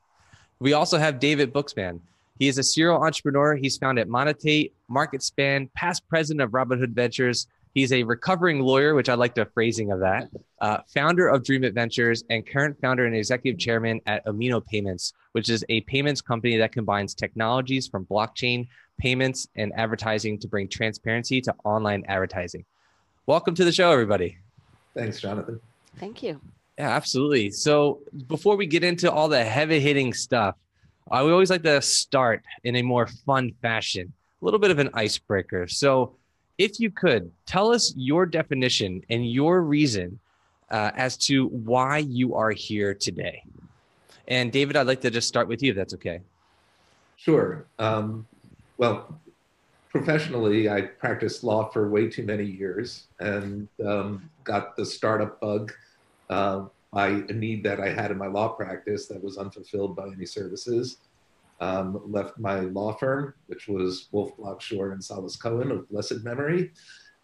We 0.59 0.71
also 0.71 0.97
have 0.97 1.19
David 1.19 1.51
Bookspan. 1.51 1.99
He 2.39 2.47
is 2.47 2.57
a 2.57 2.63
serial 2.63 3.03
entrepreneur. 3.03 3.57
He's 3.57 3.75
found 3.75 3.99
at 3.99 4.07
Monetate, 4.07 4.71
MarketSpan, 4.89 5.67
past 5.73 6.07
president 6.07 6.41
of 6.41 6.53
Robin 6.53 6.79
Hood 6.79 6.95
Ventures. 6.95 7.47
He's 7.73 7.91
a 7.91 8.03
recovering 8.03 8.61
lawyer, 8.61 8.95
which 8.95 9.09
I 9.09 9.15
like 9.15 9.35
the 9.35 9.45
phrasing 9.45 9.91
of 9.91 9.99
that, 9.99 10.29
uh, 10.61 10.77
founder 10.87 11.27
of 11.27 11.43
DreamIt 11.43 11.73
Ventures, 11.73 12.23
and 12.29 12.47
current 12.47 12.79
founder 12.79 13.05
and 13.05 13.13
executive 13.13 13.59
chairman 13.59 13.99
at 14.05 14.25
Amino 14.25 14.65
Payments, 14.65 15.11
which 15.33 15.49
is 15.49 15.65
a 15.67 15.81
payments 15.81 16.21
company 16.21 16.55
that 16.55 16.71
combines 16.71 17.13
technologies 17.13 17.89
from 17.89 18.05
blockchain, 18.05 18.67
payments, 18.97 19.47
and 19.55 19.71
advertising 19.75 20.37
to 20.39 20.47
bring 20.47 20.67
transparency 20.67 21.41
to 21.41 21.53
online 21.63 22.03
advertising. 22.07 22.65
Welcome 23.25 23.55
to 23.55 23.65
the 23.65 23.71
show, 23.71 23.91
everybody. 23.91 24.37
Thanks, 24.95 25.19
Jonathan. 25.19 25.59
Thank 25.99 26.23
you. 26.23 26.39
Yeah, 26.77 26.89
absolutely. 26.89 27.51
So 27.51 27.99
before 28.27 28.55
we 28.55 28.65
get 28.67 28.83
into 28.83 29.11
all 29.11 29.27
the 29.27 29.43
heavy 29.43 29.79
hitting 29.79 30.13
stuff, 30.13 30.55
I 31.09 31.21
would 31.21 31.31
always 31.31 31.49
like 31.49 31.63
to 31.63 31.81
start 31.81 32.43
in 32.63 32.75
a 32.75 32.81
more 32.81 33.07
fun 33.07 33.53
fashion, 33.61 34.13
a 34.41 34.45
little 34.45 34.59
bit 34.59 34.71
of 34.71 34.79
an 34.79 34.89
icebreaker. 34.93 35.67
So, 35.67 36.15
if 36.57 36.79
you 36.79 36.89
could 36.89 37.31
tell 37.45 37.71
us 37.71 37.93
your 37.95 38.25
definition 38.25 39.03
and 39.11 39.29
your 39.29 39.61
reason 39.61 40.19
uh, 40.71 40.91
as 40.95 41.15
to 41.17 41.47
why 41.47 41.99
you 41.99 42.35
are 42.35 42.51
here 42.51 42.93
today. 42.93 43.43
And 44.27 44.51
David, 44.51 44.75
I'd 44.75 44.87
like 44.87 45.01
to 45.01 45.11
just 45.11 45.27
start 45.27 45.47
with 45.47 45.61
you, 45.61 45.71
if 45.71 45.77
that's 45.77 45.93
okay. 45.93 46.21
Sure. 47.15 47.65
Um, 47.79 48.27
well, 48.77 49.19
professionally, 49.89 50.69
I 50.69 50.81
practiced 50.81 51.43
law 51.43 51.69
for 51.69 51.89
way 51.89 52.09
too 52.09 52.23
many 52.23 52.45
years 52.45 53.07
and 53.19 53.67
um, 53.85 54.29
got 54.43 54.75
the 54.75 54.85
startup 54.85 55.39
bug 55.41 55.73
uh, 56.29 56.65
by 56.91 57.07
a 57.07 57.33
need 57.33 57.63
that 57.63 57.79
I 57.79 57.89
had 57.89 58.11
in 58.11 58.17
my 58.17 58.27
law 58.27 58.49
practice 58.49 59.07
that 59.07 59.23
was 59.23 59.37
unfulfilled 59.37 59.95
by 59.95 60.07
any 60.07 60.25
services. 60.25 60.97
Um, 61.59 62.01
left 62.05 62.37
my 62.37 62.59
law 62.59 62.93
firm, 62.93 63.33
which 63.47 63.67
was 63.67 64.09
Wolf 64.11 64.37
Block 64.37 64.61
Schorr 64.61 64.91
and 64.91 65.03
Solis-Cohen 65.03 65.71
of 65.71 65.89
blessed 65.89 66.23
memory, 66.23 66.71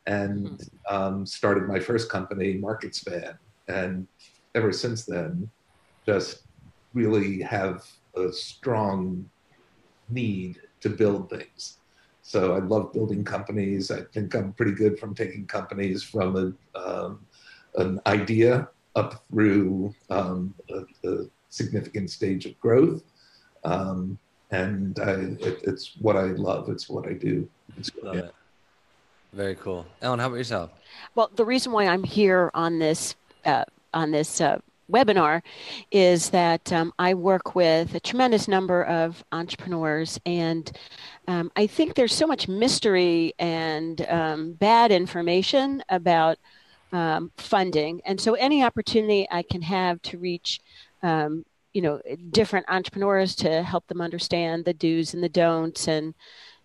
and 0.08 0.68
um, 0.90 1.26
started 1.26 1.68
my 1.68 1.80
first 1.80 2.10
company, 2.10 2.56
MarketSpan. 2.56 3.38
And 3.68 4.08
ever 4.56 4.72
since 4.72 5.06
then, 5.06 5.50
just 6.06 6.44
really 6.96 7.42
have 7.42 7.86
a 8.16 8.32
strong 8.32 9.30
need 10.10 10.60
to 10.84 10.90
build 10.90 11.30
things. 11.30 11.78
So 12.22 12.54
I 12.54 12.60
love 12.60 12.94
building 12.94 13.24
companies. 13.24 13.90
I 13.92 14.02
think 14.14 14.36
I'm 14.36 14.54
pretty 14.54 14.74
good 14.74 15.00
from 15.00 15.16
taking 15.16 15.46
companies 15.46 16.04
from 16.04 16.56
a, 16.76 16.80
um, 16.80 17.26
an 17.76 18.00
idea 18.06 18.70
up 18.96 19.24
through 19.30 19.94
um, 20.10 20.54
a, 20.70 21.10
a 21.10 21.26
significant 21.50 22.10
stage 22.10 22.46
of 22.46 22.58
growth. 22.60 23.04
Um, 23.64 24.18
and 24.52 25.00
I, 25.00 25.12
it, 25.48 25.64
it's 25.64 25.96
what 26.00 26.16
I 26.16 26.28
love. 26.50 26.70
It's 26.70 26.88
what 26.88 27.08
I 27.08 27.14
do. 27.14 27.50
It's, 27.78 27.92
Love 28.04 28.16
it. 28.16 28.34
Very 29.32 29.56
cool. 29.56 29.86
Ellen, 30.02 30.20
how 30.20 30.28
about 30.28 30.36
yourself? 30.36 30.70
Well, 31.16 31.32
the 31.36 31.44
reason 31.44 31.72
why 31.72 31.88
I'm 31.88 32.04
here 32.04 32.52
on 32.54 32.78
this 32.78 33.16
uh, 33.46 33.66
on 33.94 34.12
this 34.12 34.40
uh, 34.40 34.60
webinar 34.92 35.42
is 35.92 36.30
that 36.32 36.72
um, 36.72 36.94
I 37.00 37.14
work 37.14 37.56
with 37.56 37.96
a 37.96 38.00
tremendous 38.00 38.48
number 38.48 38.84
of 38.84 39.24
entrepreneurs, 39.32 40.20
and 40.26 40.72
um, 41.28 41.52
I 41.56 41.68
think 41.68 41.96
there's 41.96 42.14
so 42.14 42.28
much 42.28 42.48
mystery 42.48 43.34
and 43.40 44.06
um, 44.08 44.54
bad 44.54 44.92
information 44.92 45.84
about 45.90 46.38
um, 46.92 47.32
funding, 47.38 48.02
and 48.06 48.20
so 48.20 48.34
any 48.36 48.64
opportunity 48.64 49.28
I 49.32 49.44
can 49.44 49.62
have 49.62 50.02
to 50.04 50.18
reach. 50.18 50.60
Um, 51.02 51.46
you 51.74 51.82
know, 51.82 52.00
different 52.30 52.68
entrepreneurs 52.70 53.36
to 53.38 53.64
help 53.64 53.88
them 53.88 54.00
understand 54.00 54.64
the 54.64 54.76
do's 54.76 55.16
and 55.16 55.24
the 55.24 55.30
don'ts, 55.30 55.88
and 55.88 56.14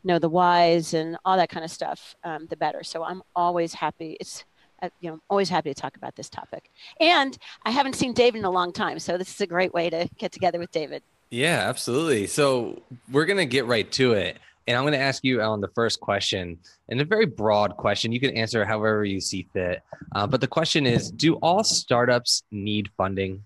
know 0.04 0.18
the 0.18 0.28
whys 0.28 0.94
and 0.94 1.16
all 1.24 1.36
that 1.36 1.48
kind 1.50 1.64
of 1.64 1.70
stuff. 1.70 2.16
Um, 2.24 2.46
the 2.50 2.56
better. 2.56 2.82
So 2.82 3.04
I'm 3.04 3.22
always 3.36 3.74
happy. 3.74 4.16
It's 4.20 4.44
uh, 4.82 4.88
you 5.00 5.10
know, 5.10 5.20
always 5.28 5.48
happy 5.48 5.72
to 5.72 5.80
talk 5.80 5.96
about 5.96 6.16
this 6.16 6.28
topic. 6.28 6.70
And 7.00 7.36
I 7.64 7.70
haven't 7.70 7.94
seen 7.94 8.12
David 8.12 8.38
in 8.38 8.44
a 8.44 8.50
long 8.50 8.72
time, 8.72 8.98
so 8.98 9.18
this 9.18 9.34
is 9.34 9.40
a 9.40 9.46
great 9.46 9.72
way 9.72 9.90
to 9.90 10.08
get 10.18 10.32
together 10.32 10.58
with 10.58 10.70
David. 10.70 11.02
Yeah, 11.30 11.68
absolutely. 11.68 12.26
So 12.26 12.82
we're 13.10 13.26
going 13.26 13.38
to 13.38 13.46
get 13.46 13.66
right 13.66 13.90
to 13.92 14.12
it. 14.12 14.38
And 14.66 14.76
I'm 14.76 14.82
going 14.82 14.92
to 14.92 14.98
ask 14.98 15.24
you, 15.24 15.40
Ellen, 15.40 15.62
the 15.62 15.68
first 15.68 15.98
question, 15.98 16.58
and 16.90 17.00
a 17.00 17.04
very 17.04 17.24
broad 17.24 17.76
question. 17.78 18.12
You 18.12 18.20
can 18.20 18.36
answer 18.36 18.66
however 18.66 19.02
you 19.02 19.18
see 19.18 19.48
fit. 19.54 19.82
Uh, 20.14 20.26
but 20.26 20.42
the 20.42 20.46
question 20.46 20.84
is 20.86 21.10
Do 21.10 21.36
all 21.36 21.64
startups 21.64 22.42
need 22.50 22.90
funding? 22.96 23.44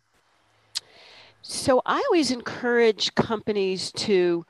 So 1.43 1.80
I 1.87 2.03
always 2.09 2.33
encourage 2.33 3.14
companies 3.14 3.93
to 3.93 4.45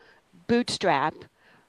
bootstrap 0.46 1.14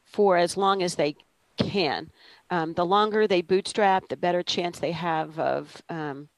for 0.05 0.37
as 0.37 0.55
long 0.55 0.81
as 0.81 0.95
they 0.95 1.15
can. 1.57 2.09
Um, 2.53 2.73
the 2.73 2.85
longer 2.85 3.25
they 3.25 3.41
bootstrap, 3.41 4.07
the 4.09 4.15
better 4.15 4.43
chance 4.43 4.77
they 4.77 4.91
have 4.91 5.39
of, 5.39 5.81
um, 5.89 6.29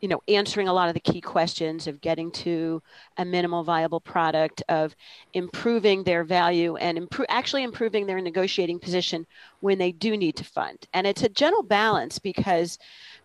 you 0.00 0.08
know, 0.08 0.22
answering 0.26 0.66
a 0.66 0.72
lot 0.72 0.88
of 0.88 0.94
the 0.94 1.00
key 1.00 1.20
questions 1.20 1.86
of 1.86 2.00
getting 2.00 2.30
to 2.30 2.82
a 3.18 3.24
minimal 3.26 3.62
viable 3.62 4.00
product, 4.00 4.62
of 4.70 4.96
improving 5.34 6.04
their 6.04 6.24
value 6.24 6.76
and 6.76 6.96
improve, 6.96 7.26
actually 7.28 7.64
improving 7.64 8.06
their 8.06 8.18
negotiating 8.22 8.78
position 8.78 9.26
when 9.60 9.76
they 9.76 9.92
do 9.92 10.16
need 10.16 10.36
to 10.36 10.44
fund. 10.44 10.78
And 10.94 11.06
it's 11.06 11.22
a 11.22 11.28
gentle 11.28 11.62
balance 11.62 12.18
because, 12.18 12.78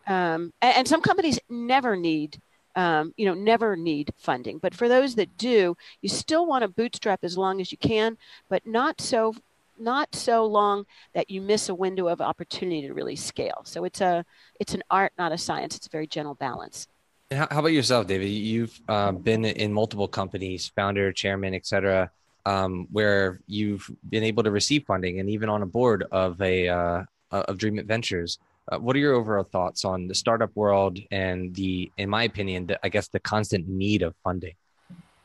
um, 0.05 0.51
and, 0.61 0.79
and 0.79 0.87
some 0.87 1.01
companies 1.01 1.39
never 1.49 1.95
need 1.95 2.41
um, 2.75 3.13
you 3.17 3.25
know, 3.25 3.33
never 3.33 3.75
need 3.75 4.13
funding. 4.17 4.59
But 4.59 4.75
for 4.75 4.87
those 4.87 5.15
that 5.15 5.35
do, 5.37 5.75
you 6.01 6.09
still 6.09 6.45
want 6.45 6.61
to 6.61 6.67
bootstrap 6.67 7.23
as 7.23 7.37
long 7.37 7.59
as 7.59 7.71
you 7.71 7.77
can, 7.77 8.17
but 8.49 8.67
not 8.67 9.01
so 9.01 9.33
not 9.79 10.15
so 10.15 10.45
long 10.45 10.85
that 11.13 11.29
you 11.29 11.41
miss 11.41 11.69
a 11.69 11.75
window 11.75 12.07
of 12.07 12.21
opportunity 12.21 12.81
to 12.87 12.93
really 12.93 13.15
scale. 13.15 13.61
So 13.63 13.83
it's 13.83 14.01
a 14.01 14.25
it's 14.59 14.73
an 14.73 14.83
art, 14.89 15.13
not 15.17 15.31
a 15.31 15.37
science. 15.37 15.75
It's 15.75 15.87
a 15.87 15.89
very 15.89 16.07
gentle 16.07 16.35
balance. 16.35 16.87
How, 17.29 17.47
about 17.51 17.73
yourself, 17.73 18.07
David? 18.07 18.27
You've 18.27 18.79
uh, 18.87 19.11
been 19.11 19.43
in 19.43 19.73
multiple 19.73 20.07
companies, 20.07 20.71
founder, 20.75 21.11
chairman, 21.11 21.53
et 21.53 21.65
cetera, 21.65 22.09
um, 22.45 22.87
where 22.89 23.41
you've 23.47 23.89
been 24.09 24.23
able 24.23 24.43
to 24.43 24.51
receive 24.51 24.85
funding 24.85 25.19
and 25.19 25.29
even 25.29 25.49
on 25.49 25.61
a 25.61 25.65
board 25.65 26.05
of 26.11 26.41
a 26.41 26.69
uh, 26.69 27.03
of 27.31 27.57
DreamIt 27.57 27.85
Ventures. 27.85 28.39
Uh, 28.69 28.77
what 28.77 28.95
are 28.95 28.99
your 28.99 29.13
overall 29.13 29.43
thoughts 29.43 29.85
on 29.85 30.07
the 30.07 30.15
startup 30.15 30.53
world 30.55 30.99
and 31.11 31.53
the, 31.55 31.91
in 31.97 32.09
my 32.09 32.23
opinion, 32.23 32.67
the, 32.67 32.79
I 32.83 32.89
guess 32.89 33.07
the 33.07 33.19
constant 33.19 33.67
need 33.67 34.01
of 34.01 34.13
funding? 34.23 34.55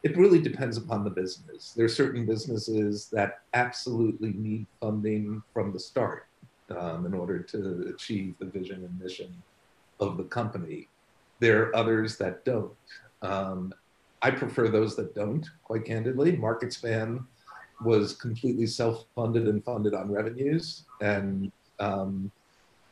It 0.02 0.16
really 0.16 0.40
depends 0.40 0.76
upon 0.76 1.04
the 1.04 1.10
business. 1.10 1.72
There 1.76 1.86
are 1.86 1.88
certain 1.88 2.26
businesses 2.26 3.08
that 3.12 3.42
absolutely 3.54 4.32
need 4.32 4.66
funding 4.80 5.42
from 5.52 5.72
the 5.72 5.78
start 5.78 6.26
um, 6.76 7.06
in 7.06 7.14
order 7.14 7.38
to 7.38 7.92
achieve 7.94 8.34
the 8.38 8.46
vision 8.46 8.84
and 8.84 9.00
mission 9.00 9.32
of 10.00 10.16
the 10.16 10.24
company. 10.24 10.88
There 11.38 11.62
are 11.62 11.76
others 11.76 12.16
that 12.18 12.44
don't. 12.44 12.72
Um, 13.22 13.72
I 14.22 14.30
prefer 14.30 14.68
those 14.68 14.96
that 14.96 15.14
don't, 15.14 15.48
quite 15.64 15.84
candidly. 15.84 16.36
MarketSpan 16.36 17.24
was 17.84 18.14
completely 18.14 18.66
self-funded 18.66 19.48
and 19.48 19.64
funded 19.64 19.94
on 19.94 20.10
revenues, 20.10 20.84
and 21.00 21.50
um, 21.80 22.30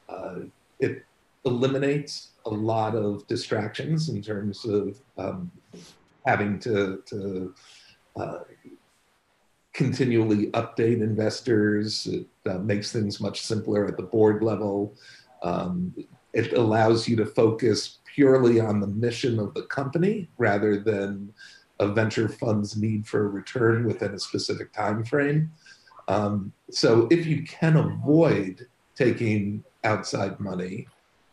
uh, 0.08 0.40
it 0.80 1.04
eliminates 1.44 2.30
a 2.46 2.50
lot 2.50 2.94
of 2.94 3.26
distractions 3.26 4.08
in 4.08 4.20
terms 4.20 4.64
of 4.64 5.00
um, 5.16 5.50
having 6.26 6.58
to, 6.60 7.02
to 7.06 7.54
uh, 8.16 8.38
continually 9.72 10.48
update 10.48 11.00
investors. 11.00 12.06
It 12.06 12.26
uh, 12.50 12.58
makes 12.58 12.92
things 12.92 13.20
much 13.20 13.42
simpler 13.42 13.86
at 13.86 13.96
the 13.96 14.02
board 14.02 14.42
level. 14.42 14.94
Um, 15.42 15.94
it 16.32 16.52
allows 16.52 17.08
you 17.08 17.16
to 17.16 17.26
focus 17.26 17.98
purely 18.14 18.60
on 18.60 18.80
the 18.80 18.86
mission 18.86 19.38
of 19.38 19.54
the 19.54 19.62
company 19.62 20.28
rather 20.38 20.78
than 20.78 21.32
a 21.78 21.88
venture 21.88 22.28
fund's 22.28 22.76
need 22.76 23.06
for 23.06 23.26
a 23.26 23.28
return 23.28 23.84
within 23.84 24.14
a 24.14 24.18
specific 24.18 24.72
time 24.72 25.04
frame. 25.04 25.50
Um, 26.08 26.52
so 26.70 27.08
if 27.10 27.26
you 27.26 27.42
can 27.44 27.76
avoid 27.76 28.66
taking 28.94 29.64
outside 29.84 30.38
money, 30.40 30.86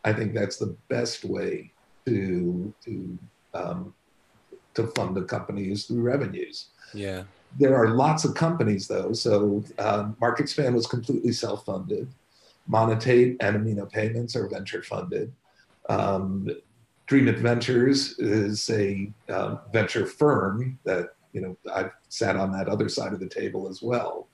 I 0.04 0.12
think 0.12 0.34
that's 0.34 0.56
the 0.56 0.76
best 0.88 1.24
way 1.24 1.72
to 2.06 2.72
to 2.84 3.18
um, 3.54 3.94
to 4.78 4.86
fund 4.88 5.16
the 5.16 5.22
companies 5.22 5.86
through 5.86 6.02
revenues. 6.02 6.68
Yeah. 6.94 7.24
There 7.58 7.76
are 7.76 7.88
lots 7.88 8.24
of 8.24 8.34
companies 8.34 8.88
though. 8.88 9.12
So 9.12 9.64
um, 9.78 10.16
MarketSpan 10.20 10.74
was 10.74 10.86
completely 10.86 11.32
self-funded. 11.32 12.08
Monetate 12.70 13.36
and 13.40 13.56
Amino 13.56 13.90
Payments 13.90 14.36
are 14.36 14.48
venture 14.48 14.82
funded. 14.82 15.32
Um, 15.88 16.48
DreamIt 17.08 17.38
Ventures 17.38 18.18
is 18.18 18.68
a 18.70 19.10
uh, 19.30 19.56
venture 19.72 20.04
firm 20.04 20.78
that 20.84 21.14
you 21.32 21.40
know 21.40 21.56
I've 21.74 21.92
sat 22.10 22.36
on 22.36 22.52
that 22.52 22.68
other 22.68 22.88
side 22.90 23.14
of 23.14 23.20
the 23.20 23.28
table 23.28 23.68
as 23.68 23.80
well. 23.80 24.28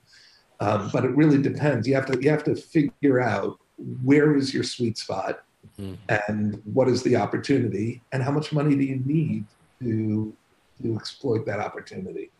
Um, 0.59 0.89
but 0.91 1.05
it 1.05 1.15
really 1.15 1.41
depends. 1.41 1.87
You 1.87 1.95
have 1.95 2.05
to 2.07 2.21
you 2.21 2.29
have 2.29 2.43
to 2.43 2.55
figure 2.55 3.21
out 3.21 3.59
where 4.03 4.35
is 4.35 4.53
your 4.53 4.63
sweet 4.63 4.97
spot 4.97 5.43
mm-hmm. 5.79 5.95
and 6.27 6.61
what 6.65 6.89
is 6.89 7.03
the 7.03 7.15
opportunity 7.15 8.01
and 8.11 8.21
how 8.21 8.31
much 8.31 8.51
money 8.51 8.75
do 8.75 8.83
you 8.83 9.01
need 9.05 9.45
to 9.81 10.33
to 10.81 10.95
exploit 10.95 11.45
that 11.45 11.59
opportunity 11.59 12.31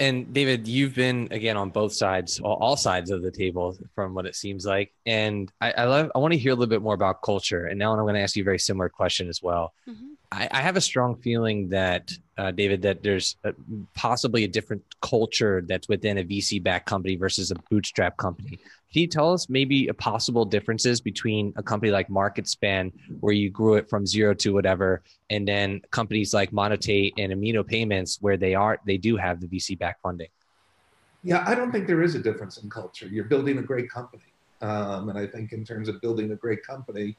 and 0.00 0.32
David, 0.32 0.66
you've 0.66 0.94
been 0.94 1.28
again 1.30 1.58
on 1.58 1.68
both 1.68 1.92
sides, 1.92 2.40
all 2.40 2.76
sides 2.76 3.10
of 3.10 3.20
the 3.22 3.30
table, 3.30 3.76
from 3.94 4.14
what 4.14 4.24
it 4.24 4.34
seems 4.34 4.64
like. 4.64 4.94
And 5.04 5.52
I, 5.60 5.72
I 5.72 5.84
love, 5.84 6.10
I 6.14 6.18
want 6.18 6.32
to 6.32 6.38
hear 6.38 6.52
a 6.52 6.54
little 6.54 6.70
bit 6.70 6.80
more 6.80 6.94
about 6.94 7.20
culture. 7.22 7.66
And 7.66 7.78
now 7.78 7.92
I'm 7.92 7.98
going 7.98 8.14
to 8.14 8.20
ask 8.20 8.34
you 8.34 8.42
a 8.42 8.44
very 8.44 8.58
similar 8.58 8.88
question 8.88 9.28
as 9.28 9.42
well. 9.42 9.74
Mm-hmm. 9.86 10.06
I, 10.32 10.48
I, 10.52 10.60
have 10.62 10.76
a 10.76 10.80
strong 10.80 11.16
feeling 11.16 11.68
that, 11.68 12.12
uh, 12.38 12.50
David, 12.50 12.80
that 12.82 13.02
there's 13.02 13.36
a, 13.44 13.52
possibly 13.94 14.44
a 14.44 14.48
different 14.48 14.82
culture 15.02 15.62
that's 15.66 15.88
within 15.88 16.18
a 16.18 16.24
VC-backed 16.24 16.86
company 16.86 17.16
versus 17.16 17.50
a 17.50 17.56
bootstrap 17.68 18.16
company. 18.16 18.58
Can 18.92 19.02
you 19.02 19.06
tell 19.06 19.32
us 19.32 19.48
maybe 19.48 19.86
a 19.86 19.94
possible 19.94 20.44
differences 20.44 21.00
between 21.00 21.52
a 21.54 21.62
company 21.62 21.92
like 21.92 22.08
MarketSpan, 22.08 22.92
where 23.20 23.32
you 23.32 23.48
grew 23.48 23.74
it 23.74 23.88
from 23.88 24.04
zero 24.04 24.34
to 24.34 24.52
whatever, 24.52 25.04
and 25.30 25.46
then 25.46 25.80
companies 25.92 26.34
like 26.34 26.50
Monetate 26.50 27.12
and 27.16 27.32
Amino 27.32 27.64
Payments, 27.64 28.18
where 28.20 28.36
they 28.36 28.56
are 28.56 28.80
they 28.84 28.96
do 28.96 29.16
have 29.16 29.40
the 29.40 29.46
VC 29.46 29.78
back 29.78 30.00
funding? 30.02 30.26
Yeah, 31.22 31.44
I 31.46 31.54
don't 31.54 31.70
think 31.70 31.86
there 31.86 32.02
is 32.02 32.16
a 32.16 32.18
difference 32.18 32.58
in 32.58 32.68
culture. 32.68 33.06
You're 33.06 33.26
building 33.26 33.58
a 33.58 33.62
great 33.62 33.88
company, 33.88 34.24
um, 34.60 35.08
and 35.08 35.16
I 35.16 35.26
think 35.26 35.52
in 35.52 35.64
terms 35.64 35.88
of 35.88 36.00
building 36.00 36.32
a 36.32 36.36
great 36.36 36.66
company, 36.66 37.16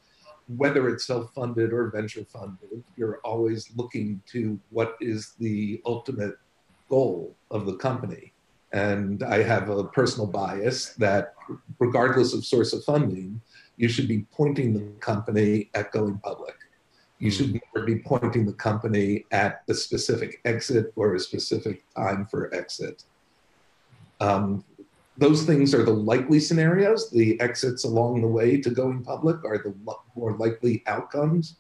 whether 0.58 0.90
it's 0.90 1.08
self-funded 1.08 1.72
or 1.72 1.90
venture 1.90 2.26
funded, 2.26 2.84
you're 2.98 3.22
always 3.24 3.72
looking 3.78 4.22
to 4.34 4.60
what 4.72 4.98
is 5.00 5.36
the 5.40 5.82
ultimate 5.86 6.36
goal 6.90 7.34
of 7.50 7.66
the 7.66 7.76
company. 7.78 8.34
And 8.74 9.24
I 9.24 9.44
have 9.44 9.70
a 9.70 9.84
personal 9.84 10.28
bias 10.28 10.94
that, 10.96 11.34
regardless 11.80 12.34
of 12.34 12.46
source 12.46 12.72
of 12.74 12.84
funding, 12.84 13.42
you 13.78 13.90
should 13.90 14.08
be 14.08 14.26
pointing 14.32 14.74
the 14.74 15.00
company 15.00 15.70
at 15.74 15.92
going 15.92 16.18
public. 16.20 16.56
You 17.20 17.30
hmm. 17.32 17.36
should 17.36 17.62
never 17.76 17.86
be 17.86 18.00
pointing 18.00 18.46
the 18.46 18.54
company 18.54 19.26
at 19.32 19.64
a 19.70 19.74
specific 19.74 20.40
exit 20.46 20.94
or 20.96 21.16
a 21.16 21.20
specific 21.20 21.84
time 21.96 22.26
for 22.26 22.54
exit. 22.54 23.04
Um, 24.20 24.64
those 25.18 25.44
things 25.44 25.74
are 25.74 25.84
the 25.84 25.92
likely 25.92 26.40
scenarios. 26.40 27.10
The 27.10 27.40
exits 27.42 27.84
along 27.84 28.22
the 28.22 28.28
way 28.28 28.62
to 28.62 28.70
going 28.70 29.04
public 29.04 29.44
are 29.44 29.58
the 29.58 29.76
more 30.16 30.38
likely 30.38 30.84
outcomes. 30.88 31.58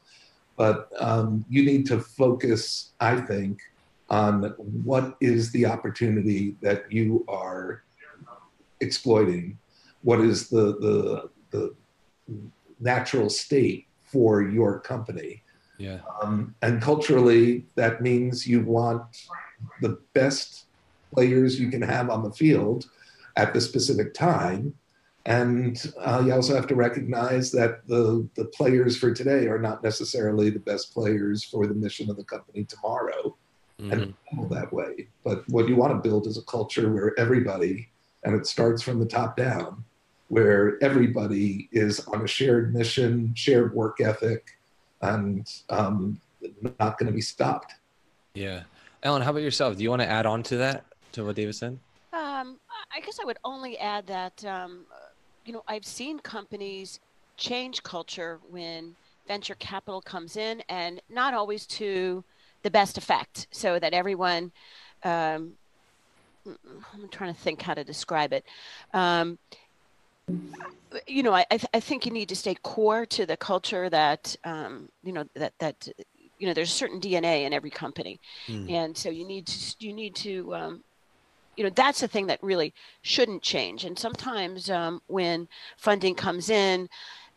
But 0.57 0.91
um, 0.99 1.45
you 1.49 1.65
need 1.65 1.85
to 1.87 1.99
focus, 1.99 2.91
I 2.99 3.17
think, 3.17 3.59
on 4.11 4.43
what 4.83 5.15
is 5.21 5.51
the 5.53 5.65
opportunity 5.65 6.57
that 6.61 6.91
you 6.91 7.25
are 7.29 7.81
exploiting, 8.81 9.57
what 10.03 10.19
is 10.19 10.49
the, 10.49 10.77
the, 10.79 11.29
the 11.51 11.73
natural 12.81 13.29
state 13.29 13.87
for 14.03 14.41
your 14.43 14.81
company. 14.81 15.41
Yeah. 15.77 15.99
Um, 16.21 16.53
and 16.61 16.81
culturally, 16.81 17.65
that 17.75 18.01
means 18.01 18.45
you 18.45 18.65
want 18.65 19.03
the 19.79 19.97
best 20.13 20.65
players 21.13 21.59
you 21.59 21.69
can 21.69 21.81
have 21.81 22.09
on 22.09 22.21
the 22.21 22.31
field 22.31 22.89
at 23.37 23.53
the 23.53 23.61
specific 23.61 24.13
time. 24.13 24.73
And 25.25 25.81
uh, 25.99 26.23
you 26.25 26.33
also 26.33 26.53
have 26.53 26.67
to 26.67 26.75
recognize 26.75 27.51
that 27.53 27.87
the, 27.87 28.27
the 28.35 28.45
players 28.45 28.97
for 28.97 29.13
today 29.13 29.47
are 29.47 29.59
not 29.59 29.83
necessarily 29.83 30.49
the 30.49 30.59
best 30.59 30.93
players 30.93 31.43
for 31.45 31.65
the 31.65 31.75
mission 31.75 32.09
of 32.09 32.17
the 32.17 32.23
company 32.25 32.65
tomorrow 32.65 33.37
mm-hmm. 33.81 33.91
and 33.91 34.49
that 34.49 34.71
way. 34.71 35.07
But 35.23 35.47
what 35.49 35.67
you 35.67 35.75
want 35.75 35.91
to 35.91 36.09
build 36.09 36.27
is 36.27 36.37
a 36.37 36.43
culture 36.43 36.91
where 36.91 37.17
everybody, 37.19 37.89
and 38.23 38.35
it 38.35 38.45
starts 38.45 38.81
from 38.81 38.99
the 38.99 39.05
top 39.05 39.35
down, 39.35 39.83
where 40.27 40.81
everybody 40.81 41.67
is 41.71 41.99
on 42.07 42.21
a 42.23 42.27
shared 42.27 42.73
mission, 42.73 43.33
shared 43.35 43.73
work 43.73 43.99
ethic, 43.99 44.57
and 45.01 45.51
um, 45.69 46.19
not 46.79 46.97
going 46.97 47.07
to 47.07 47.13
be 47.13 47.21
stopped. 47.21 47.73
Yeah. 48.33 48.61
Ellen, 49.03 49.21
how 49.21 49.31
about 49.31 49.41
yourself? 49.41 49.75
Do 49.77 49.83
you 49.83 49.89
want 49.89 50.01
to 50.03 50.07
add 50.07 50.25
on 50.25 50.43
to 50.43 50.57
that, 50.57 50.85
to 51.13 51.25
what 51.25 51.35
David 51.35 51.55
said? 51.55 51.77
Um, 52.13 52.59
I 52.95 52.99
guess 53.03 53.19
I 53.21 53.25
would 53.25 53.39
only 53.43 53.77
add 53.77 54.07
that, 54.07 54.45
um, 54.45 54.85
you 55.45 55.53
know, 55.53 55.63
I've 55.67 55.85
seen 55.85 56.19
companies 56.19 56.99
change 57.37 57.81
culture 57.83 58.39
when 58.49 58.95
venture 59.27 59.55
capital 59.55 60.01
comes 60.01 60.37
in 60.37 60.61
and 60.69 61.01
not 61.09 61.33
always 61.33 61.65
to 61.65 62.23
the 62.63 62.71
best 62.71 62.97
effect 62.97 63.47
so 63.51 63.79
that 63.79 63.93
everyone 63.93 64.51
um, 65.03 65.53
i'm 66.45 67.07
trying 67.11 67.33
to 67.33 67.39
think 67.39 67.61
how 67.61 67.73
to 67.73 67.83
describe 67.83 68.33
it. 68.33 68.45
Um, 68.93 69.37
you 71.07 71.23
know 71.23 71.33
I, 71.33 71.45
I, 71.51 71.57
th- 71.57 71.69
I, 71.73 71.79
think 71.79 72.05
you 72.05 72.11
need 72.11 72.29
to 72.29 72.35
stay 72.35 72.55
core 72.55 73.05
to 73.07 73.25
the 73.25 73.37
culture 73.37 73.89
that 73.89 74.35
um, 74.43 74.89
you 75.03 75.13
know 75.13 75.25
that 75.35 75.53
that 75.59 75.87
you 76.39 76.47
know 76.47 76.53
there's 76.53 76.69
a 76.69 76.73
certain 76.73 76.99
dna 76.99 77.45
in 77.45 77.53
every 77.53 77.69
company. 77.69 78.19
Mm. 78.47 78.71
and 78.71 78.97
so 78.97 79.09
you 79.09 79.25
need 79.25 79.47
to 79.47 79.75
you 79.79 79.93
need 79.93 80.15
to 80.15 80.55
um, 80.55 80.83
you 81.57 81.63
know 81.63 81.69
that's 81.75 82.01
the 82.01 82.07
thing 82.07 82.27
that 82.27 82.41
really 82.41 82.73
shouldn't 83.01 83.41
change. 83.41 83.83
And 83.83 83.97
sometimes 83.97 84.69
um, 84.69 85.01
when 85.07 85.47
funding 85.77 86.15
comes 86.15 86.49
in 86.49 86.87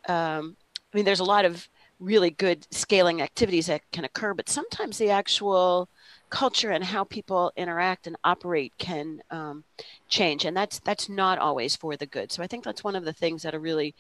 um, 0.09 0.57
i 0.93 0.97
mean 0.97 1.05
there's 1.05 1.21
a 1.21 1.25
lot 1.25 1.45
of 1.45 1.69
really 2.01 2.31
good 2.31 2.67
scaling 2.71 3.23
activities 3.23 3.67
that 3.67 3.83
can 3.93 4.05
occur, 4.05 4.35
but 4.35 4.49
sometimes 4.49 4.99
the 4.99 5.11
actual 5.11 5.89
culture 6.31 6.71
and 6.71 6.83
how 6.83 7.05
people 7.05 7.53
interact 7.57 8.07
and 8.07 8.17
operate 8.25 8.73
can 8.79 9.23
um, 9.31 9.65
change, 10.09 10.45
and 10.45 10.57
that's 10.57 10.81
that's 10.81 11.09
not 11.09 11.39
always 11.39 11.77
for 11.77 11.97
the 11.97 12.07
good. 12.07 12.33
So 12.33 12.43
I 12.43 12.47
think 12.47 12.65
that's 12.65 12.83
one 12.83 12.97
of 12.97 13.05
the 13.05 13.13
things 13.13 13.43
that 13.43 13.55
a 13.55 13.59
really 13.59 13.95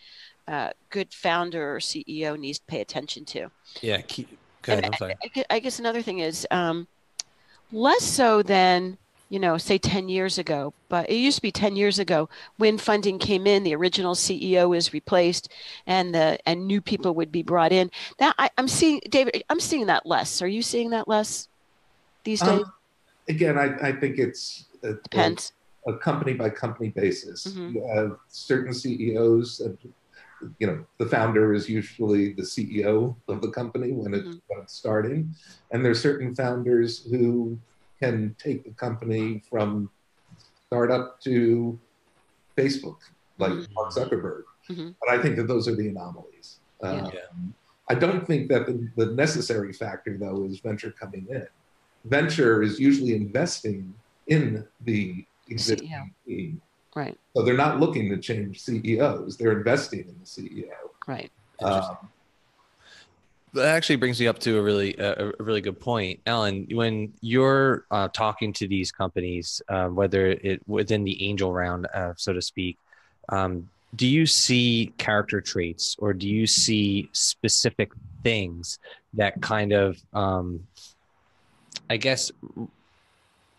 uh, 0.48 0.70
good 0.90 1.12
founder 1.12 1.74
or 1.74 1.78
CEO 1.78 2.38
needs 2.38 2.58
to 2.58 2.64
pay 2.66 2.80
attention 2.80 3.24
to. 3.26 3.50
Yeah, 3.80 4.00
keep, 4.02 4.36
ahead, 4.66 4.84
I, 5.00 5.14
I, 5.36 5.44
I, 5.50 5.58
guess 5.60 5.78
another 5.78 6.02
thing 6.02 6.18
is 6.18 6.46
um, 6.50 6.86
less 7.72 8.02
so 8.02 8.42
than 8.42 8.98
you 9.28 9.38
know, 9.38 9.56
say 9.56 9.78
10 9.78 10.08
years 10.08 10.38
ago, 10.38 10.72
but 10.88 11.08
it 11.10 11.16
used 11.16 11.36
to 11.36 11.42
be 11.42 11.50
10 11.50 11.76
years 11.76 11.98
ago 11.98 12.28
when 12.56 12.78
funding 12.78 13.18
came 13.18 13.46
in, 13.46 13.64
the 13.64 13.74
original 13.74 14.14
CEO 14.14 14.68
was 14.68 14.92
replaced 14.92 15.50
and 15.86 16.14
the, 16.14 16.38
and 16.46 16.66
new 16.66 16.80
people 16.80 17.14
would 17.14 17.32
be 17.32 17.42
brought 17.42 17.72
in. 17.72 17.90
That 18.18 18.34
I, 18.38 18.50
am 18.58 18.68
seeing, 18.68 19.00
David, 19.08 19.42
I'm 19.48 19.60
seeing 19.60 19.86
that 19.86 20.06
less. 20.06 20.42
Are 20.42 20.48
you 20.48 20.62
seeing 20.62 20.90
that 20.90 21.08
less 21.08 21.48
these 22.24 22.42
um, 22.42 22.48
days? 22.48 22.66
Um, 22.66 22.72
again, 23.28 23.58
I, 23.58 23.88
I 23.88 23.92
think 23.92 24.18
it's 24.18 24.66
a, 24.82 24.94
Depends. 24.94 25.52
A, 25.86 25.92
a 25.92 25.98
company 25.98 26.34
by 26.34 26.50
company 26.50 26.90
basis. 26.90 27.46
Mm-hmm. 27.46 27.76
You 27.76 27.88
have 27.94 28.16
certain 28.28 28.74
CEOs 28.74 29.58
that 29.58 29.76
you 30.58 30.66
know 30.66 30.84
the 30.98 31.06
founder 31.06 31.54
is 31.54 31.68
usually 31.68 32.32
the 32.32 32.42
CEO 32.42 33.16
of 33.28 33.40
the 33.40 33.48
company 33.48 33.92
when 33.92 34.14
it's, 34.14 34.28
mm-hmm. 34.28 34.38
when 34.48 34.60
it's 34.60 34.74
starting, 34.74 35.34
and 35.70 35.84
there's 35.84 36.00
certain 36.00 36.34
founders 36.34 37.04
who 37.10 37.58
can 38.04 38.36
take 38.38 38.64
the 38.64 38.70
company 38.70 39.42
from 39.50 39.90
startup 40.66 41.20
to 41.20 41.78
Facebook, 42.56 42.98
like 43.38 43.52
mm-hmm. 43.52 43.74
Mark 43.74 43.92
Zuckerberg. 43.92 44.42
Mm-hmm. 44.70 44.90
But 45.00 45.08
I 45.08 45.20
think 45.22 45.36
that 45.36 45.46
those 45.48 45.68
are 45.68 45.74
the 45.74 45.88
anomalies. 45.88 46.58
Um. 46.82 47.10
I 47.86 47.94
don't 47.94 48.26
think 48.26 48.48
that 48.48 48.64
the, 48.66 48.88
the 48.96 49.12
necessary 49.12 49.72
factor, 49.72 50.16
though, 50.16 50.44
is 50.44 50.60
venture 50.60 50.90
coming 50.90 51.26
in. 51.28 51.46
Venture 52.06 52.62
is 52.62 52.80
usually 52.80 53.14
investing 53.14 53.92
in 54.26 54.66
the 54.80 55.24
existing 55.48 55.88
CEO. 55.88 56.10
team. 56.26 56.62
Right. 56.96 57.18
So 57.36 57.42
they're 57.42 57.56
not 57.56 57.80
looking 57.80 58.08
to 58.10 58.16
change 58.16 58.60
CEOs; 58.60 59.36
they're 59.36 59.52
investing 59.52 60.00
in 60.00 60.16
the 60.18 60.24
CEO. 60.24 60.72
Right. 61.06 61.30
Um, 61.62 62.08
that 63.54 63.74
actually 63.74 63.96
brings 63.96 64.20
me 64.20 64.26
up 64.26 64.38
to 64.40 64.58
a 64.58 64.62
really 64.62 64.94
a, 64.98 65.32
really 65.38 65.60
good 65.60 65.80
point, 65.80 66.20
Ellen. 66.26 66.66
When 66.70 67.12
you're 67.20 67.86
uh, 67.90 68.08
talking 68.08 68.52
to 68.54 68.68
these 68.68 68.92
companies, 68.92 69.62
uh, 69.68 69.86
whether 69.86 70.26
it 70.28 70.60
within 70.68 71.04
the 71.04 71.26
angel 71.26 71.52
round, 71.52 71.86
uh, 71.94 72.12
so 72.16 72.32
to 72.32 72.42
speak, 72.42 72.78
um, 73.28 73.68
do 73.96 74.06
you 74.06 74.26
see 74.26 74.92
character 74.98 75.40
traits 75.40 75.96
or 75.98 76.12
do 76.12 76.28
you 76.28 76.46
see 76.46 77.08
specific 77.12 77.92
things 78.22 78.78
that 79.12 79.40
kind 79.40 79.72
of 79.72 79.98
um, 80.12 80.66
i 81.90 81.96
guess 81.96 82.32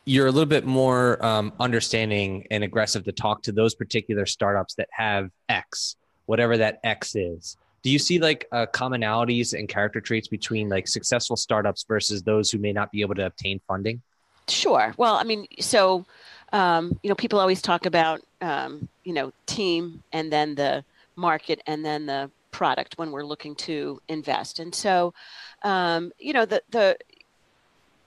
you're 0.05 0.27
a 0.27 0.31
little 0.31 0.45
bit 0.45 0.65
more 0.65 1.23
um, 1.25 1.51
understanding 1.59 2.45
and 2.51 2.63
aggressive 2.63 3.03
to 3.03 3.11
talk 3.11 3.41
to 3.41 3.51
those 3.51 3.73
particular 3.75 4.25
startups 4.25 4.75
that 4.75 4.89
have 4.91 5.29
x 5.49 5.95
whatever 6.25 6.57
that 6.57 6.79
x 6.83 7.15
is 7.15 7.57
do 7.85 7.91
you 7.91 7.99
see 7.99 8.19
like 8.19 8.47
uh, 8.51 8.65
commonalities 8.73 9.57
and 9.57 9.69
character 9.69 10.01
traits 10.01 10.27
between 10.27 10.67
like 10.67 10.87
successful 10.87 11.37
startups 11.37 11.85
versus 11.87 12.21
those 12.23 12.51
who 12.51 12.57
may 12.57 12.73
not 12.73 12.91
be 12.91 12.99
able 13.01 13.15
to 13.15 13.25
obtain 13.25 13.61
funding 13.67 14.01
sure 14.49 14.93
well 14.97 15.15
i 15.15 15.23
mean 15.23 15.47
so 15.59 16.05
um, 16.55 16.97
you 17.03 17.09
know, 17.09 17.15
people 17.15 17.39
always 17.39 17.61
talk 17.61 17.85
about, 17.85 18.21
um, 18.39 18.87
you 19.03 19.13
know, 19.13 19.33
team 19.45 20.01
and 20.13 20.31
then 20.31 20.55
the 20.55 20.85
market 21.17 21.61
and 21.67 21.83
then 21.83 22.05
the 22.05 22.31
product 22.51 22.97
when 22.97 23.11
we're 23.11 23.25
looking 23.25 23.55
to 23.55 24.01
invest. 24.07 24.59
And 24.59 24.73
so, 24.73 25.13
um, 25.63 26.13
you 26.17 26.31
know, 26.31 26.45
the, 26.45 26.61
the, 26.69 26.97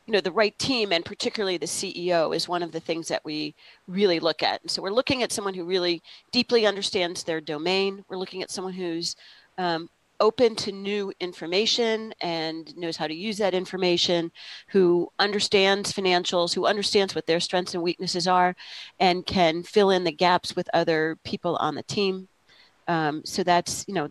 you 0.07 0.13
know, 0.15 0.23
the 0.23 0.33
right 0.33 0.59
team 0.59 0.93
and 0.93 1.05
particularly 1.05 1.59
the 1.59 1.67
CEO 1.67 2.35
is 2.35 2.49
one 2.49 2.63
of 2.63 2.73
the 2.73 2.81
things 2.81 3.09
that 3.09 3.23
we 3.23 3.55
really 3.87 4.19
look 4.19 4.43
at. 4.43 4.63
And 4.63 4.71
so 4.71 4.81
we're 4.81 4.91
looking 4.91 5.23
at 5.23 5.31
someone 5.31 5.53
who 5.53 5.65
really 5.65 6.03
deeply 6.33 6.65
understands 6.65 7.25
their 7.25 7.43
domain. 7.43 8.03
We're 8.09 8.17
looking 8.17 8.43
at 8.43 8.51
someone 8.51 8.73
who's 8.73 9.15
um, 9.59 9.89
open 10.21 10.57
to 10.57 10.73
new 10.73 11.13
information 11.21 12.13
and 12.21 12.77
knows 12.77 12.97
how 12.97 13.07
to 13.07 13.15
use 13.15 13.39
that 13.39 13.55
information, 13.55 14.33
who 14.69 15.09
understands 15.19 15.93
financials, 15.93 16.55
who 16.55 16.67
understands 16.67 17.15
what 17.15 17.27
their 17.27 17.41
strengths 17.41 17.75
and 17.75 17.83
weaknesses 17.83 18.27
are, 18.27 18.57
and 18.99 19.27
can 19.27 19.63
fill 19.63 19.91
in 19.91 20.05
the 20.05 20.13
gaps 20.13 20.57
with 20.57 20.69
other 20.75 21.17
people 21.25 21.57
on 21.57 21.75
the 21.75 21.83
team. 21.85 22.29
Um, 22.87 23.23
so 23.25 23.43
that's 23.43 23.85
you 23.89 23.95
know. 23.95 24.09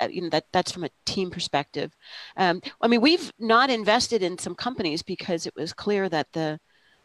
Uh, 0.00 0.06
you 0.06 0.22
know 0.22 0.28
that 0.28 0.44
that's 0.52 0.70
from 0.70 0.84
a 0.84 0.90
team 1.06 1.28
perspective. 1.28 1.92
Um, 2.36 2.62
I 2.80 2.86
mean, 2.86 3.00
we've 3.00 3.32
not 3.40 3.68
invested 3.68 4.22
in 4.22 4.38
some 4.38 4.54
companies 4.54 5.02
because 5.02 5.44
it 5.44 5.56
was 5.56 5.72
clear 5.72 6.08
that 6.08 6.28
the 6.34 6.60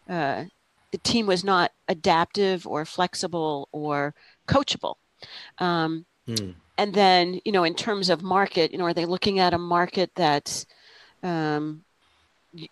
uh, 0.08 0.44
the 0.92 1.00
team 1.00 1.26
was 1.26 1.44
not 1.44 1.72
adaptive 1.88 2.68
or 2.68 2.86
flexible 2.86 3.68
or 3.72 4.14
coachable. 4.48 4.98
Um, 5.58 6.06
hmm 6.28 6.52
and 6.84 6.94
then 6.94 7.40
you 7.46 7.54
know 7.54 7.64
in 7.64 7.74
terms 7.74 8.10
of 8.10 8.22
market 8.22 8.74
you 8.74 8.78
know 8.78 8.84
are 8.84 8.94
they 8.94 9.06
looking 9.06 9.40
at 9.40 9.54
a 9.54 9.58
market 9.58 10.12
that's 10.16 10.66
um, 11.24 11.82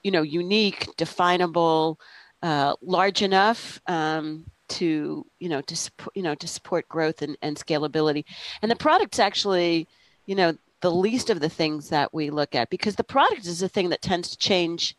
you 0.04 0.12
know 0.12 0.22
unique 0.22 0.90
definable 0.98 1.98
uh, 2.44 2.76
large 2.82 3.22
enough 3.22 3.80
um, 3.88 4.46
to 4.68 5.26
you 5.40 5.48
know 5.48 5.62
to 5.62 5.78
support 5.78 6.12
you 6.14 6.24
know 6.24 6.36
to 6.36 6.48
support 6.48 6.90
growth 6.90 7.22
and, 7.22 7.38
and 7.42 7.56
scalability? 7.56 8.26
And 8.62 8.70
the 8.70 8.76
product's 8.76 9.20
actually 9.20 9.88
you 10.26 10.36
know 10.36 10.58
the 10.82 10.92
least 10.92 11.30
of 11.30 11.40
the 11.40 11.50
things 11.50 11.88
that 11.90 12.14
we 12.14 12.30
look 12.32 12.54
at 12.54 12.70
because 12.70 12.98
the 12.98 13.06
product 13.06 13.46
is 13.46 13.62
the 13.62 13.70
thing 13.70 13.90
that 13.90 14.02
tends 14.02 14.30
to 14.32 14.38
change 14.38 14.98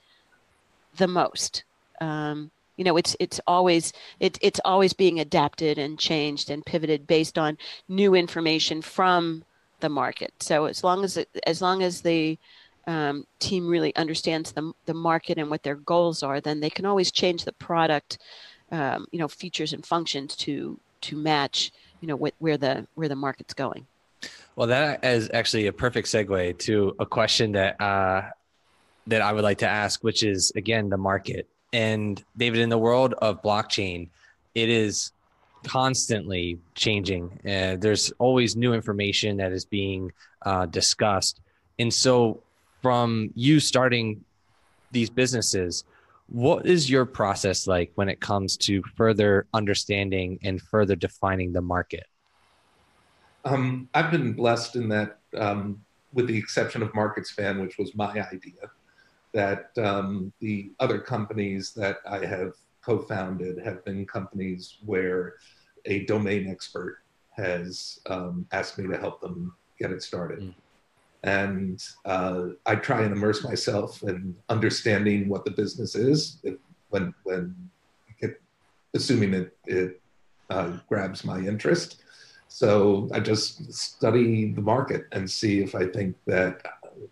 the 0.96 1.08
most. 1.08 1.64
Um, 2.00 2.50
you 2.77 2.85
know 2.85 2.97
it's 2.97 3.16
it's 3.20 3.41
always 3.47 3.93
it, 4.20 4.39
it's 4.41 4.61
always 4.64 4.93
being 4.93 5.20
adapted 5.20 5.79
and 5.79 5.99
changed 5.99 6.51
and 6.51 6.64
pivoted 6.64 7.07
based 7.07 7.39
on 7.39 7.59
new 7.89 8.14
information 8.14 8.83
from 8.83 9.45
the 9.81 9.89
market 9.89 10.33
so 10.41 10.66
as 10.66 10.85
long 10.85 11.05
as 11.05 11.16
it, 11.16 11.29
as 11.47 11.61
long 11.61 11.83
as 11.83 12.01
the 12.01 12.39
um, 12.87 13.25
team 13.39 13.68
really 13.68 13.95
understands 13.95 14.53
the, 14.53 14.73
the 14.87 14.95
market 14.95 15.39
and 15.39 15.51
what 15.51 15.62
their 15.62 15.77
goals 15.77 16.23
are 16.23 16.41
then 16.41 16.61
they 16.61 16.70
can 16.70 16.87
always 16.87 17.11
change 17.11 17.45
the 17.45 17.53
product 17.53 18.18
um, 18.70 19.07
you 19.12 19.18
know 19.18 19.29
features 19.29 19.73
and 19.73 19.85
functions 19.85 20.35
to 20.37 20.79
to 21.01 21.16
match 21.16 21.73
you 22.01 22.09
know 22.09 22.16
what, 22.16 22.35
where 22.39 22.57
the 22.57 22.87
where 22.95 23.09
the 23.09 23.16
market's 23.16 23.55
going 23.55 23.87
well 24.57 24.68
that 24.68 25.05
is 25.05 25.31
actually 25.33 25.66
a 25.66 25.73
perfect 25.73 26.09
segue 26.09 26.59
to 26.59 26.95
a 26.99 27.07
question 27.07 27.53
that 27.53 27.81
uh, 27.81 28.23
that 29.07 29.23
I 29.23 29.33
would 29.33 29.43
like 29.43 29.59
to 29.59 29.68
ask, 29.68 30.03
which 30.03 30.23
is 30.23 30.53
again 30.55 30.89
the 30.89 30.97
market. 30.97 31.49
And 31.73 32.23
David, 32.37 32.61
in 32.61 32.68
the 32.68 32.79
world 32.79 33.14
of 33.14 33.43
blockchain, 33.43 34.09
it 34.55 34.68
is 34.68 35.12
constantly 35.64 36.59
changing. 36.75 37.41
Uh, 37.47 37.77
there's 37.77 38.11
always 38.18 38.57
new 38.57 38.75
information 38.75 39.37
that 39.39 39.53
is 39.53 39.64
being 39.64 40.12
uh, 40.45 40.66
discussed. 40.66 41.41
And 41.79 41.93
so, 41.93 42.43
from 42.83 43.31
you 43.35 43.61
starting 43.61 44.25
these 44.91 45.09
businesses, 45.09 45.85
what 46.29 46.66
is 46.66 46.91
your 46.91 47.05
process 47.05 47.66
like 47.66 47.93
when 47.95 48.09
it 48.09 48.20
comes 48.20 48.57
to 48.57 48.83
further 48.97 49.47
understanding 49.55 50.39
and 50.43 50.61
further 50.61 50.97
defining 50.97 51.53
the 51.53 51.61
market? 51.61 52.05
Um, 53.45 53.89
I've 53.95 54.11
been 54.11 54.33
blessed 54.33 54.77
in 54.77 54.89
that, 54.89 55.18
um, 55.37 55.83
with 56.12 56.27
the 56.27 56.37
exception 56.37 56.83
of 56.83 56.93
MarketSpan, 56.93 57.61
which 57.61 57.79
was 57.79 57.95
my 57.95 58.11
idea, 58.11 58.70
that 59.33 59.70
um, 59.78 60.33
the 60.41 60.70
other 60.80 60.99
companies 60.99 61.72
that 61.72 61.99
I 62.09 62.24
have 62.24 62.53
co-founded 62.85 63.59
have 63.64 63.85
been 63.85 64.07
companies 64.07 64.78
where 64.85 65.35
a 65.87 66.05
domain 66.05 66.49
expert 66.49 66.99
has 67.30 68.01
um, 68.07 68.47
asked 68.53 68.78
me 68.78 68.87
to 68.89 68.99
help 68.99 69.20
them 69.20 69.55
get 69.78 69.91
it 69.91 70.03
started. 70.03 70.41
Mm. 70.41 70.55
And 71.24 71.85
uh, 72.05 72.47
I 72.66 72.74
try 72.74 73.03
and 73.03 73.12
immerse 73.12 73.45
myself 73.45 74.03
in 74.03 74.35
understanding 74.49 75.28
what 75.28 75.45
the 75.45 75.53
business 75.53 75.95
is 75.95 76.39
if, 76.43 76.57
when 76.91 77.14
when 77.22 77.55
it, 78.18 78.41
assuming 78.93 79.33
it 79.33 79.57
it 79.66 80.01
uh, 80.51 80.76
grabs 80.89 81.24
my 81.24 81.39
interest. 81.39 82.03
So 82.49 83.09
I 83.14 83.20
just 83.20 83.72
study 83.72 84.53
the 84.53 84.61
market 84.61 85.07
and 85.12 85.30
see 85.30 85.62
if 85.62 85.74
I 85.74 85.87
think 85.87 86.16
that 86.26 86.66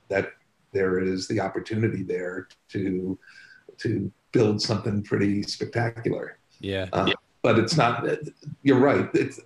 that 0.09 0.33
there 0.73 0.99
is 0.99 1.29
the 1.29 1.41
opportunity 1.41 2.03
there 2.03 2.49
to 2.71 3.19
to 3.79 4.13
build 4.33 4.61
something 4.61 5.03
pretty 5.03 5.43
spectacular. 5.43 6.39
Yeah. 6.61 6.89
Uh, 6.93 7.07
yeah. 7.09 7.15
But 7.43 7.59
it's 7.59 7.77
not. 7.77 8.07
You're 8.63 8.79
right. 8.79 9.09
It's 9.15 9.41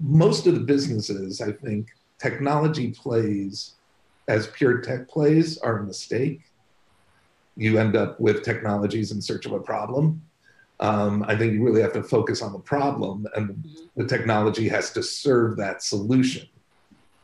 most 0.00 0.46
of 0.46 0.54
the 0.54 0.60
businesses. 0.60 1.40
I 1.40 1.52
think 1.52 1.88
technology 2.18 2.90
plays 2.90 3.74
as 4.28 4.48
pure 4.48 4.80
tech 4.80 5.08
plays 5.08 5.58
are 5.58 5.78
a 5.78 5.84
mistake. 5.84 6.40
You 7.56 7.78
end 7.78 7.96
up 7.96 8.18
with 8.20 8.42
technologies 8.42 9.12
in 9.12 9.20
search 9.22 9.46
of 9.46 9.52
a 9.52 9.60
problem. 9.60 10.22
Um, 10.80 11.24
I 11.26 11.36
think 11.36 11.54
you 11.54 11.64
really 11.64 11.80
have 11.80 11.94
to 11.94 12.02
focus 12.02 12.42
on 12.42 12.52
the 12.52 12.58
problem, 12.58 13.26
and 13.34 13.48
mm-hmm. 13.50 13.84
the 13.96 14.06
technology 14.06 14.68
has 14.68 14.92
to 14.92 15.02
serve 15.02 15.56
that 15.56 15.82
solution 15.82 16.46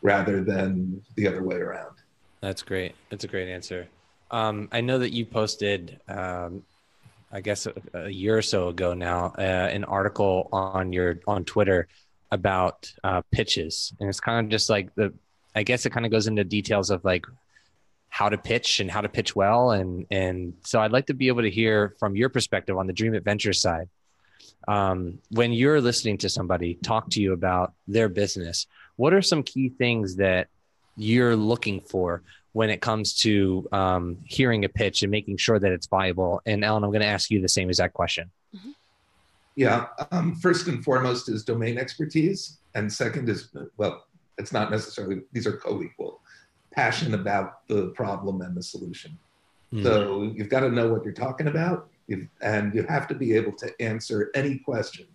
rather 0.00 0.42
than 0.42 1.02
the 1.16 1.28
other 1.28 1.42
way 1.42 1.56
around. 1.56 1.91
That's 2.42 2.62
great. 2.62 2.96
That's 3.08 3.22
a 3.22 3.28
great 3.28 3.48
answer. 3.48 3.88
Um, 4.32 4.68
I 4.72 4.80
know 4.80 4.98
that 4.98 5.12
you 5.12 5.24
posted, 5.24 6.00
um, 6.08 6.64
I 7.30 7.40
guess, 7.40 7.66
a, 7.66 7.72
a, 7.94 8.08
year 8.08 8.36
or 8.36 8.42
so 8.42 8.68
ago 8.68 8.94
now, 8.94 9.32
uh, 9.38 9.40
an 9.40 9.84
article 9.84 10.48
on 10.52 10.92
your 10.92 11.20
on 11.28 11.44
Twitter 11.44 11.86
about 12.32 12.92
uh, 13.04 13.22
pitches, 13.30 13.92
and 14.00 14.08
it's 14.08 14.20
kind 14.20 14.44
of 14.44 14.50
just 14.50 14.68
like 14.68 14.94
the. 14.96 15.14
I 15.54 15.62
guess 15.62 15.84
it 15.84 15.90
kind 15.90 16.06
of 16.06 16.10
goes 16.10 16.26
into 16.26 16.44
details 16.44 16.90
of 16.90 17.04
like 17.04 17.26
how 18.08 18.30
to 18.30 18.38
pitch 18.38 18.80
and 18.80 18.90
how 18.90 19.02
to 19.02 19.08
pitch 19.08 19.36
well, 19.36 19.70
and 19.70 20.06
and 20.10 20.54
so 20.64 20.80
I'd 20.80 20.92
like 20.92 21.06
to 21.06 21.14
be 21.14 21.28
able 21.28 21.42
to 21.42 21.50
hear 21.50 21.94
from 22.00 22.16
your 22.16 22.28
perspective 22.28 22.76
on 22.76 22.86
the 22.88 22.92
DreamIt 22.92 23.22
Venture 23.22 23.52
side. 23.52 23.88
Um, 24.66 25.18
when 25.30 25.52
you're 25.52 25.80
listening 25.80 26.18
to 26.18 26.28
somebody 26.28 26.74
talk 26.74 27.10
to 27.10 27.20
you 27.20 27.34
about 27.34 27.74
their 27.86 28.08
business, 28.08 28.66
what 28.96 29.14
are 29.14 29.22
some 29.22 29.42
key 29.44 29.68
things 29.68 30.16
that 30.16 30.48
you're 30.96 31.36
looking 31.36 31.80
for 31.80 32.22
when 32.52 32.70
it 32.70 32.80
comes 32.80 33.14
to 33.14 33.68
um, 33.72 34.18
hearing 34.24 34.64
a 34.64 34.68
pitch 34.68 35.02
and 35.02 35.10
making 35.10 35.36
sure 35.36 35.58
that 35.58 35.72
it's 35.72 35.86
viable? 35.86 36.40
And 36.46 36.64
Ellen, 36.64 36.84
I'm 36.84 36.90
going 36.90 37.02
to 37.02 37.06
ask 37.06 37.30
you 37.30 37.40
the 37.40 37.48
same 37.48 37.68
exact 37.68 37.94
question. 37.94 38.30
Mm-hmm. 38.54 38.70
Yeah. 39.56 39.86
Um, 40.10 40.34
first 40.36 40.66
and 40.68 40.82
foremost 40.84 41.28
is 41.28 41.44
domain 41.44 41.78
expertise. 41.78 42.58
And 42.74 42.90
second 42.92 43.28
is, 43.28 43.48
well, 43.76 44.06
it's 44.38 44.52
not 44.52 44.70
necessarily 44.70 45.22
these 45.32 45.46
are 45.46 45.56
co-equal. 45.56 46.20
Passion 46.70 47.14
about 47.14 47.66
the 47.68 47.88
problem 47.88 48.40
and 48.40 48.56
the 48.56 48.62
solution. 48.62 49.18
Mm-hmm. 49.72 49.84
So 49.84 50.22
you've 50.34 50.48
got 50.48 50.60
to 50.60 50.70
know 50.70 50.90
what 50.90 51.04
you're 51.04 51.12
talking 51.12 51.48
about, 51.48 51.88
and 52.40 52.74
you 52.74 52.82
have 52.84 53.06
to 53.08 53.14
be 53.14 53.34
able 53.34 53.52
to 53.52 53.70
answer 53.80 54.30
any 54.34 54.58
question 54.58 55.06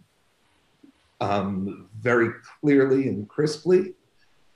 um, 1.19 1.87
very 1.99 2.29
clearly 2.61 3.07
and 3.07 3.27
crisply. 3.27 3.93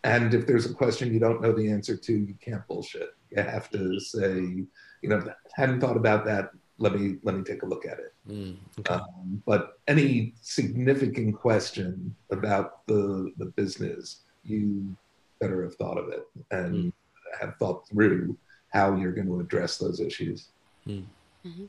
And 0.03 0.33
if 0.33 0.47
there's 0.47 0.65
a 0.65 0.73
question 0.73 1.13
you 1.13 1.19
don't 1.19 1.41
know 1.41 1.51
the 1.51 1.71
answer 1.71 1.95
to, 1.95 2.13
you 2.13 2.35
can't 2.41 2.65
bullshit. 2.67 3.13
You 3.29 3.43
have 3.43 3.69
to 3.71 3.99
say, 3.99 4.33
you 4.39 5.09
know, 5.09 5.23
hadn't 5.53 5.79
thought 5.79 5.97
about 5.97 6.25
that. 6.25 6.51
Let 6.79 6.99
me 6.99 7.17
let 7.21 7.35
me 7.35 7.43
take 7.43 7.61
a 7.61 7.67
look 7.67 7.85
at 7.85 7.99
it. 7.99 8.13
Mm, 8.27 8.57
okay. 8.79 8.95
um, 8.95 9.43
but 9.45 9.79
any 9.87 10.33
significant 10.41 11.37
question 11.37 12.15
about 12.31 12.85
the 12.87 13.31
the 13.37 13.45
business, 13.45 14.21
you 14.43 14.95
better 15.39 15.63
have 15.63 15.75
thought 15.75 15.97
of 15.97 16.09
it 16.09 16.23
and 16.49 16.75
mm. 16.75 16.93
have 17.39 17.55
thought 17.57 17.87
through 17.87 18.35
how 18.69 18.95
you're 18.95 19.11
going 19.11 19.27
to 19.27 19.39
address 19.39 19.77
those 19.77 19.99
issues. 19.99 20.47
Mm. 20.87 21.05
Mm-hmm. 21.45 21.65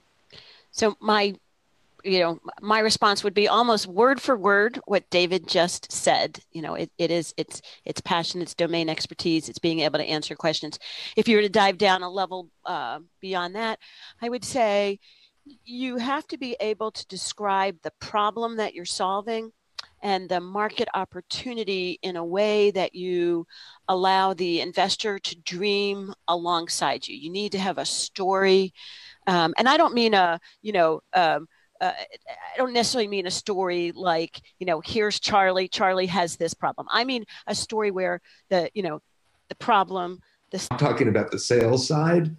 So 0.70 0.96
my 1.00 1.34
you 2.05 2.20
know 2.20 2.40
my 2.61 2.78
response 2.78 3.22
would 3.24 3.34
be 3.34 3.48
almost 3.48 3.86
word 3.86 4.20
for 4.20 4.36
word 4.36 4.80
what 4.86 5.09
david 5.11 5.46
just 5.46 5.90
said. 5.90 6.40
You 6.53 6.62
know 6.62 6.74
it, 6.74 6.90
it 6.98 7.11
is 7.11 7.34
it's 7.36 7.62
it's 7.84 8.00
passion 8.00 8.42
it's 8.42 8.55
domain 8.55 8.88
expertise 8.88 9.48
it's 9.48 9.59
being 9.59 9.80
able 9.80 9.98
to 9.98 10.05
answer 10.05 10.34
questions. 10.34 10.78
If 11.16 11.28
you 11.28 11.36
were 11.36 11.42
to 11.42 11.48
dive 11.48 11.78
down 11.78 12.03
a 12.03 12.11
level 12.11 12.48
uh, 12.64 13.00
beyond 13.20 13.55
that 13.57 13.78
i 14.20 14.28
would 14.28 14.44
say 14.44 14.98
you 15.64 15.96
have 15.96 16.26
to 16.28 16.38
be 16.38 16.57
able 16.61 16.90
to 16.92 17.07
describe 17.07 17.76
the 17.82 17.92
problem 17.98 18.57
that 18.57 18.74
you're 18.74 18.84
solving 18.84 19.50
and 20.03 20.28
the 20.28 20.40
market 20.40 20.88
opportunity 20.94 21.98
in 22.03 22.16
a 22.16 22.24
way 22.24 22.70
that 22.70 22.94
you 22.94 23.46
allow 23.88 24.34
the 24.34 24.61
investor 24.61 25.18
to 25.18 25.36
dream 25.40 26.12
alongside 26.28 27.07
you. 27.07 27.16
You 27.16 27.30
need 27.30 27.53
to 27.53 27.59
have 27.59 27.78
a 27.78 27.84
story 27.84 28.72
um, 29.26 29.55
and 29.57 29.68
i 29.68 29.76
don't 29.76 29.94
mean 29.94 30.14
a 30.14 30.40
you 30.62 30.72
know 30.72 31.00
um, 31.14 31.46
uh, 31.82 31.92
I 31.92 32.56
don't 32.56 32.72
necessarily 32.72 33.08
mean 33.08 33.26
a 33.26 33.30
story 33.30 33.92
like, 33.92 34.40
you 34.58 34.66
know, 34.66 34.80
here's 34.84 35.18
Charlie, 35.18 35.68
Charlie 35.68 36.06
has 36.06 36.36
this 36.36 36.54
problem. 36.54 36.86
I 36.90 37.04
mean 37.04 37.24
a 37.48 37.54
story 37.54 37.90
where 37.90 38.20
the, 38.50 38.70
you 38.72 38.82
know, 38.82 39.00
the 39.48 39.56
problem. 39.56 40.20
The... 40.52 40.66
I'm 40.70 40.78
talking 40.78 41.08
about 41.08 41.30
the 41.30 41.38
sales 41.38 41.86
side. 41.86 42.34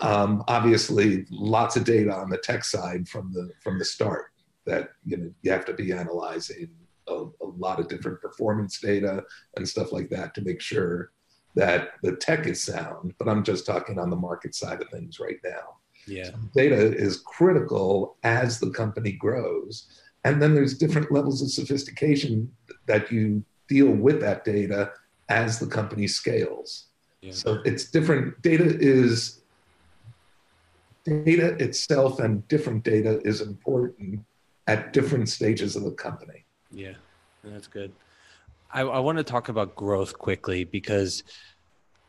Um, 0.00 0.44
obviously, 0.48 1.26
lots 1.30 1.76
of 1.76 1.84
data 1.84 2.12
on 2.12 2.30
the 2.30 2.38
tech 2.38 2.64
side 2.64 3.08
from 3.08 3.32
the 3.32 3.50
from 3.62 3.78
the 3.78 3.84
start 3.84 4.32
that 4.66 4.90
you 5.04 5.16
know 5.16 5.30
you 5.42 5.50
have 5.50 5.64
to 5.66 5.72
be 5.72 5.92
analyzing 5.92 6.68
a, 7.08 7.24
a 7.40 7.46
lot 7.46 7.80
of 7.80 7.88
different 7.88 8.20
performance 8.20 8.78
data 8.80 9.24
and 9.56 9.66
stuff 9.66 9.92
like 9.92 10.10
that 10.10 10.34
to 10.34 10.42
make 10.42 10.60
sure 10.60 11.12
that 11.54 11.92
the 12.02 12.16
tech 12.16 12.46
is 12.46 12.62
sound. 12.62 13.14
But 13.18 13.28
I'm 13.28 13.42
just 13.42 13.64
talking 13.64 13.98
on 13.98 14.10
the 14.10 14.16
market 14.16 14.54
side 14.54 14.82
of 14.82 14.88
things 14.90 15.18
right 15.18 15.38
now. 15.44 15.78
Yeah. 16.06 16.24
So 16.24 16.34
data 16.54 16.76
is 16.76 17.18
critical 17.18 18.16
as 18.22 18.60
the 18.60 18.70
company 18.70 19.12
grows. 19.12 19.86
And 20.24 20.40
then 20.42 20.54
there's 20.54 20.76
different 20.76 21.12
levels 21.12 21.42
of 21.42 21.50
sophistication 21.50 22.50
that 22.86 23.10
you 23.12 23.44
deal 23.68 23.90
with 23.90 24.20
that 24.20 24.44
data 24.44 24.92
as 25.28 25.58
the 25.58 25.66
company 25.66 26.06
scales. 26.06 26.86
Yeah. 27.20 27.32
So 27.32 27.60
it's 27.64 27.90
different. 27.90 28.40
Data 28.42 28.76
is 28.78 29.40
data 31.04 31.56
itself 31.62 32.18
and 32.18 32.46
different 32.48 32.82
data 32.82 33.20
is 33.24 33.40
important 33.40 34.20
at 34.66 34.92
different 34.92 35.28
stages 35.28 35.76
of 35.76 35.84
the 35.84 35.92
company. 35.92 36.44
Yeah, 36.70 36.94
that's 37.44 37.68
good. 37.68 37.92
I, 38.72 38.80
I 38.80 38.98
want 38.98 39.18
to 39.18 39.24
talk 39.24 39.48
about 39.48 39.76
growth 39.76 40.18
quickly 40.18 40.64
because 40.64 41.22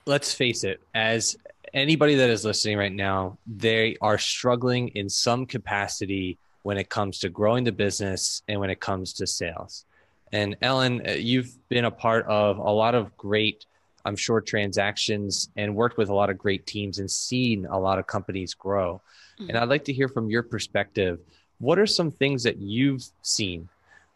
let's 0.06 0.34
face 0.34 0.64
it, 0.64 0.82
as 0.96 1.38
anybody 1.74 2.16
that 2.16 2.30
is 2.30 2.46
listening 2.46 2.78
right 2.78 2.94
now, 2.94 3.38
they 3.46 3.98
are 4.02 4.18
struggling 4.18 4.90
in 4.90 5.10
some 5.10 5.46
capacity 5.46 6.38
when 6.64 6.78
it 6.78 6.90
comes 6.90 7.20
to 7.20 7.30
growing 7.30 7.64
the 7.64 7.72
business 7.72 8.42
and 8.48 8.60
when 8.60 8.70
it 8.70 8.80
comes 8.80 9.14
to 9.14 9.28
sales. 9.28 9.86
And 10.32 10.58
Ellen, 10.62 11.02
uh, 11.08 11.12
you've 11.12 11.56
been 11.70 11.86
a 11.86 11.92
part 11.92 12.26
of 12.28 12.58
a 12.58 12.70
lot 12.70 12.96
of 12.96 13.16
great, 13.16 13.66
I'm 14.04 14.16
sure, 14.16 14.42
transactions 14.42 15.50
and 15.56 15.76
worked 15.76 15.98
with 15.98 16.10
a 16.10 16.14
lot 16.14 16.30
of 16.30 16.38
great 16.38 16.66
teams 16.66 17.00
and 17.00 17.10
seen 17.10 17.66
a 17.66 17.80
lot 17.80 18.00
of 18.00 18.08
companies 18.08 18.54
grow. 18.54 19.02
Mm-hmm. 19.40 19.50
And 19.50 19.58
I'd 19.58 19.70
like 19.70 19.86
to 19.86 19.94
hear 19.94 20.10
from 20.10 20.30
your 20.30 20.44
perspective 20.44 21.20
what 21.60 21.80
are 21.80 21.88
some 21.88 22.12
things 22.12 22.44
that 22.44 22.58
you've 22.58 23.06
seen 23.22 23.70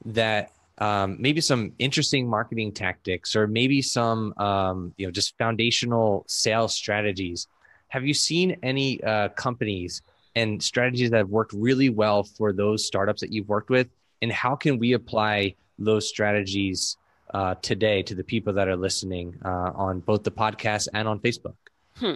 that 0.06 0.52
um, 0.78 1.18
maybe 1.20 1.42
some 1.42 1.74
interesting 1.80 2.28
marketing 2.28 2.72
tactics 2.72 3.36
or 3.36 3.48
maybe 3.48 3.82
some 3.82 4.34
um, 4.38 4.94
you 4.98 5.06
know 5.06 5.12
just 5.12 5.38
foundational 5.38 6.26
sales 6.28 6.74
strategies. 6.74 7.48
Have 7.90 8.06
you 8.06 8.14
seen 8.14 8.58
any 8.64 9.04
uh, 9.04 9.30
companies 9.30 10.02
and 10.36 10.62
strategies 10.64 11.12
that 11.12 11.18
have 11.18 11.30
worked 11.30 11.54
really 11.54 11.90
well 11.90 12.24
for 12.24 12.54
those 12.54 12.86
startups 12.86 13.22
that 13.22 13.32
you've 13.32 13.50
worked 13.50 13.70
with? 13.70 13.88
And 14.22 14.32
how 14.32 14.56
can 14.56 14.78
we 14.78 14.94
apply 14.94 15.56
those 15.78 16.08
strategies 16.08 16.98
uh, 17.34 17.56
today 17.62 18.02
to 18.04 18.16
the 18.16 18.24
people 18.24 18.54
that 18.54 18.68
are 18.68 18.76
listening 18.76 19.36
uh, 19.44 19.72
on 19.76 20.00
both 20.00 20.24
the 20.24 20.32
podcast 20.32 20.88
and 20.94 21.08
on 21.08 21.20
facebook? 21.20 21.56
Hmm. 21.96 22.16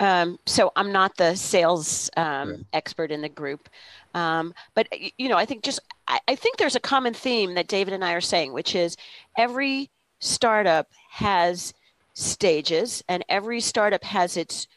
um, 0.00 0.38
so 0.46 0.72
i'm 0.74 0.90
not 0.90 1.16
the 1.16 1.36
sales 1.36 2.10
um, 2.16 2.64
expert 2.72 3.12
in 3.12 3.20
the 3.20 3.28
group 3.28 3.68
um, 4.14 4.54
but 4.74 4.88
you 5.18 5.28
know, 5.28 5.36
I 5.36 5.44
think 5.44 5.64
just 5.64 5.80
I, 6.08 6.20
I 6.28 6.34
think 6.36 6.56
there's 6.56 6.76
a 6.76 6.80
common 6.80 7.14
theme 7.14 7.54
that 7.54 7.68
David 7.68 7.92
and 7.92 8.04
I 8.04 8.12
are 8.14 8.20
saying, 8.20 8.52
which 8.52 8.74
is 8.74 8.96
every 9.36 9.90
startup 10.20 10.88
has 11.10 11.74
stages, 12.14 13.02
and 13.08 13.24
every 13.28 13.60
startup 13.60 14.04
has 14.04 14.36
its 14.36 14.68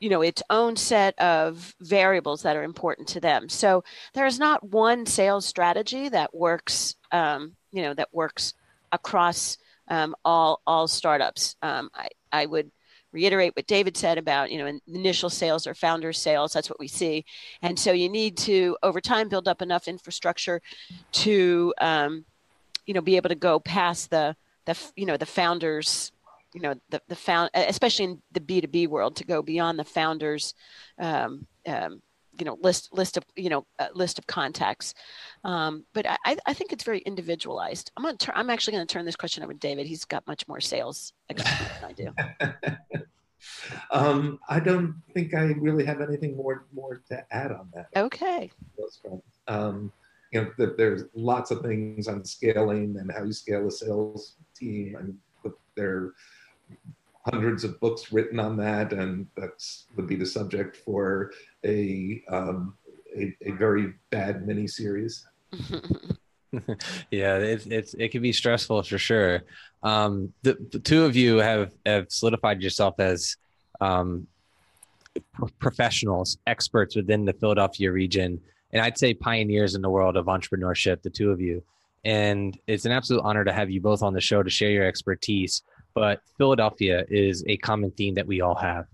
you 0.00 0.10
know 0.10 0.22
its 0.22 0.42
own 0.50 0.76
set 0.76 1.18
of 1.20 1.74
variables 1.80 2.42
that 2.42 2.56
are 2.56 2.64
important 2.64 3.08
to 3.08 3.20
them. 3.20 3.48
So 3.48 3.84
there's 4.12 4.38
not 4.38 4.68
one 4.68 5.06
sales 5.06 5.46
strategy 5.46 6.08
that 6.08 6.34
works 6.34 6.96
um, 7.12 7.52
you 7.72 7.82
know 7.82 7.94
that 7.94 8.12
works 8.12 8.54
across 8.90 9.56
um, 9.88 10.16
all 10.24 10.60
all 10.66 10.88
startups. 10.88 11.56
Um, 11.62 11.90
I, 11.94 12.08
I 12.32 12.46
would 12.46 12.72
reiterate 13.14 13.54
what 13.56 13.66
David 13.66 13.96
said 13.96 14.18
about, 14.18 14.50
you 14.50 14.58
know, 14.58 14.78
initial 14.88 15.30
sales 15.30 15.66
or 15.66 15.74
founder 15.74 16.12
sales. 16.12 16.52
That's 16.52 16.68
what 16.68 16.80
we 16.80 16.88
see. 16.88 17.24
And 17.62 17.78
so 17.78 17.92
you 17.92 18.08
need 18.08 18.36
to, 18.38 18.76
over 18.82 19.00
time, 19.00 19.28
build 19.28 19.46
up 19.48 19.62
enough 19.62 19.86
infrastructure 19.86 20.60
to, 21.12 21.72
um, 21.80 22.24
you 22.86 22.92
know, 22.92 23.00
be 23.00 23.16
able 23.16 23.28
to 23.30 23.34
go 23.36 23.60
past 23.60 24.10
the, 24.10 24.36
the, 24.66 24.76
you 24.96 25.06
know, 25.06 25.16
the 25.16 25.26
founders, 25.26 26.12
you 26.52 26.60
know, 26.60 26.74
the, 26.90 27.00
the 27.08 27.16
found, 27.16 27.50
especially 27.54 28.06
in 28.06 28.22
the 28.32 28.40
B2B 28.40 28.88
world 28.88 29.16
to 29.16 29.24
go 29.24 29.40
beyond 29.40 29.78
the 29.78 29.84
founders, 29.84 30.54
um, 30.98 31.46
um, 31.66 32.02
you 32.38 32.44
know 32.44 32.58
list 32.62 32.92
list 32.92 33.16
of 33.16 33.24
you 33.36 33.48
know 33.48 33.66
uh, 33.78 33.88
list 33.94 34.18
of 34.18 34.26
contacts 34.26 34.94
um, 35.44 35.84
but 35.92 36.06
I, 36.08 36.36
I 36.46 36.54
think 36.54 36.72
it's 36.72 36.84
very 36.84 37.00
individualized 37.00 37.90
i'm 37.96 38.02
going 38.02 38.16
to 38.16 38.38
i'm 38.38 38.50
actually 38.50 38.72
going 38.74 38.86
to 38.86 38.92
turn 38.92 39.04
this 39.04 39.16
question 39.16 39.42
over 39.42 39.52
to 39.52 39.58
david 39.58 39.86
he's 39.86 40.04
got 40.04 40.26
much 40.26 40.46
more 40.48 40.60
sales 40.60 41.12
experience 41.28 41.80
than 41.80 41.90
i 41.90 41.92
do 41.92 42.96
um, 43.90 44.38
I 44.48 44.60
don't 44.60 44.94
think 45.12 45.34
I 45.34 45.44
really 45.58 45.84
have 45.84 46.00
anything 46.00 46.36
more 46.36 46.66
more 46.74 47.02
to 47.08 47.24
add 47.30 47.52
on 47.52 47.70
that. 47.74 47.88
Okay. 47.96 48.50
Um, 49.48 49.92
you 50.32 50.42
know, 50.42 50.74
there's 50.76 51.04
lots 51.14 51.50
of 51.50 51.62
things 51.62 52.08
on 52.08 52.24
scaling 52.24 52.96
and 52.98 53.10
how 53.12 53.24
you 53.24 53.32
scale 53.32 53.66
a 53.66 53.70
sales 53.70 54.36
team, 54.56 54.96
and 54.96 55.54
there 55.76 55.90
are 55.90 56.14
hundreds 57.32 57.64
of 57.64 57.80
books 57.80 58.12
written 58.12 58.38
on 58.38 58.56
that, 58.56 58.92
and 58.92 59.26
that's 59.36 59.86
would 59.96 60.06
be 60.06 60.16
the 60.16 60.26
subject 60.26 60.76
for 60.76 61.32
a 61.64 62.22
um, 62.28 62.74
a, 63.16 63.34
a 63.42 63.52
very 63.52 63.94
bad 64.10 64.46
mini 64.46 64.66
series. 64.66 65.26
yeah, 67.10 67.36
it, 67.38 67.66
it's 67.66 67.94
it 67.94 68.10
can 68.10 68.22
be 68.22 68.32
stressful 68.32 68.82
for 68.82 68.98
sure. 68.98 69.42
Um, 69.82 70.32
the, 70.42 70.56
the 70.70 70.78
two 70.78 71.04
of 71.04 71.16
you 71.16 71.38
have 71.38 71.72
have 71.86 72.10
solidified 72.10 72.62
yourself 72.62 72.94
as 72.98 73.36
um, 73.80 74.26
professionals, 75.58 76.38
experts 76.46 76.96
within 76.96 77.24
the 77.24 77.32
Philadelphia 77.32 77.90
region, 77.92 78.40
and 78.72 78.82
I'd 78.82 78.98
say 78.98 79.14
pioneers 79.14 79.74
in 79.74 79.82
the 79.82 79.90
world 79.90 80.16
of 80.16 80.26
entrepreneurship. 80.26 81.02
The 81.02 81.10
two 81.10 81.30
of 81.30 81.40
you, 81.40 81.62
and 82.04 82.58
it's 82.66 82.84
an 82.84 82.92
absolute 82.92 83.22
honor 83.24 83.44
to 83.44 83.52
have 83.52 83.70
you 83.70 83.80
both 83.80 84.02
on 84.02 84.12
the 84.12 84.20
show 84.20 84.42
to 84.42 84.50
share 84.50 84.70
your 84.70 84.84
expertise. 84.84 85.62
But 85.94 86.22
Philadelphia 86.38 87.04
is 87.08 87.44
a 87.46 87.56
common 87.58 87.92
theme 87.92 88.14
that 88.14 88.26
we 88.26 88.40
all 88.40 88.56
have 88.56 88.86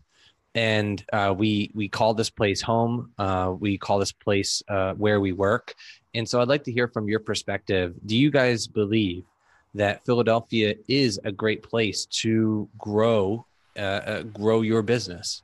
and 0.54 1.04
uh, 1.12 1.34
we 1.36 1.70
we 1.74 1.88
call 1.88 2.14
this 2.14 2.30
place 2.30 2.60
home. 2.60 3.12
Uh, 3.18 3.54
we 3.58 3.78
call 3.78 3.98
this 3.98 4.12
place 4.12 4.62
uh, 4.68 4.94
where 4.94 5.20
we 5.20 5.32
work. 5.32 5.74
And 6.14 6.28
so, 6.28 6.40
I'd 6.40 6.48
like 6.48 6.64
to 6.64 6.72
hear 6.72 6.88
from 6.88 7.08
your 7.08 7.20
perspective. 7.20 7.94
Do 8.06 8.16
you 8.16 8.30
guys 8.30 8.66
believe 8.66 9.24
that 9.74 10.04
Philadelphia 10.04 10.74
is 10.88 11.20
a 11.24 11.30
great 11.30 11.62
place 11.62 12.06
to 12.06 12.68
grow 12.78 13.46
uh, 13.76 13.80
uh, 13.80 14.22
grow 14.22 14.62
your 14.62 14.82
business? 14.82 15.42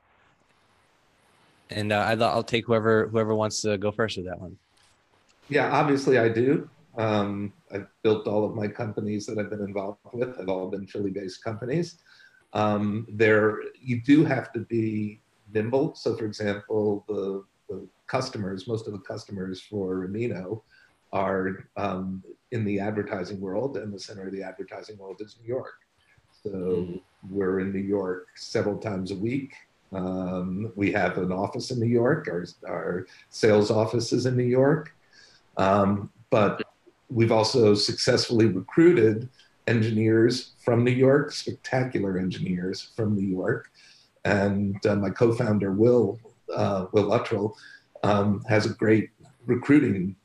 And 1.69 1.91
uh, 1.91 2.15
I'll 2.19 2.43
take 2.43 2.65
whoever 2.65 3.07
whoever 3.07 3.33
wants 3.35 3.61
to 3.61 3.77
go 3.77 3.91
first 3.91 4.17
with 4.17 4.25
that 4.25 4.39
one. 4.39 4.57
Yeah, 5.49 5.71
obviously 5.71 6.17
I 6.17 6.29
do. 6.29 6.69
Um, 6.97 7.53
I've 7.71 7.87
built 8.03 8.27
all 8.27 8.43
of 8.43 8.55
my 8.55 8.67
companies 8.67 9.25
that 9.27 9.37
I've 9.37 9.49
been 9.49 9.61
involved 9.61 9.99
with 10.13 10.35
have 10.37 10.49
all 10.49 10.69
been 10.69 10.87
Philly-based 10.87 11.43
companies. 11.43 11.99
Um, 12.53 13.05
there, 13.09 13.61
you 13.79 14.01
do 14.01 14.25
have 14.25 14.51
to 14.53 14.61
be 14.61 15.21
nimble. 15.53 15.93
So, 15.95 16.15
for 16.15 16.25
example, 16.25 17.05
the 17.07 17.43
customers, 18.07 18.67
most 18.67 18.87
of 18.87 18.93
the 18.93 18.99
customers 18.99 19.61
for 19.61 20.07
Amino 20.07 20.61
are 21.13 21.67
um, 21.77 22.23
in 22.51 22.65
the 22.65 22.79
advertising 22.79 23.39
world, 23.39 23.77
and 23.77 23.93
the 23.93 23.99
center 23.99 24.27
of 24.27 24.33
the 24.33 24.43
advertising 24.43 24.97
world 24.97 25.21
is 25.21 25.37
New 25.41 25.47
York. 25.47 25.75
So 26.43 26.49
mm. 26.49 27.01
we're 27.29 27.59
in 27.59 27.71
New 27.71 27.79
York 27.79 28.27
several 28.35 28.77
times 28.77 29.11
a 29.11 29.15
week. 29.15 29.53
Um, 29.93 30.71
we 30.75 30.91
have 30.91 31.17
an 31.17 31.31
office 31.31 31.71
in 31.71 31.79
New 31.79 31.87
York. 31.87 32.27
Our, 32.27 32.45
our 32.67 33.07
sales 33.29 33.71
office 33.71 34.11
is 34.11 34.25
in 34.25 34.35
New 34.35 34.43
York. 34.43 34.93
Um, 35.57 36.11
but 36.29 36.61
we've 37.09 37.31
also 37.31 37.73
successfully 37.73 38.45
recruited 38.45 39.29
engineers 39.67 40.53
from 40.59 40.83
New 40.83 40.91
York, 40.91 41.31
spectacular 41.31 42.17
engineers 42.17 42.81
from 42.95 43.15
New 43.15 43.27
York. 43.27 43.71
And 44.25 44.83
uh, 44.85 44.95
my 44.95 45.09
co-founder, 45.09 45.71
Will, 45.71 46.19
uh, 46.53 46.87
Will 46.91 47.05
Luttrell, 47.05 47.57
um, 48.07 48.43
has 48.47 48.65
a 48.65 48.69
great 48.69 49.09
recruiting 49.45 50.15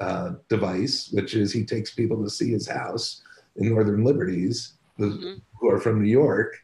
uh, 0.00 0.32
device, 0.48 1.10
which 1.12 1.34
is 1.34 1.52
he 1.52 1.64
takes 1.64 1.92
people 1.92 2.22
to 2.22 2.30
see 2.30 2.50
his 2.50 2.68
house 2.68 3.22
in 3.56 3.68
Northern 3.68 4.04
Liberties, 4.04 4.74
mm-hmm. 4.98 5.34
who 5.58 5.70
are 5.70 5.80
from 5.80 6.02
New 6.02 6.10
York, 6.10 6.56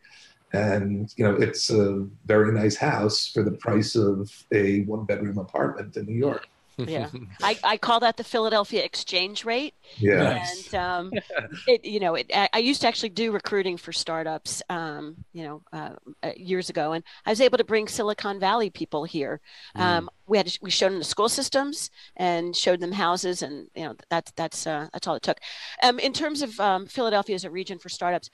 and 0.53 1.13
you 1.17 1.25
know 1.25 1.35
it's 1.35 1.71
a 1.71 2.07
very 2.27 2.53
nice 2.53 2.77
house 2.77 3.29
for 3.29 3.43
the 3.43 3.53
price 3.53 3.95
of 3.95 4.31
a 4.53 4.83
one 4.83 5.05
bedroom 5.05 5.39
apartment 5.39 5.97
in 5.97 6.07
New 6.07 6.19
York 6.19 6.47
yeah. 6.89 7.09
I, 7.43 7.59
I 7.63 7.77
call 7.77 8.01
that 8.01 8.17
the 8.17 8.25
philadelphia 8.25 8.85
exchange 8.85 9.45
rate. 9.45 9.75
Yeah. 9.97 10.45
And 10.47 10.75
um, 10.75 11.13
it 11.67 11.85
you 11.85 12.01
know 12.01 12.15
it, 12.15 12.31
I, 12.35 12.59
used 12.59 12.81
to 12.83 12.89
actually 12.89 13.11
do 13.11 13.33
recruiting 13.33 13.77
for 13.77 13.93
startups 13.93 14.63
um, 14.69 15.17
you 15.33 15.45
know 15.45 15.63
uh, 15.73 15.91
uh, 16.23 16.33
years 16.37 16.71
ago. 16.71 16.93
And 16.93 17.05
i 17.27 17.31
was 17.31 17.41
able 17.41 17.59
to 17.59 17.65
bring 17.65 17.89
silicon 17.89 18.39
valley 18.41 18.71
people 18.71 19.05
here. 19.05 19.41
Mm. 19.77 19.81
um, 19.81 20.11
we 20.27 20.39
had 20.39 20.53
we 20.63 20.71
showed 20.71 20.93
them 20.93 20.99
the 20.99 21.05
school 21.05 21.29
systems 21.29 21.91
and 22.17 22.55
showed 22.55 22.81
them 22.81 22.93
houses 22.93 23.43
and 23.43 23.69
you 23.75 23.85
know 23.85 23.95
that's 24.09 24.33
that's 24.33 24.67
uh, 24.67 24.89
that's 24.93 25.07
all 25.07 25.17
it 25.17 25.23
took. 25.23 25.39
Um, 25.83 25.99
in 25.99 26.13
terms 26.13 26.43
of 26.43 26.59
um, 26.61 26.87
philadelphia 26.87 27.35
as 27.35 27.45
a 27.45 27.51
region 27.51 27.79
for 27.79 27.89
startups 27.89 28.31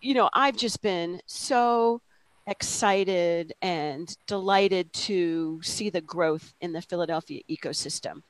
you 0.00 0.14
know 0.14 0.30
i've 0.32 0.56
just 0.56 0.80
been 0.82 1.20
so 1.26 2.00
excited 2.50 3.54
and 3.62 4.14
delighted 4.26 4.92
to 4.92 5.60
see 5.62 5.88
the 5.88 6.00
growth 6.00 6.52
in 6.60 6.72
the 6.72 6.82
Philadelphia 6.82 7.40
ecosystem. 7.48 8.22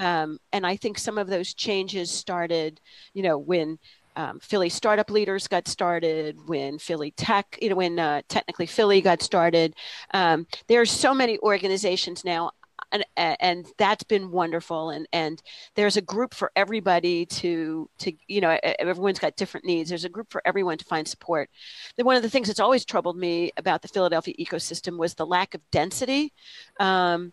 Um, 0.00 0.38
and 0.52 0.66
I 0.66 0.76
think 0.76 0.98
some 0.98 1.16
of 1.16 1.28
those 1.28 1.54
changes 1.54 2.10
started, 2.10 2.80
you 3.14 3.22
know, 3.22 3.38
when 3.38 3.78
um, 4.16 4.40
Philly 4.40 4.68
startup 4.68 5.10
leaders 5.10 5.46
got 5.46 5.68
started, 5.68 6.36
when 6.48 6.78
Philly 6.78 7.12
Tech, 7.12 7.56
you 7.62 7.68
know, 7.68 7.76
when 7.76 8.00
uh, 8.00 8.22
technically 8.28 8.66
Philly 8.66 9.00
got 9.00 9.22
started. 9.22 9.76
Um, 10.12 10.48
there 10.66 10.80
are 10.80 10.86
so 10.86 11.14
many 11.14 11.38
organizations 11.38 12.24
now 12.24 12.50
and 12.92 13.04
and 13.16 13.66
that's 13.76 14.04
been 14.04 14.30
wonderful 14.30 14.90
and 14.90 15.06
and 15.12 15.42
there's 15.74 15.96
a 15.96 16.02
group 16.02 16.34
for 16.34 16.50
everybody 16.56 17.26
to 17.26 17.88
to 17.98 18.12
you 18.26 18.40
know 18.40 18.58
everyone's 18.62 19.18
got 19.18 19.36
different 19.36 19.66
needs. 19.66 19.88
There's 19.88 20.04
a 20.04 20.08
group 20.08 20.30
for 20.30 20.42
everyone 20.44 20.78
to 20.78 20.84
find 20.84 21.06
support. 21.06 21.50
Then 21.96 22.06
one 22.06 22.16
of 22.16 22.22
the 22.22 22.30
things 22.30 22.48
that's 22.48 22.60
always 22.60 22.84
troubled 22.84 23.16
me 23.16 23.52
about 23.56 23.82
the 23.82 23.88
philadelphia 23.88 24.34
ecosystem 24.38 24.96
was 24.96 25.14
the 25.14 25.26
lack 25.26 25.54
of 25.54 25.60
density. 25.70 26.32
Um, 26.80 27.32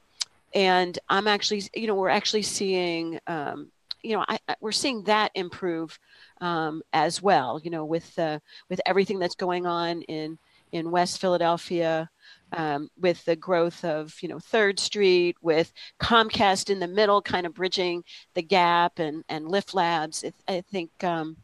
and 0.56 0.97
i'm 1.10 1.28
actually 1.28 1.62
you 1.76 1.86
know 1.86 1.93
we're 1.93 2.10
actually 2.10 2.41
seeing 2.41 3.20
um, 3.28 3.70
you 4.01 4.16
know 4.16 4.26
I, 4.28 4.39
I, 4.47 4.56
we're 4.62 4.72
seeing 4.72 5.03
that 5.03 5.32
improve 5.36 5.99
um, 6.41 6.82
as 6.93 7.22
well 7.22 7.60
you 7.64 7.70
know 7.70 7.86
with 7.86 8.18
uh, 8.18 8.39
with 8.70 8.82
everything 8.86 9.20
that's 9.20 9.36
going 9.36 9.68
on 9.68 10.01
in 10.03 10.39
in 10.72 10.89
west 10.89 11.20
philadelphia 11.20 12.10
um, 12.53 12.89
with 12.99 13.23
the 13.25 13.35
growth 13.35 13.83
of 13.83 14.15
you 14.21 14.29
know 14.29 14.39
Third 14.39 14.79
Street, 14.79 15.37
with 15.41 15.71
Comcast 15.99 16.69
in 16.69 16.79
the 16.79 16.87
middle, 16.87 17.21
kind 17.21 17.45
of 17.45 17.53
bridging 17.53 18.03
the 18.33 18.43
gap, 18.43 18.99
and 18.99 19.23
and 19.29 19.47
Lift 19.47 19.73
Labs. 19.73 20.23
It, 20.23 20.35
I 20.47 20.61
think. 20.61 21.03
Um, 21.03 21.37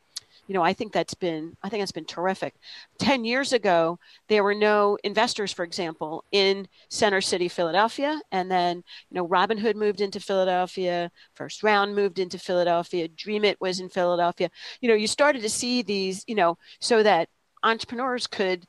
you 0.48 0.56
know, 0.56 0.64
I 0.64 0.74
think 0.74 0.92
that's 0.92 1.14
been 1.14 1.56
I 1.64 1.70
think 1.70 1.82
that's 1.82 1.94
been 1.94 2.04
terrific. 2.04 2.56
Ten 3.00 3.24
years 3.24 3.54
ago, 3.54 4.00
there 4.28 4.44
were 4.44 4.54
no 4.54 4.98
investors, 5.02 5.54
for 5.54 5.64
example, 5.64 6.26
in 6.34 6.68
Center 6.90 7.22
City, 7.22 7.48
Philadelphia, 7.48 8.20
and 8.34 8.52
then 8.52 8.84
you 9.10 9.16
know 9.16 9.26
Robin 9.28 9.58
Hood 9.58 9.78
moved 9.78 10.02
into 10.02 10.20
Philadelphia, 10.20 11.10
First 11.36 11.64
Round 11.64 11.96
moved 11.96 12.20
into 12.20 12.38
Philadelphia, 12.38 13.08
DreamIt 13.08 13.56
was 13.62 13.80
in 13.80 13.88
Philadelphia. 13.88 14.50
You 14.82 14.90
know, 14.90 14.96
you 14.96 15.08
started 15.08 15.42
to 15.44 15.50
see 15.50 15.84
these, 15.84 16.26
you 16.28 16.36
know, 16.36 16.58
so 16.82 17.02
that 17.02 17.30
entrepreneurs 17.64 18.28
could 18.28 18.66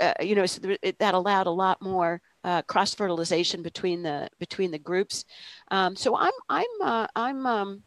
uh, 0.00 0.14
you 0.20 0.34
know, 0.34 0.46
so 0.46 0.60
it, 0.82 0.98
that 0.98 1.14
allowed 1.14 1.46
a 1.46 1.50
lot 1.50 1.80
more 1.82 2.20
uh, 2.44 2.62
cross 2.62 2.94
fertilization 2.94 3.62
between 3.62 4.02
the 4.02 4.28
between 4.38 4.70
the 4.70 4.78
groups. 4.78 5.24
Um, 5.70 5.94
so 5.96 6.16
I'm 6.16 6.32
I'm 6.48 6.66
uh, 6.82 7.06
I'm 7.14 7.46
um, 7.46 7.82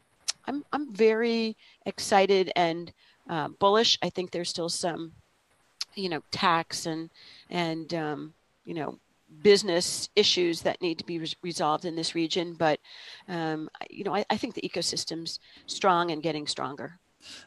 I'm 0.46 0.64
I'm 0.72 0.94
very 0.94 1.58
excited 1.86 2.52
and 2.56 2.92
uh, 3.30 3.50
bullish. 3.60 3.98
I 4.02 4.10
think 4.10 4.32
there's 4.32 4.50
still 4.50 4.70
some, 4.70 5.14
you 5.96 6.10
know, 6.10 6.22
tax 6.32 6.86
and 6.86 7.10
and 7.50 7.94
um, 7.94 8.34
you 8.66 8.74
know 8.74 9.00
business 9.42 10.10
issues 10.16 10.62
that 10.62 10.82
need 10.82 11.00
to 11.00 11.06
be 11.06 11.18
re- 11.18 11.34
resolved 11.42 11.86
in 11.86 11.96
this 11.96 12.14
region. 12.14 12.54
But 12.54 12.80
um, 13.28 13.70
you 13.90 14.04
know, 14.04 14.16
I, 14.16 14.26
I 14.30 14.38
think 14.38 14.54
the 14.54 14.62
ecosystem's 14.62 15.40
strong 15.66 16.12
and 16.12 16.22
getting 16.22 16.48
stronger. 16.48 17.00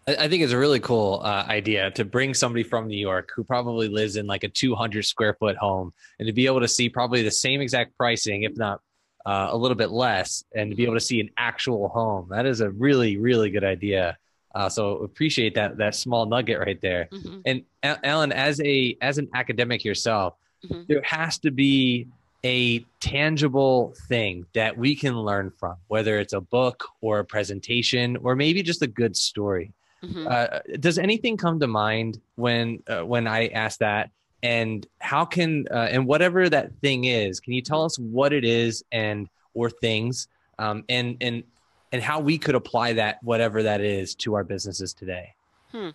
I 0.07 0.29
think 0.29 0.43
it's 0.43 0.53
a 0.53 0.59
really 0.59 0.81
cool 0.81 1.21
uh, 1.25 1.45
idea 1.49 1.91
to 1.93 2.05
bring 2.05 2.33
somebody 2.33 2.63
from 2.63 2.87
New 2.87 2.99
York 2.99 3.33
who 3.35 3.43
probably 3.43 3.89
lives 3.89 4.17
in 4.17 4.27
like 4.27 4.45
a 4.45 4.49
200 4.49 5.05
square 5.05 5.35
foot 5.35 5.57
home 5.57 5.93
and 6.19 6.27
to 6.27 6.33
be 6.33 6.47
able 6.47 6.61
to 6.61 6.69
see 6.69 6.89
probably 6.89 7.23
the 7.23 7.31
same 7.31 7.61
exact 7.61 7.97
pricing, 7.97 8.45
if 8.45 8.57
not 8.57 8.81
uh, 9.27 9.49
a 9.51 9.57
little 9.57 9.77
bit 9.77 9.91
less, 9.91 10.45
and 10.55 10.71
to 10.71 10.77
be 10.77 10.85
able 10.85 10.95
to 10.95 11.01
see 11.01 11.21
an 11.21 11.31
actual 11.37 11.89
home. 11.89 12.29
That 12.31 12.47
is 12.47 12.61
a 12.61 12.71
really, 12.71 13.17
really 13.17 13.51
good 13.51 13.65
idea. 13.65 14.17
Uh, 14.55 14.69
so 14.69 14.99
appreciate 14.99 15.55
that 15.57 15.77
that 15.77 15.95
small 15.95 16.25
nugget 16.25 16.61
right 16.61 16.81
there. 16.81 17.09
Mm-hmm. 17.13 17.41
And 17.83 17.97
Ellen, 18.03 18.33
as 18.33 18.61
a 18.61 18.97
as 19.03 19.19
an 19.19 19.29
academic 19.35 19.85
yourself, 19.85 20.35
mm-hmm. 20.65 20.83
there 20.89 21.03
has 21.03 21.39
to 21.41 21.51
be 21.51 22.07
a 22.47 22.79
tangible 23.01 23.93
thing 24.09 24.47
that 24.55 24.79
we 24.79 24.95
can 24.95 25.19
learn 25.19 25.51
from, 25.51 25.75
whether 25.89 26.21
it's 26.21 26.33
a 26.33 26.41
book 26.41 26.85
or 27.01 27.19
a 27.19 27.25
presentation 27.25 28.17
or 28.19 28.37
maybe 28.37 28.63
just 28.63 28.83
a 28.83 28.87
good 28.87 29.17
story. 29.17 29.73
Mm-hmm. 30.05 30.29
Uh, 30.31 30.61
does 30.79 30.97
anything 30.97 31.37
come 31.37 31.59
to 31.59 31.67
mind 31.67 32.21
when 32.37 32.85
uh, 32.87 33.05
when 33.05 33.27
I 33.27 33.49
ask 33.49 33.81
that? 33.81 34.11
And 34.45 34.87
how 35.01 35.25
can 35.25 35.67
uh, 35.73 35.89
and 35.91 36.07
whatever 36.07 36.49
that 36.49 36.71
thing 36.81 37.07
is, 37.07 37.41
can 37.41 37.53
you 37.53 37.63
tell 37.63 37.83
us 37.83 37.99
what 37.99 38.33
it 38.33 38.45
is 38.45 38.85
and 38.93 39.29
or 39.55 39.69
things 39.69 40.29
um, 40.61 40.85
and 40.89 41.17
and 41.21 41.43
and 41.91 42.01
how 42.01 42.21
we 42.21 42.39
could 42.39 42.55
apply 42.55 42.93
that 42.93 43.21
whatever 43.25 43.65
that 43.65 43.81
is 43.81 44.15
to 44.17 44.35
our 44.35 44.45
businesses 44.45 44.95
today? 44.95 45.35
Hmm. 45.73 45.91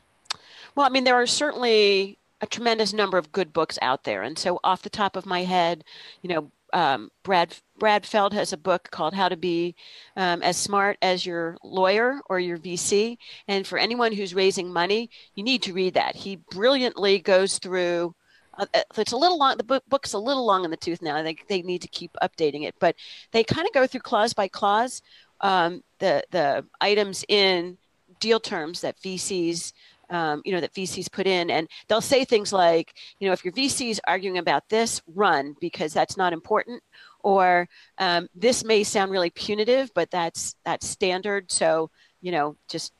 Well, 0.75 0.85
I 0.85 0.89
mean, 0.89 1.05
there 1.05 1.15
are 1.15 1.27
certainly 1.27 2.17
a 2.41 2.47
tremendous 2.47 2.91
number 2.93 3.17
of 3.17 3.31
good 3.31 3.53
books 3.53 3.77
out 3.81 4.03
there. 4.03 4.23
And 4.23 4.37
so, 4.37 4.59
off 4.63 4.81
the 4.81 4.89
top 4.89 5.15
of 5.15 5.25
my 5.25 5.43
head, 5.43 5.83
you 6.21 6.29
know, 6.29 6.51
um, 6.73 7.11
Brad 7.23 7.55
Brad 7.77 8.05
Feld 8.05 8.33
has 8.33 8.53
a 8.53 8.57
book 8.57 8.89
called 8.91 9.13
How 9.13 9.29
to 9.29 9.37
Be 9.37 9.75
um, 10.15 10.41
as 10.41 10.57
Smart 10.57 10.97
as 11.01 11.25
Your 11.25 11.57
Lawyer 11.63 12.21
or 12.29 12.39
Your 12.39 12.57
VC. 12.57 13.17
And 13.47 13.67
for 13.67 13.77
anyone 13.77 14.13
who's 14.13 14.33
raising 14.33 14.71
money, 14.71 15.09
you 15.35 15.43
need 15.43 15.61
to 15.63 15.73
read 15.73 15.93
that. 15.95 16.15
He 16.15 16.37
brilliantly 16.51 17.19
goes 17.19 17.59
through. 17.59 18.15
Uh, 18.57 18.65
uh 18.73 18.81
it's 18.97 19.11
a 19.11 19.17
little 19.17 19.37
long. 19.37 19.57
The 19.57 19.63
book, 19.63 19.83
book's 19.87 20.13
a 20.13 20.19
little 20.19 20.45
long 20.45 20.63
in 20.65 20.71
the 20.71 20.77
tooth 20.77 21.01
now. 21.01 21.21
They 21.21 21.35
they 21.47 21.61
need 21.61 21.81
to 21.81 21.87
keep 21.87 22.15
updating 22.21 22.63
it, 22.63 22.75
but 22.79 22.95
they 23.31 23.43
kind 23.43 23.67
of 23.67 23.73
go 23.73 23.85
through 23.85 24.01
clause 24.01 24.33
by 24.33 24.47
clause 24.47 25.01
um, 25.41 25.83
the 25.99 26.23
the 26.31 26.65
items 26.79 27.25
in 27.27 27.77
deal 28.19 28.39
terms 28.39 28.81
that 28.81 29.01
VCs 29.01 29.73
um, 30.11 30.41
you 30.45 30.51
know, 30.51 30.59
that 30.59 30.73
VCs 30.73 31.11
put 31.11 31.25
in. 31.25 31.49
And 31.49 31.67
they'll 31.87 32.01
say 32.01 32.23
things 32.23 32.53
like, 32.53 32.93
you 33.19 33.27
know, 33.27 33.33
if 33.33 33.43
your 33.43 33.53
VC 33.53 33.89
is 33.89 34.01
arguing 34.05 34.37
about 34.37 34.69
this, 34.69 35.01
run 35.07 35.55
because 35.59 35.93
that's 35.93 36.17
not 36.17 36.33
important. 36.33 36.83
Or 37.23 37.67
um, 37.97 38.27
this 38.35 38.63
may 38.63 38.83
sound 38.83 39.11
really 39.11 39.29
punitive, 39.29 39.91
but 39.93 40.11
that's 40.11 40.55
that's 40.65 40.87
standard. 40.87 41.51
So 41.51 41.89
you 42.21 42.31
know, 42.31 42.55
just 42.67 42.93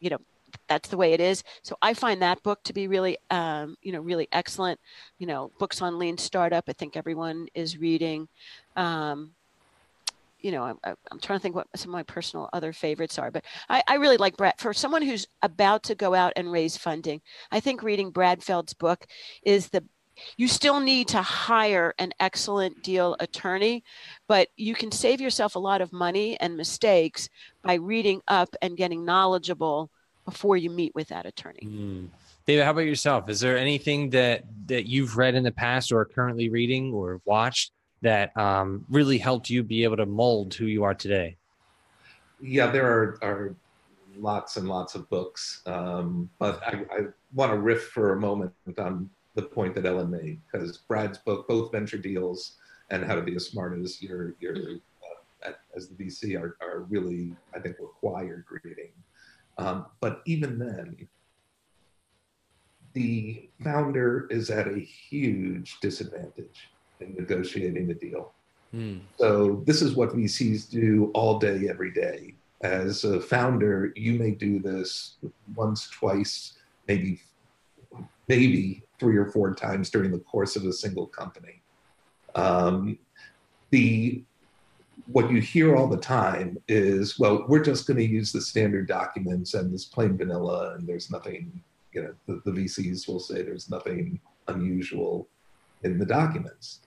you 0.00 0.10
know, 0.10 0.18
that's 0.68 0.88
the 0.88 0.96
way 0.96 1.12
it 1.12 1.20
is. 1.20 1.42
So 1.62 1.76
I 1.82 1.94
find 1.94 2.22
that 2.22 2.42
book 2.42 2.62
to 2.64 2.72
be 2.72 2.88
really, 2.88 3.18
um, 3.30 3.76
you 3.82 3.92
know, 3.92 4.00
really 4.00 4.28
excellent. 4.32 4.78
You 5.18 5.26
know, 5.26 5.50
books 5.58 5.82
on 5.82 5.98
lean 5.98 6.18
startup. 6.18 6.64
I 6.68 6.72
think 6.72 6.96
everyone 6.96 7.48
is 7.54 7.78
reading. 7.78 8.28
Um, 8.76 9.32
you 10.40 10.52
know, 10.52 10.62
I'm, 10.62 10.78
I'm 10.84 11.20
trying 11.20 11.38
to 11.38 11.42
think 11.42 11.54
what 11.54 11.66
some 11.74 11.90
of 11.90 11.94
my 11.94 12.02
personal 12.02 12.48
other 12.52 12.72
favorites 12.72 13.18
are, 13.18 13.30
but 13.30 13.44
I, 13.68 13.82
I 13.88 13.94
really 13.96 14.16
like 14.16 14.36
Brad. 14.36 14.54
For 14.58 14.72
someone 14.72 15.02
who's 15.02 15.26
about 15.42 15.82
to 15.84 15.94
go 15.94 16.14
out 16.14 16.32
and 16.36 16.52
raise 16.52 16.76
funding, 16.76 17.20
I 17.50 17.60
think 17.60 17.82
reading 17.82 18.10
Brad 18.10 18.42
Feld's 18.42 18.74
book 18.74 19.06
is 19.42 19.68
the 19.68 19.84
you 20.36 20.48
still 20.48 20.80
need 20.80 21.06
to 21.08 21.22
hire 21.22 21.94
an 21.98 22.12
excellent 22.18 22.82
deal 22.82 23.16
attorney, 23.20 23.84
but 24.26 24.48
you 24.56 24.74
can 24.74 24.90
save 24.90 25.20
yourself 25.20 25.54
a 25.54 25.60
lot 25.60 25.80
of 25.80 25.92
money 25.92 26.36
and 26.40 26.56
mistakes 26.56 27.28
by 27.62 27.74
reading 27.74 28.20
up 28.26 28.48
and 28.60 28.76
getting 28.76 29.04
knowledgeable 29.04 29.90
before 30.24 30.56
you 30.56 30.70
meet 30.70 30.92
with 30.94 31.08
that 31.08 31.24
attorney. 31.24 31.62
Mm. 31.64 32.08
David, 32.46 32.64
how 32.64 32.70
about 32.70 32.80
yourself? 32.80 33.28
Is 33.28 33.40
there 33.40 33.58
anything 33.58 34.10
that 34.10 34.44
that 34.66 34.88
you've 34.88 35.16
read 35.16 35.34
in 35.34 35.44
the 35.44 35.52
past 35.52 35.92
or 35.92 36.00
are 36.00 36.04
currently 36.04 36.48
reading 36.48 36.92
or 36.92 37.20
watched 37.24 37.72
that 38.02 38.36
um, 38.36 38.84
really 38.88 39.18
helped 39.18 39.50
you 39.50 39.62
be 39.62 39.84
able 39.84 39.96
to 39.96 40.06
mold 40.06 40.54
who 40.54 40.66
you 40.66 40.84
are 40.84 40.94
today? 40.94 41.36
Yeah, 42.40 42.70
there 42.70 42.86
are, 42.86 43.18
are 43.22 43.56
lots 44.16 44.56
and 44.56 44.68
lots 44.68 44.94
of 44.94 45.08
books, 45.10 45.62
um, 45.66 46.30
but 46.38 46.62
I, 46.66 46.84
I 46.92 47.00
want 47.34 47.52
to 47.52 47.58
riff 47.58 47.88
for 47.88 48.12
a 48.12 48.20
moment 48.20 48.52
on 48.78 49.10
the 49.34 49.42
point 49.42 49.74
that 49.74 49.86
Ellen 49.86 50.10
made 50.10 50.40
because 50.50 50.78
Brad's 50.78 51.18
book, 51.18 51.48
both 51.48 51.72
Venture 51.72 51.98
Deals 51.98 52.56
and 52.90 53.04
How 53.04 53.14
to 53.14 53.22
Be 53.22 53.34
as 53.36 53.46
Smart 53.46 53.78
as 53.78 54.02
Your 54.02 54.34
Your 54.40 54.56
uh, 55.44 55.52
as 55.76 55.88
the 55.88 55.94
VC, 55.94 56.40
are, 56.40 56.56
are 56.60 56.80
really 56.88 57.34
I 57.54 57.58
think 57.58 57.76
required 57.80 58.44
reading. 58.64 58.90
Um, 59.58 59.86
but 60.00 60.22
even 60.26 60.58
then, 60.58 61.08
the 62.92 63.48
founder 63.62 64.28
is 64.30 64.50
at 64.50 64.68
a 64.68 64.78
huge 64.78 65.78
disadvantage 65.80 66.70
in 67.00 67.14
negotiating 67.14 67.86
the 67.86 67.94
deal. 67.94 68.32
Hmm. 68.72 68.98
So 69.18 69.62
this 69.66 69.82
is 69.82 69.94
what 69.94 70.10
VCs 70.10 70.70
do 70.70 71.10
all 71.14 71.38
day, 71.38 71.68
every 71.68 71.92
day. 71.92 72.34
As 72.60 73.04
a 73.04 73.20
founder, 73.20 73.92
you 73.96 74.14
may 74.14 74.32
do 74.32 74.58
this 74.58 75.16
once, 75.54 75.88
twice, 75.88 76.58
maybe, 76.86 77.20
maybe 78.26 78.82
three 78.98 79.16
or 79.16 79.26
four 79.26 79.54
times 79.54 79.90
during 79.90 80.10
the 80.10 80.18
course 80.18 80.56
of 80.56 80.64
a 80.64 80.72
single 80.72 81.06
company. 81.06 81.62
Um, 82.34 82.98
the 83.70 84.22
what 85.06 85.30
you 85.30 85.40
hear 85.40 85.74
all 85.74 85.86
the 85.86 85.96
time 85.96 86.58
is, 86.68 87.18
well, 87.18 87.46
we're 87.48 87.62
just 87.62 87.86
going 87.86 87.96
to 87.96 88.04
use 88.04 88.30
the 88.30 88.40
standard 88.40 88.86
documents 88.86 89.54
and 89.54 89.72
this 89.72 89.86
plain 89.86 90.18
vanilla, 90.18 90.74
and 90.74 90.86
there's 90.86 91.10
nothing, 91.10 91.62
you 91.92 92.02
know, 92.02 92.14
the, 92.26 92.42
the 92.44 92.50
VCs 92.50 93.08
will 93.08 93.20
say 93.20 93.42
there's 93.42 93.70
nothing 93.70 94.20
unusual 94.48 95.28
in 95.82 95.98
the 95.98 96.04
documents. 96.04 96.80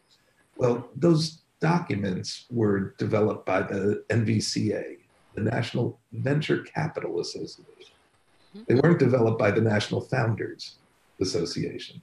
Well, 0.62 0.88
those 0.96 1.42
documents 1.60 2.46
were 2.52 2.94
developed 3.00 3.48
by 3.48 3.64
the 3.64 4.04
NVCA, 4.12 5.00
the 5.34 5.42
National 5.42 6.00
Venture 6.14 6.60
Capital 6.60 7.20
Association. 7.20 7.96
They 8.68 8.76
weren't 8.76 9.00
developed 9.00 9.40
by 9.40 9.50
the 9.50 9.62
National 9.62 10.02
Founders 10.02 10.76
Association. 11.20 12.00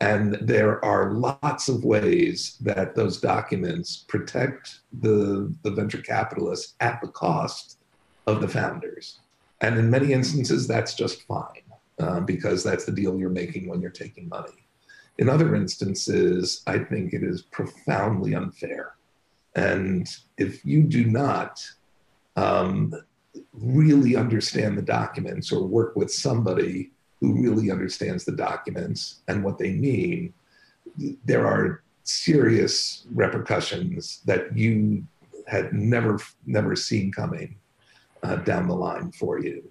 And 0.00 0.38
there 0.40 0.84
are 0.84 1.12
lots 1.12 1.68
of 1.68 1.84
ways 1.84 2.56
that 2.62 2.96
those 2.96 3.20
documents 3.20 4.04
protect 4.08 4.80
the, 5.00 5.54
the 5.62 5.70
venture 5.70 6.02
capitalists 6.02 6.74
at 6.80 7.00
the 7.00 7.08
cost 7.08 7.78
of 8.26 8.40
the 8.40 8.48
founders. 8.48 9.20
And 9.60 9.78
in 9.78 9.88
many 9.88 10.12
instances, 10.12 10.66
that's 10.66 10.94
just 10.94 11.22
fine 11.28 11.62
uh, 12.00 12.20
because 12.20 12.64
that's 12.64 12.86
the 12.86 12.92
deal 12.92 13.16
you're 13.16 13.30
making 13.30 13.68
when 13.68 13.80
you're 13.80 13.90
taking 13.92 14.28
money. 14.28 14.67
In 15.18 15.28
other 15.28 15.54
instances, 15.54 16.62
I 16.66 16.78
think 16.78 17.12
it 17.12 17.22
is 17.22 17.42
profoundly 17.42 18.34
unfair. 18.34 18.94
And 19.56 20.08
if 20.36 20.64
you 20.64 20.84
do 20.84 21.04
not 21.04 21.64
um, 22.36 22.94
really 23.52 24.14
understand 24.14 24.78
the 24.78 24.82
documents 24.82 25.50
or 25.50 25.66
work 25.66 25.96
with 25.96 26.12
somebody 26.12 26.92
who 27.20 27.42
really 27.42 27.70
understands 27.70 28.24
the 28.24 28.32
documents 28.32 29.20
and 29.26 29.42
what 29.42 29.58
they 29.58 29.72
mean, 29.72 30.32
there 31.24 31.46
are 31.46 31.82
serious 32.04 33.06
repercussions 33.12 34.20
that 34.24 34.56
you 34.56 35.04
had 35.46 35.72
never 35.72 36.18
never 36.46 36.76
seen 36.76 37.10
coming 37.10 37.56
uh, 38.22 38.36
down 38.36 38.68
the 38.68 38.74
line 38.74 39.10
for 39.12 39.40
you. 39.40 39.62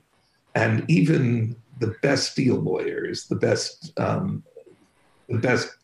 And 0.56 0.84
even 0.90 1.56
the 1.80 1.96
best 2.02 2.36
deal 2.36 2.56
lawyers, 2.56 3.28
the 3.28 3.36
best 3.36 3.98
um, 3.98 4.44
the 5.28 5.38
best 5.38 5.76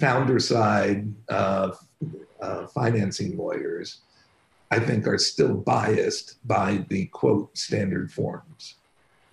founder 0.00 0.38
side 0.38 1.12
uh, 1.28 1.70
uh, 2.40 2.66
financing 2.68 3.36
lawyers, 3.36 4.00
I 4.70 4.78
think, 4.80 5.06
are 5.06 5.18
still 5.18 5.54
biased 5.54 6.46
by 6.46 6.84
the 6.88 7.06
quote 7.06 7.56
standard 7.56 8.10
forms 8.10 8.76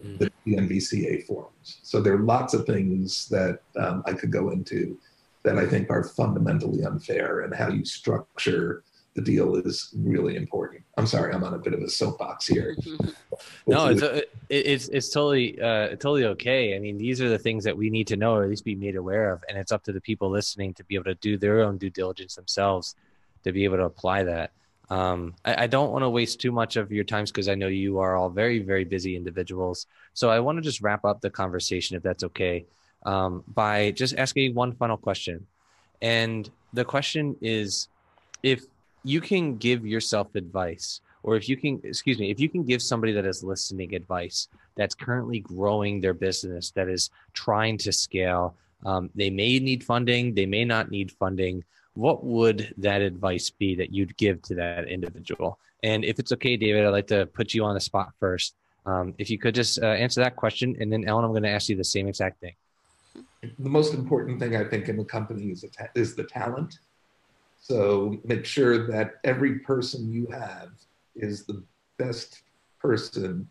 the 0.03 0.31
NVCA 0.47 1.25
forms. 1.25 1.79
So 1.83 2.01
there 2.01 2.15
are 2.15 2.23
lots 2.23 2.53
of 2.53 2.65
things 2.65 3.27
that 3.29 3.59
um, 3.79 4.03
I 4.05 4.13
could 4.13 4.31
go 4.31 4.49
into 4.49 4.97
that 5.43 5.57
I 5.57 5.65
think 5.65 5.89
are 5.89 6.03
fundamentally 6.03 6.83
unfair, 6.83 7.41
and 7.41 7.53
how 7.53 7.69
you 7.69 7.83
structure 7.83 8.83
the 9.13 9.21
deal 9.21 9.55
is 9.55 9.93
really 9.97 10.35
important. 10.35 10.83
I'm 10.97 11.05
sorry, 11.05 11.33
I'm 11.33 11.43
on 11.43 11.53
a 11.53 11.57
bit 11.57 11.73
of 11.73 11.81
a 11.81 11.89
soapbox 11.89 12.47
here. 12.47 12.77
no, 13.67 13.87
it's 13.87 14.01
uh, 14.01 14.21
it's 14.49 14.87
it's 14.87 15.09
totally 15.09 15.59
uh, 15.59 15.89
totally 15.89 16.25
okay. 16.25 16.75
I 16.75 16.79
mean, 16.79 16.97
these 16.97 17.19
are 17.21 17.29
the 17.29 17.37
things 17.37 17.63
that 17.65 17.75
we 17.75 17.89
need 17.89 18.07
to 18.07 18.15
know, 18.15 18.35
or 18.35 18.43
at 18.43 18.49
least 18.49 18.63
be 18.63 18.75
made 18.75 18.95
aware 18.95 19.31
of, 19.33 19.43
and 19.49 19.57
it's 19.57 19.71
up 19.71 19.83
to 19.83 19.91
the 19.91 20.01
people 20.01 20.29
listening 20.29 20.73
to 20.75 20.83
be 20.85 20.95
able 20.95 21.05
to 21.05 21.15
do 21.15 21.37
their 21.37 21.61
own 21.61 21.77
due 21.77 21.89
diligence 21.89 22.35
themselves 22.35 22.95
to 23.43 23.51
be 23.51 23.63
able 23.65 23.77
to 23.77 23.83
apply 23.83 24.23
that. 24.23 24.51
Um, 24.89 25.35
I, 25.45 25.63
I, 25.63 25.67
don't 25.67 25.91
want 25.91 26.03
to 26.03 26.09
waste 26.09 26.41
too 26.41 26.51
much 26.51 26.75
of 26.75 26.91
your 26.91 27.05
times 27.05 27.31
because 27.31 27.47
I 27.47 27.55
know 27.55 27.67
you 27.67 27.99
are 27.99 28.17
all 28.17 28.29
very, 28.29 28.59
very 28.59 28.83
busy 28.83 29.15
individuals. 29.15 29.87
So 30.13 30.29
I 30.29 30.41
want 30.41 30.57
to 30.57 30.61
just 30.61 30.81
wrap 30.81 31.05
up 31.05 31.21
the 31.21 31.29
conversation, 31.29 31.95
if 31.95 32.03
that's 32.03 32.25
okay, 32.25 32.65
um, 33.05 33.41
by 33.47 33.91
just 33.91 34.17
asking 34.17 34.53
one 34.53 34.73
final 34.73 34.97
question. 34.97 35.47
And 36.01 36.49
the 36.73 36.83
question 36.83 37.37
is 37.39 37.87
if 38.43 38.65
you 39.03 39.21
can 39.21 39.57
give 39.57 39.85
yourself 39.85 40.35
advice, 40.35 41.01
or 41.23 41.35
if 41.35 41.47
you 41.49 41.57
can, 41.57 41.81
excuse 41.83 42.19
me, 42.19 42.31
if 42.31 42.39
you 42.39 42.49
can 42.49 42.63
give 42.63 42.81
somebody 42.81 43.13
that 43.13 43.25
is 43.25 43.43
listening 43.43 43.95
advice 43.95 44.47
that's 44.75 44.95
currently 44.95 45.39
growing 45.39 46.01
their 46.01 46.13
business, 46.13 46.71
that 46.71 46.87
is 46.87 47.09
trying 47.33 47.77
to 47.79 47.91
scale, 47.91 48.55
um, 48.85 49.09
they 49.15 49.29
may 49.29 49.59
need 49.59 49.83
funding, 49.83 50.33
they 50.33 50.45
may 50.45 50.65
not 50.65 50.89
need 50.89 51.11
funding 51.11 51.63
what 51.93 52.23
would 52.23 52.73
that 52.77 53.01
advice 53.01 53.49
be 53.49 53.75
that 53.75 53.93
you'd 53.93 54.15
give 54.17 54.41
to 54.43 54.55
that 54.55 54.87
individual? 54.87 55.59
And 55.83 56.05
if 56.05 56.19
it's 56.19 56.31
okay, 56.33 56.55
David, 56.57 56.85
I'd 56.85 56.89
like 56.89 57.07
to 57.07 57.25
put 57.25 57.53
you 57.53 57.65
on 57.65 57.73
the 57.73 57.81
spot 57.81 58.13
first. 58.19 58.55
Um, 58.85 59.13
if 59.17 59.29
you 59.29 59.37
could 59.37 59.53
just 59.53 59.81
uh, 59.81 59.87
answer 59.87 60.21
that 60.21 60.35
question, 60.35 60.75
and 60.79 60.91
then 60.91 61.07
Ellen, 61.07 61.25
I'm 61.25 61.31
going 61.31 61.43
to 61.43 61.49
ask 61.49 61.69
you 61.69 61.75
the 61.75 61.83
same 61.83 62.07
exact 62.07 62.39
thing. 62.39 62.53
The 63.59 63.69
most 63.69 63.93
important 63.93 64.39
thing 64.39 64.55
I 64.55 64.63
think 64.63 64.87
in 64.87 64.97
the 64.97 65.03
company 65.03 65.47
is, 65.47 65.65
ta- 65.77 65.87
is 65.95 66.15
the 66.15 66.23
talent. 66.23 66.79
So 67.61 68.17
make 68.25 68.43
sure 68.43 68.87
that 68.87 69.19
every 69.23 69.59
person 69.59 70.11
you 70.11 70.27
have 70.31 70.71
is 71.15 71.45
the 71.45 71.63
best 71.97 72.41
person 72.79 73.47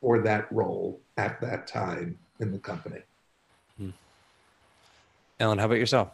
for 0.00 0.22
that 0.22 0.50
role 0.50 1.00
at 1.18 1.40
that 1.42 1.66
time 1.66 2.18
in 2.40 2.52
the 2.52 2.58
company. 2.58 3.02
Hmm. 3.76 3.90
Ellen, 5.38 5.58
how 5.58 5.66
about 5.66 5.78
yourself? 5.78 6.08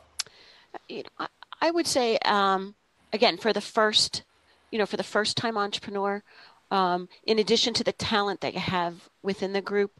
You 0.89 1.05
know, 1.05 1.27
I 1.61 1.71
would 1.71 1.87
say, 1.87 2.19
um, 2.25 2.75
again, 3.13 3.39
for 3.39 3.53
the 3.53 3.61
first, 3.61 4.25
you 4.73 4.79
know, 4.81 4.87
for 4.87 4.97
the 4.97 5.05
first 5.05 5.37
time 5.37 5.57
entrepreneur, 5.57 6.25
um, 6.73 7.09
in 7.25 7.39
addition 7.39 7.73
to 7.75 7.85
the 7.85 7.93
talent 7.93 8.41
that 8.41 8.55
you 8.55 8.61
have 8.61 9.09
within 9.23 9.53
the 9.53 9.63
group, 9.63 9.93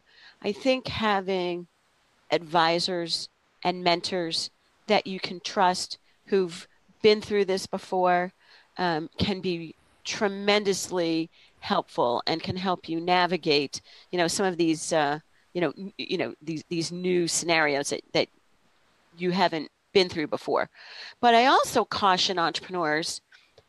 I 0.43 0.51
think 0.51 0.89
having 0.89 1.69
advisors 2.33 3.29
and 3.63 3.85
mentors 3.85 4.51
that 4.89 5.07
you 5.07 5.21
can 5.21 5.41
trust 5.41 5.99
who've 6.27 6.67
been 7.03 7.21
through 7.21 7.45
this 7.45 7.67
before 7.67 8.33
um, 8.79 9.09
can 9.19 9.41
be 9.41 9.75
tremendously 10.05 11.31
helpful 11.61 12.23
and 12.27 12.43
can 12.43 12.57
help 12.57 12.89
you 12.89 13.01
navigate, 13.01 13.81
you 14.11 14.19
know, 14.19 14.29
some 14.29 14.47
of 14.47 14.57
these, 14.57 14.93
uh, 14.93 15.19
you 15.53 15.61
know, 15.61 15.73
you 15.97 16.19
know, 16.19 16.35
these 16.43 16.65
these 16.69 16.93
new 16.93 17.27
scenarios 17.27 17.91
that, 17.91 18.03
that 18.13 18.29
you 19.17 19.31
haven't 19.31 19.71
been 19.93 20.09
through 20.09 20.27
before. 20.27 20.69
But 21.21 21.35
I 21.35 21.47
also 21.47 21.85
caution 21.85 22.39
entrepreneurs 22.39 23.21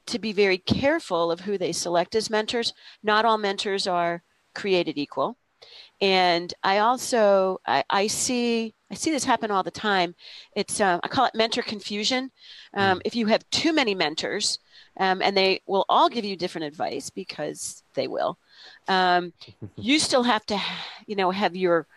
to 0.07 0.19
be 0.19 0.34
very 0.34 0.57
careful 0.57 1.32
of 1.32 1.41
who 1.41 1.57
they 1.57 1.71
select 1.71 2.15
as 2.15 2.30
mentors. 2.30 2.73
Not 3.03 3.25
all 3.25 3.38
mentors 3.38 3.88
are 3.88 4.23
created 4.53 4.97
equal. 4.97 5.38
And 6.01 6.53
I 6.63 6.79
also 6.79 7.59
I, 7.65 7.83
I 7.89 8.07
see 8.07 8.73
I 8.91 8.95
see 8.95 9.11
this 9.11 9.25
happen 9.25 9.51
all 9.51 9.63
the 9.63 9.71
time. 9.71 10.15
It's 10.55 10.79
um, 10.79 10.99
I 11.03 11.07
call 11.07 11.25
it 11.25 11.35
mentor 11.35 11.61
confusion. 11.61 12.31
Um, 12.73 12.99
mm. 12.99 13.01
If 13.05 13.15
you 13.15 13.25
have 13.27 13.49
too 13.49 13.73
many 13.73 13.95
mentors, 13.95 14.59
um, 14.97 15.21
and 15.21 15.35
they 15.35 15.61
will 15.65 15.85
all 15.89 16.09
give 16.09 16.25
you 16.25 16.35
different 16.35 16.65
advice 16.65 17.09
because 17.09 17.83
they 17.95 18.07
will, 18.07 18.37
um, 18.87 19.33
you 19.75 19.99
still 19.99 20.23
have 20.23 20.45
to, 20.47 20.59
you 21.05 21.15
know, 21.15 21.31
have 21.31 21.55
your 21.55 21.87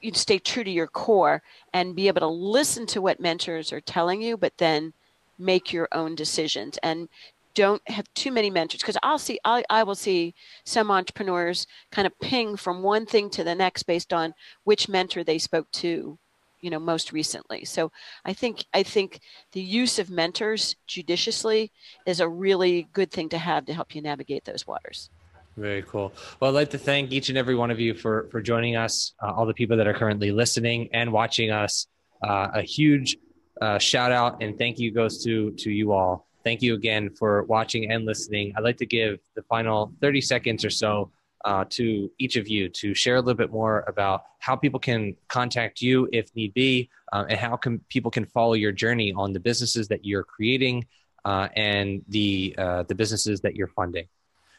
you 0.00 0.12
stay 0.12 0.38
true 0.38 0.64
to 0.64 0.70
your 0.70 0.86
core 0.86 1.42
and 1.72 1.96
be 1.96 2.08
able 2.08 2.20
to 2.20 2.26
listen 2.26 2.84
to 2.86 3.00
what 3.00 3.20
mentors 3.20 3.72
are 3.72 3.80
telling 3.80 4.20
you, 4.20 4.36
but 4.36 4.52
then 4.58 4.92
make 5.38 5.72
your 5.72 5.88
own 5.92 6.14
decisions 6.14 6.78
and 6.82 7.08
don't 7.54 7.82
have 7.88 8.12
too 8.14 8.30
many 8.30 8.50
mentors 8.50 8.80
because 8.80 8.98
I'll 9.02 9.18
see 9.18 9.38
I, 9.44 9.64
I 9.70 9.82
will 9.84 9.94
see 9.94 10.34
some 10.64 10.90
entrepreneurs 10.90 11.66
kind 11.90 12.06
of 12.06 12.18
ping 12.20 12.56
from 12.56 12.82
one 12.82 13.06
thing 13.06 13.30
to 13.30 13.44
the 13.44 13.54
next 13.54 13.84
based 13.84 14.12
on 14.12 14.34
which 14.64 14.88
mentor 14.88 15.24
they 15.24 15.38
spoke 15.38 15.70
to 15.72 16.18
you 16.60 16.70
know 16.70 16.80
most 16.80 17.12
recently. 17.12 17.64
So 17.64 17.92
i 18.24 18.32
think 18.32 18.64
i 18.72 18.82
think 18.82 19.20
the 19.52 19.60
use 19.60 19.98
of 19.98 20.10
mentors 20.10 20.76
judiciously 20.86 21.70
is 22.06 22.20
a 22.20 22.28
really 22.28 22.88
good 22.92 23.10
thing 23.10 23.28
to 23.30 23.38
have 23.38 23.66
to 23.66 23.74
help 23.74 23.94
you 23.94 24.02
navigate 24.02 24.44
those 24.44 24.66
waters. 24.66 25.10
Very 25.56 25.82
cool. 25.82 26.12
Well 26.40 26.50
i'd 26.50 26.54
like 26.54 26.70
to 26.70 26.78
thank 26.78 27.12
each 27.12 27.28
and 27.28 27.38
every 27.38 27.54
one 27.54 27.70
of 27.70 27.78
you 27.78 27.94
for 27.94 28.28
for 28.30 28.40
joining 28.40 28.76
us 28.76 29.12
uh, 29.22 29.32
all 29.32 29.46
the 29.46 29.54
people 29.54 29.76
that 29.76 29.86
are 29.86 29.94
currently 29.94 30.32
listening 30.32 30.88
and 30.92 31.12
watching 31.12 31.50
us. 31.50 31.86
Uh, 32.22 32.48
a 32.54 32.62
huge 32.62 33.18
uh, 33.60 33.78
shout 33.78 34.10
out 34.10 34.42
and 34.42 34.56
thank 34.58 34.78
you 34.78 34.90
goes 34.90 35.22
to 35.22 35.50
to 35.52 35.70
you 35.70 35.92
all 35.92 36.26
thank 36.44 36.62
you 36.62 36.74
again 36.74 37.10
for 37.10 37.42
watching 37.44 37.90
and 37.90 38.04
listening 38.04 38.52
i'd 38.56 38.64
like 38.64 38.76
to 38.76 38.86
give 38.86 39.18
the 39.34 39.42
final 39.42 39.92
30 40.00 40.20
seconds 40.20 40.64
or 40.64 40.70
so 40.70 41.10
uh, 41.44 41.64
to 41.68 42.10
each 42.18 42.36
of 42.36 42.48
you 42.48 42.68
to 42.68 42.94
share 42.94 43.16
a 43.16 43.20
little 43.20 43.34
bit 43.34 43.50
more 43.50 43.84
about 43.86 44.24
how 44.38 44.56
people 44.56 44.80
can 44.80 45.14
contact 45.28 45.80
you 45.80 46.08
if 46.12 46.34
need 46.34 46.54
be, 46.54 46.88
uh, 47.12 47.24
and 47.28 47.38
how 47.38 47.56
can 47.56 47.78
people 47.90 48.10
can 48.10 48.24
follow 48.24 48.54
your 48.54 48.72
journey 48.72 49.12
on 49.14 49.32
the 49.32 49.40
businesses 49.40 49.86
that 49.88 50.04
you're 50.04 50.24
creating 50.24 50.86
uh, 51.24 51.48
and 51.54 52.02
the 52.08 52.54
uh, 52.58 52.82
the 52.84 52.94
businesses 52.94 53.40
that 53.42 53.54
you're 53.54 53.68
funding. 53.68 54.06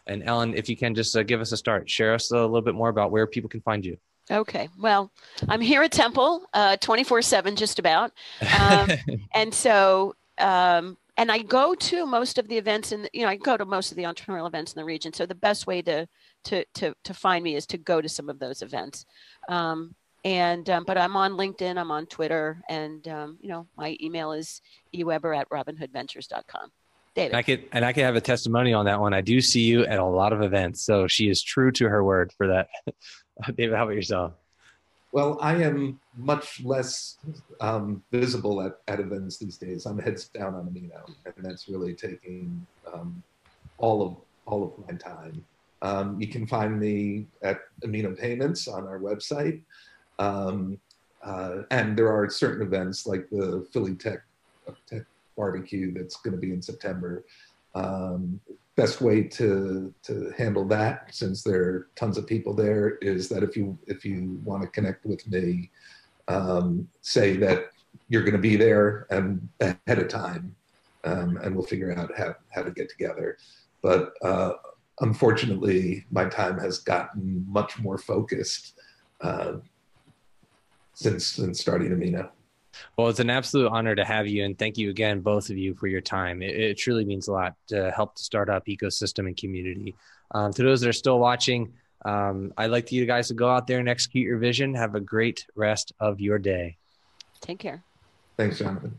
And 0.07 0.23
Ellen, 0.23 0.53
if 0.53 0.69
you 0.69 0.77
can 0.77 0.93
just 0.93 1.15
uh, 1.17 1.23
give 1.23 1.41
us 1.41 1.51
a 1.51 1.57
start, 1.57 1.89
share 1.89 2.13
us 2.13 2.31
a 2.31 2.38
little 2.38 2.61
bit 2.61 2.75
more 2.75 2.89
about 2.89 3.11
where 3.11 3.25
people 3.25 3.49
can 3.49 3.61
find 3.61 3.83
you. 3.83 3.97
Okay. 4.29 4.69
Well, 4.79 5.11
I'm 5.49 5.61
here 5.61 5.81
at 5.83 5.91
Temple 5.91 6.45
uh, 6.53 6.77
24 6.77 7.23
7, 7.23 7.55
just 7.55 7.79
about. 7.79 8.11
Um, 8.59 8.89
and 9.33 9.53
so 9.53 10.15
um, 10.38 10.97
and 11.18 11.32
I 11.32 11.39
go 11.39 11.76
to 11.76 12.05
most 12.05 12.38
of 12.38 12.47
the 12.47 12.57
events 12.57 12.91
and 12.91 13.09
you 13.13 13.24
know 13.24 13.30
I 13.30 13.36
go 13.36 13.57
to 13.57 13.66
most 13.66 13.91
of 13.91 13.97
the 13.97 14.03
entrepreneurial 14.03 14.47
events 14.47 14.74
in 14.74 14.80
the 14.80 14.86
region. 14.86 15.13
So 15.13 15.26
the 15.26 15.36
best 15.36 15.68
way 15.68 15.82
to 15.84 16.07
to 16.45 16.66
to 16.76 16.93
to 17.03 17.13
find 17.13 17.43
me 17.43 17.55
is 17.55 17.66
to 17.68 17.78
go 17.78 18.01
to 18.01 18.09
some 18.09 18.30
of 18.30 18.39
those 18.39 18.61
events. 18.61 19.05
Um, 19.49 19.95
and 20.24 20.70
um, 20.70 20.84
but 20.86 20.97
I'm 20.97 21.16
on 21.16 21.34
LinkedIn, 21.34 21.78
I'm 21.78 21.91
on 21.91 22.07
Twitter, 22.07 22.61
and 22.70 23.07
um, 23.07 23.38
you 23.41 23.49
know 23.49 23.68
my 23.78 23.97
email 24.01 24.32
is 24.32 24.61
eweber 24.93 25.38
at 25.38 25.49
robinhoodventures.com. 25.49 26.72
David. 27.16 27.32
And 27.32 27.38
I 27.38 27.43
could 27.43 27.63
and 27.72 27.86
I 27.86 27.93
could 27.93 28.03
have 28.03 28.16
a 28.16 28.22
testimony 28.22 28.74
on 28.74 28.86
that 28.86 28.99
one. 28.99 29.13
I 29.13 29.22
do 29.22 29.39
see 29.39 29.61
you 29.61 29.86
at 29.86 29.99
a 29.99 30.05
lot 30.05 30.34
of 30.34 30.41
events, 30.41 30.82
so 30.82 31.07
she 31.07 31.30
is 31.30 31.41
true 31.41 31.72
to 31.74 31.88
her 31.88 32.03
word 32.03 32.34
for 32.38 32.47
that. 32.47 32.68
David, 33.55 33.76
how 33.76 33.84
about 33.84 33.95
yourself? 33.95 34.34
Well, 35.16 35.38
I 35.39 35.63
am 35.63 35.97
much 36.18 36.61
less 36.66 37.20
um, 37.61 38.03
visible 38.11 38.61
at, 38.61 38.74
at 38.89 38.99
events 38.99 39.38
these 39.38 39.57
days. 39.57 39.86
I'm 39.86 39.97
heads 39.97 40.28
down 40.28 40.55
on 40.55 40.66
Amino, 40.66 41.09
and 41.26 41.36
that's 41.38 41.70
really 41.70 41.93
taking 41.93 42.68
um, 42.93 43.24
all 43.78 44.01
of 44.05 44.18
all 44.45 44.61
of 44.66 44.72
my 44.86 44.93
time. 44.97 45.41
Um, 45.82 46.20
you 46.20 46.28
can 46.28 46.45
find 46.45 46.78
me 46.78 47.28
at 47.43 47.61
Amino 47.86 48.20
Payments 48.20 48.68
on 48.68 48.86
our 48.88 48.99
website, 48.99 49.61
um, 50.20 50.78
uh, 51.24 51.61
and 51.72 51.97
there 51.97 52.13
are 52.13 52.30
certain 52.30 52.68
events 52.68 53.07
like 53.07 53.30
the 53.30 53.66
Philly 53.72 53.95
Tech, 53.95 54.20
Tech 54.86 55.03
Barbecue 55.38 55.93
that's 55.93 56.18
going 56.18 56.36
to 56.36 56.41
be 56.41 56.51
in 56.51 56.61
September. 56.61 57.24
Best 58.76 59.01
way 59.01 59.23
to 59.23 59.93
to 60.03 60.34
handle 60.38 60.65
that 60.65 61.13
since 61.13 61.43
there 61.43 61.63
are 61.63 61.88
tons 61.95 62.17
of 62.17 62.28
people 62.28 62.53
there 62.53 62.97
is 62.97 63.30
that 63.30 63.41
if 63.41 63.55
you 63.55 63.78
if 63.88 64.03
you 64.03 64.39
want 64.43 64.61
to 64.63 64.67
connect 64.67 65.05
with 65.05 65.26
me 65.32 65.71
um, 66.28 66.88
say 67.01 67.38
that 67.38 67.69
you're 68.09 68.23
going 68.23 68.34
to 68.34 68.39
be 68.39 68.55
there 68.55 69.07
and 69.09 69.47
ahead 69.61 69.99
of 69.99 70.07
time 70.09 70.55
um, 71.05 71.38
and 71.43 71.55
we'll 71.55 71.65
figure 71.65 71.97
out 71.97 72.11
how, 72.17 72.36
how 72.53 72.63
to 72.63 72.71
get 72.71 72.89
together. 72.89 73.38
But 73.82 74.13
uh, 74.21 74.53
unfortunately 74.99 76.05
my 76.11 76.26
time 76.26 76.57
has 76.59 76.80
gotten 76.80 77.45
much 77.47 77.80
more 77.80 77.97
focused 77.97 78.73
uh, 79.21 79.53
since 80.93 81.26
since 81.26 81.59
starting 81.59 81.91
amino 81.91 82.30
well, 82.97 83.09
it's 83.09 83.19
an 83.19 83.30
absolute 83.30 83.69
honor 83.69 83.95
to 83.95 84.05
have 84.05 84.28
you, 84.28 84.43
and 84.45 84.57
thank 84.57 84.78
you 84.78 84.89
again, 84.89 85.21
both 85.21 85.49
of 85.49 85.57
you, 85.57 85.73
for 85.76 85.88
your 85.88 86.01
time. 86.01 86.41
It, 86.41 86.55
it 86.55 86.78
truly 86.78 87.05
means 87.05 87.28
a 87.28 87.32
lot 87.32 87.55
to 87.67 87.91
help 87.91 88.15
the 88.15 88.23
startup 88.23 88.65
ecosystem 88.65 89.28
and 89.28 89.38
community. 89.38 89.95
Um, 90.32 90.51
to 90.53 90.63
those 90.63 90.82
that 90.82 90.89
are 90.89 90.93
still 90.93 91.19
watching, 91.19 91.73
um, 92.03 92.53
I'd 92.57 92.71
like 92.71 92.91
you 92.91 93.05
guys 93.05 93.28
to 93.30 93.34
go 93.34 93.49
out 93.49 93.67
there 93.67 93.80
and 93.80 93.89
execute 93.89 94.26
your 94.26 94.38
vision. 94.38 94.73
Have 94.76 94.95
a 94.95 94.99
great 94.99 95.45
rest 95.55 95.93
of 95.99 96.19
your 96.19 96.38
day. 96.38 96.78
Take 97.41 97.59
care. 97.59 97.84
Thanks, 98.38 98.59
Jonathan. 98.59 98.97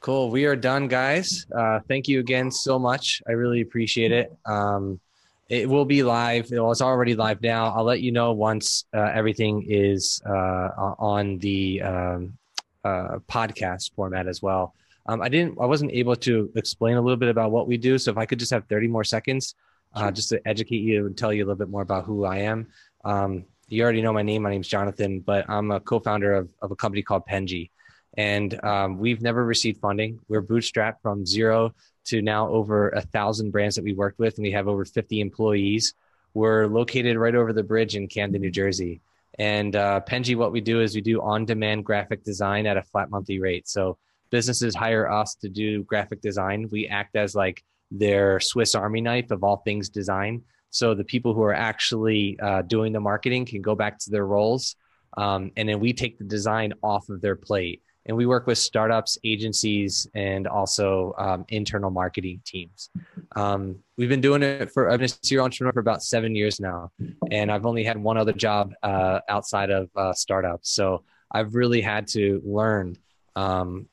Cool. 0.00 0.30
We 0.30 0.44
are 0.44 0.56
done, 0.56 0.86
guys. 0.86 1.46
Uh, 1.50 1.80
thank 1.88 2.08
you 2.08 2.20
again 2.20 2.50
so 2.50 2.78
much. 2.78 3.22
I 3.26 3.32
really 3.32 3.62
appreciate 3.62 4.12
it. 4.12 4.36
Um, 4.44 5.00
it 5.48 5.68
will 5.68 5.84
be 5.84 6.02
live. 6.02 6.50
Well, 6.50 6.70
it's 6.70 6.80
already 6.80 7.14
live 7.14 7.42
now. 7.42 7.66
I'll 7.74 7.84
let 7.84 8.00
you 8.00 8.12
know 8.12 8.32
once 8.32 8.84
uh, 8.94 9.10
everything 9.14 9.66
is 9.68 10.22
uh, 10.26 10.94
on 10.98 11.38
the 11.38 11.82
um, 11.82 12.38
uh, 12.84 13.18
podcast 13.28 13.94
format 13.94 14.26
as 14.26 14.40
well. 14.40 14.74
Um, 15.06 15.20
I 15.20 15.28
didn't. 15.28 15.58
I 15.60 15.66
wasn't 15.66 15.92
able 15.92 16.16
to 16.16 16.50
explain 16.56 16.96
a 16.96 17.00
little 17.00 17.18
bit 17.18 17.28
about 17.28 17.50
what 17.50 17.66
we 17.66 17.76
do. 17.76 17.98
So 17.98 18.10
if 18.10 18.16
I 18.16 18.24
could 18.24 18.38
just 18.38 18.52
have 18.52 18.64
30 18.68 18.88
more 18.88 19.04
seconds, 19.04 19.54
uh, 19.94 20.04
sure. 20.04 20.12
just 20.12 20.28
to 20.30 20.48
educate 20.48 20.80
you 20.80 21.06
and 21.06 21.16
tell 21.16 21.32
you 21.32 21.44
a 21.44 21.46
little 21.46 21.58
bit 21.58 21.68
more 21.68 21.82
about 21.82 22.04
who 22.04 22.24
I 22.24 22.38
am. 22.38 22.68
Um, 23.04 23.44
you 23.68 23.82
already 23.82 24.00
know 24.00 24.12
my 24.12 24.22
name. 24.22 24.42
My 24.42 24.50
name's 24.50 24.68
Jonathan, 24.68 25.20
but 25.20 25.48
I'm 25.48 25.70
a 25.70 25.80
co-founder 25.80 26.34
of, 26.34 26.48
of 26.62 26.70
a 26.70 26.76
company 26.76 27.02
called 27.02 27.24
Penji, 27.28 27.70
and 28.16 28.62
um, 28.64 28.98
we've 28.98 29.20
never 29.20 29.44
received 29.44 29.80
funding. 29.80 30.20
We're 30.28 30.42
bootstrapped 30.42 31.02
from 31.02 31.26
zero 31.26 31.74
to 32.04 32.22
now 32.22 32.48
over 32.48 32.90
a 32.90 33.00
thousand 33.00 33.50
brands 33.50 33.76
that 33.76 33.84
we 33.84 33.92
worked 33.92 34.18
with, 34.18 34.36
and 34.36 34.44
we 34.44 34.52
have 34.52 34.68
over 34.68 34.84
50 34.84 35.20
employees. 35.20 35.94
We're 36.34 36.66
located 36.66 37.16
right 37.16 37.34
over 37.34 37.52
the 37.52 37.62
bridge 37.62 37.96
in 37.96 38.08
Camden, 38.08 38.40
New 38.40 38.50
Jersey. 38.50 39.00
And 39.38 39.74
uh, 39.74 40.00
Penji, 40.06 40.36
what 40.36 40.52
we 40.52 40.60
do 40.60 40.80
is 40.80 40.94
we 40.94 41.00
do 41.00 41.20
on-demand 41.20 41.84
graphic 41.84 42.22
design 42.22 42.66
at 42.66 42.76
a 42.76 42.82
flat 42.82 43.10
monthly 43.10 43.40
rate. 43.40 43.68
So 43.68 43.98
businesses 44.30 44.74
hire 44.74 45.10
us 45.10 45.34
to 45.36 45.48
do 45.48 45.84
graphic 45.84 46.20
design. 46.20 46.68
We 46.70 46.88
act 46.88 47.16
as 47.16 47.34
like 47.34 47.64
their 47.90 48.40
Swiss 48.40 48.74
Army 48.74 49.00
knife 49.00 49.30
of 49.30 49.44
all 49.44 49.58
things 49.58 49.88
design. 49.88 50.42
So 50.70 50.94
the 50.94 51.04
people 51.04 51.34
who 51.34 51.42
are 51.42 51.54
actually 51.54 52.38
uh, 52.40 52.62
doing 52.62 52.92
the 52.92 53.00
marketing 53.00 53.46
can 53.46 53.62
go 53.62 53.74
back 53.74 53.98
to 54.00 54.10
their 54.10 54.26
roles, 54.26 54.74
um, 55.16 55.52
and 55.56 55.68
then 55.68 55.78
we 55.78 55.92
take 55.92 56.18
the 56.18 56.24
design 56.24 56.72
off 56.82 57.08
of 57.08 57.20
their 57.20 57.36
plate 57.36 57.82
and 58.06 58.16
we 58.16 58.26
work 58.26 58.46
with 58.46 58.58
startups, 58.58 59.18
agencies, 59.24 60.06
and 60.14 60.46
also 60.46 61.14
um, 61.18 61.44
internal 61.48 61.90
marketing 61.90 62.40
teams. 62.44 62.90
Um, 63.36 63.76
we've 63.96 64.08
been 64.08 64.20
doing 64.20 64.42
it 64.42 64.70
for 64.70 64.90
I've 64.90 64.98
been 64.98 65.06
a 65.06 65.26
serial 65.26 65.44
entrepreneur 65.44 65.72
for 65.72 65.80
about 65.80 66.02
seven 66.02 66.34
years 66.34 66.60
now, 66.60 66.90
and 67.30 67.50
I've 67.50 67.66
only 67.66 67.84
had 67.84 67.96
one 67.96 68.16
other 68.16 68.32
job 68.32 68.72
uh, 68.82 69.20
outside 69.28 69.70
of 69.70 69.88
uh, 69.96 70.12
startups. 70.12 70.70
So 70.70 71.02
I've 71.32 71.54
really 71.54 71.80
had 71.80 72.06
to 72.08 72.42
learn 72.44 72.96
um, 73.36 73.88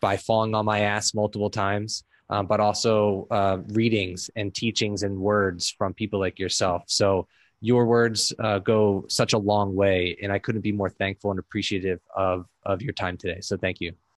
by 0.00 0.16
falling 0.16 0.54
on 0.54 0.64
my 0.64 0.80
ass 0.80 1.14
multiple 1.14 1.50
times, 1.50 2.04
um, 2.28 2.46
but 2.46 2.60
also 2.60 3.26
uh, 3.30 3.58
readings 3.68 4.28
and 4.36 4.54
teachings 4.54 5.04
and 5.04 5.16
words 5.18 5.70
from 5.70 5.94
people 5.94 6.18
like 6.18 6.38
yourself. 6.38 6.82
So 6.86 7.28
your 7.62 7.86
words 7.86 8.32
uh, 8.40 8.58
go 8.58 9.06
such 9.08 9.32
a 9.32 9.38
long 9.38 9.74
way, 9.74 10.18
and 10.22 10.32
I 10.32 10.38
couldn't 10.38 10.62
be 10.62 10.72
more 10.72 10.90
thankful 10.90 11.30
and 11.30 11.38
appreciative 11.38 12.00
of 12.14 12.46
of 12.64 12.82
your 12.82 12.92
time 12.92 13.16
today. 13.16 13.40
So 13.40 13.56
thank 13.56 13.80
you. 13.80 13.92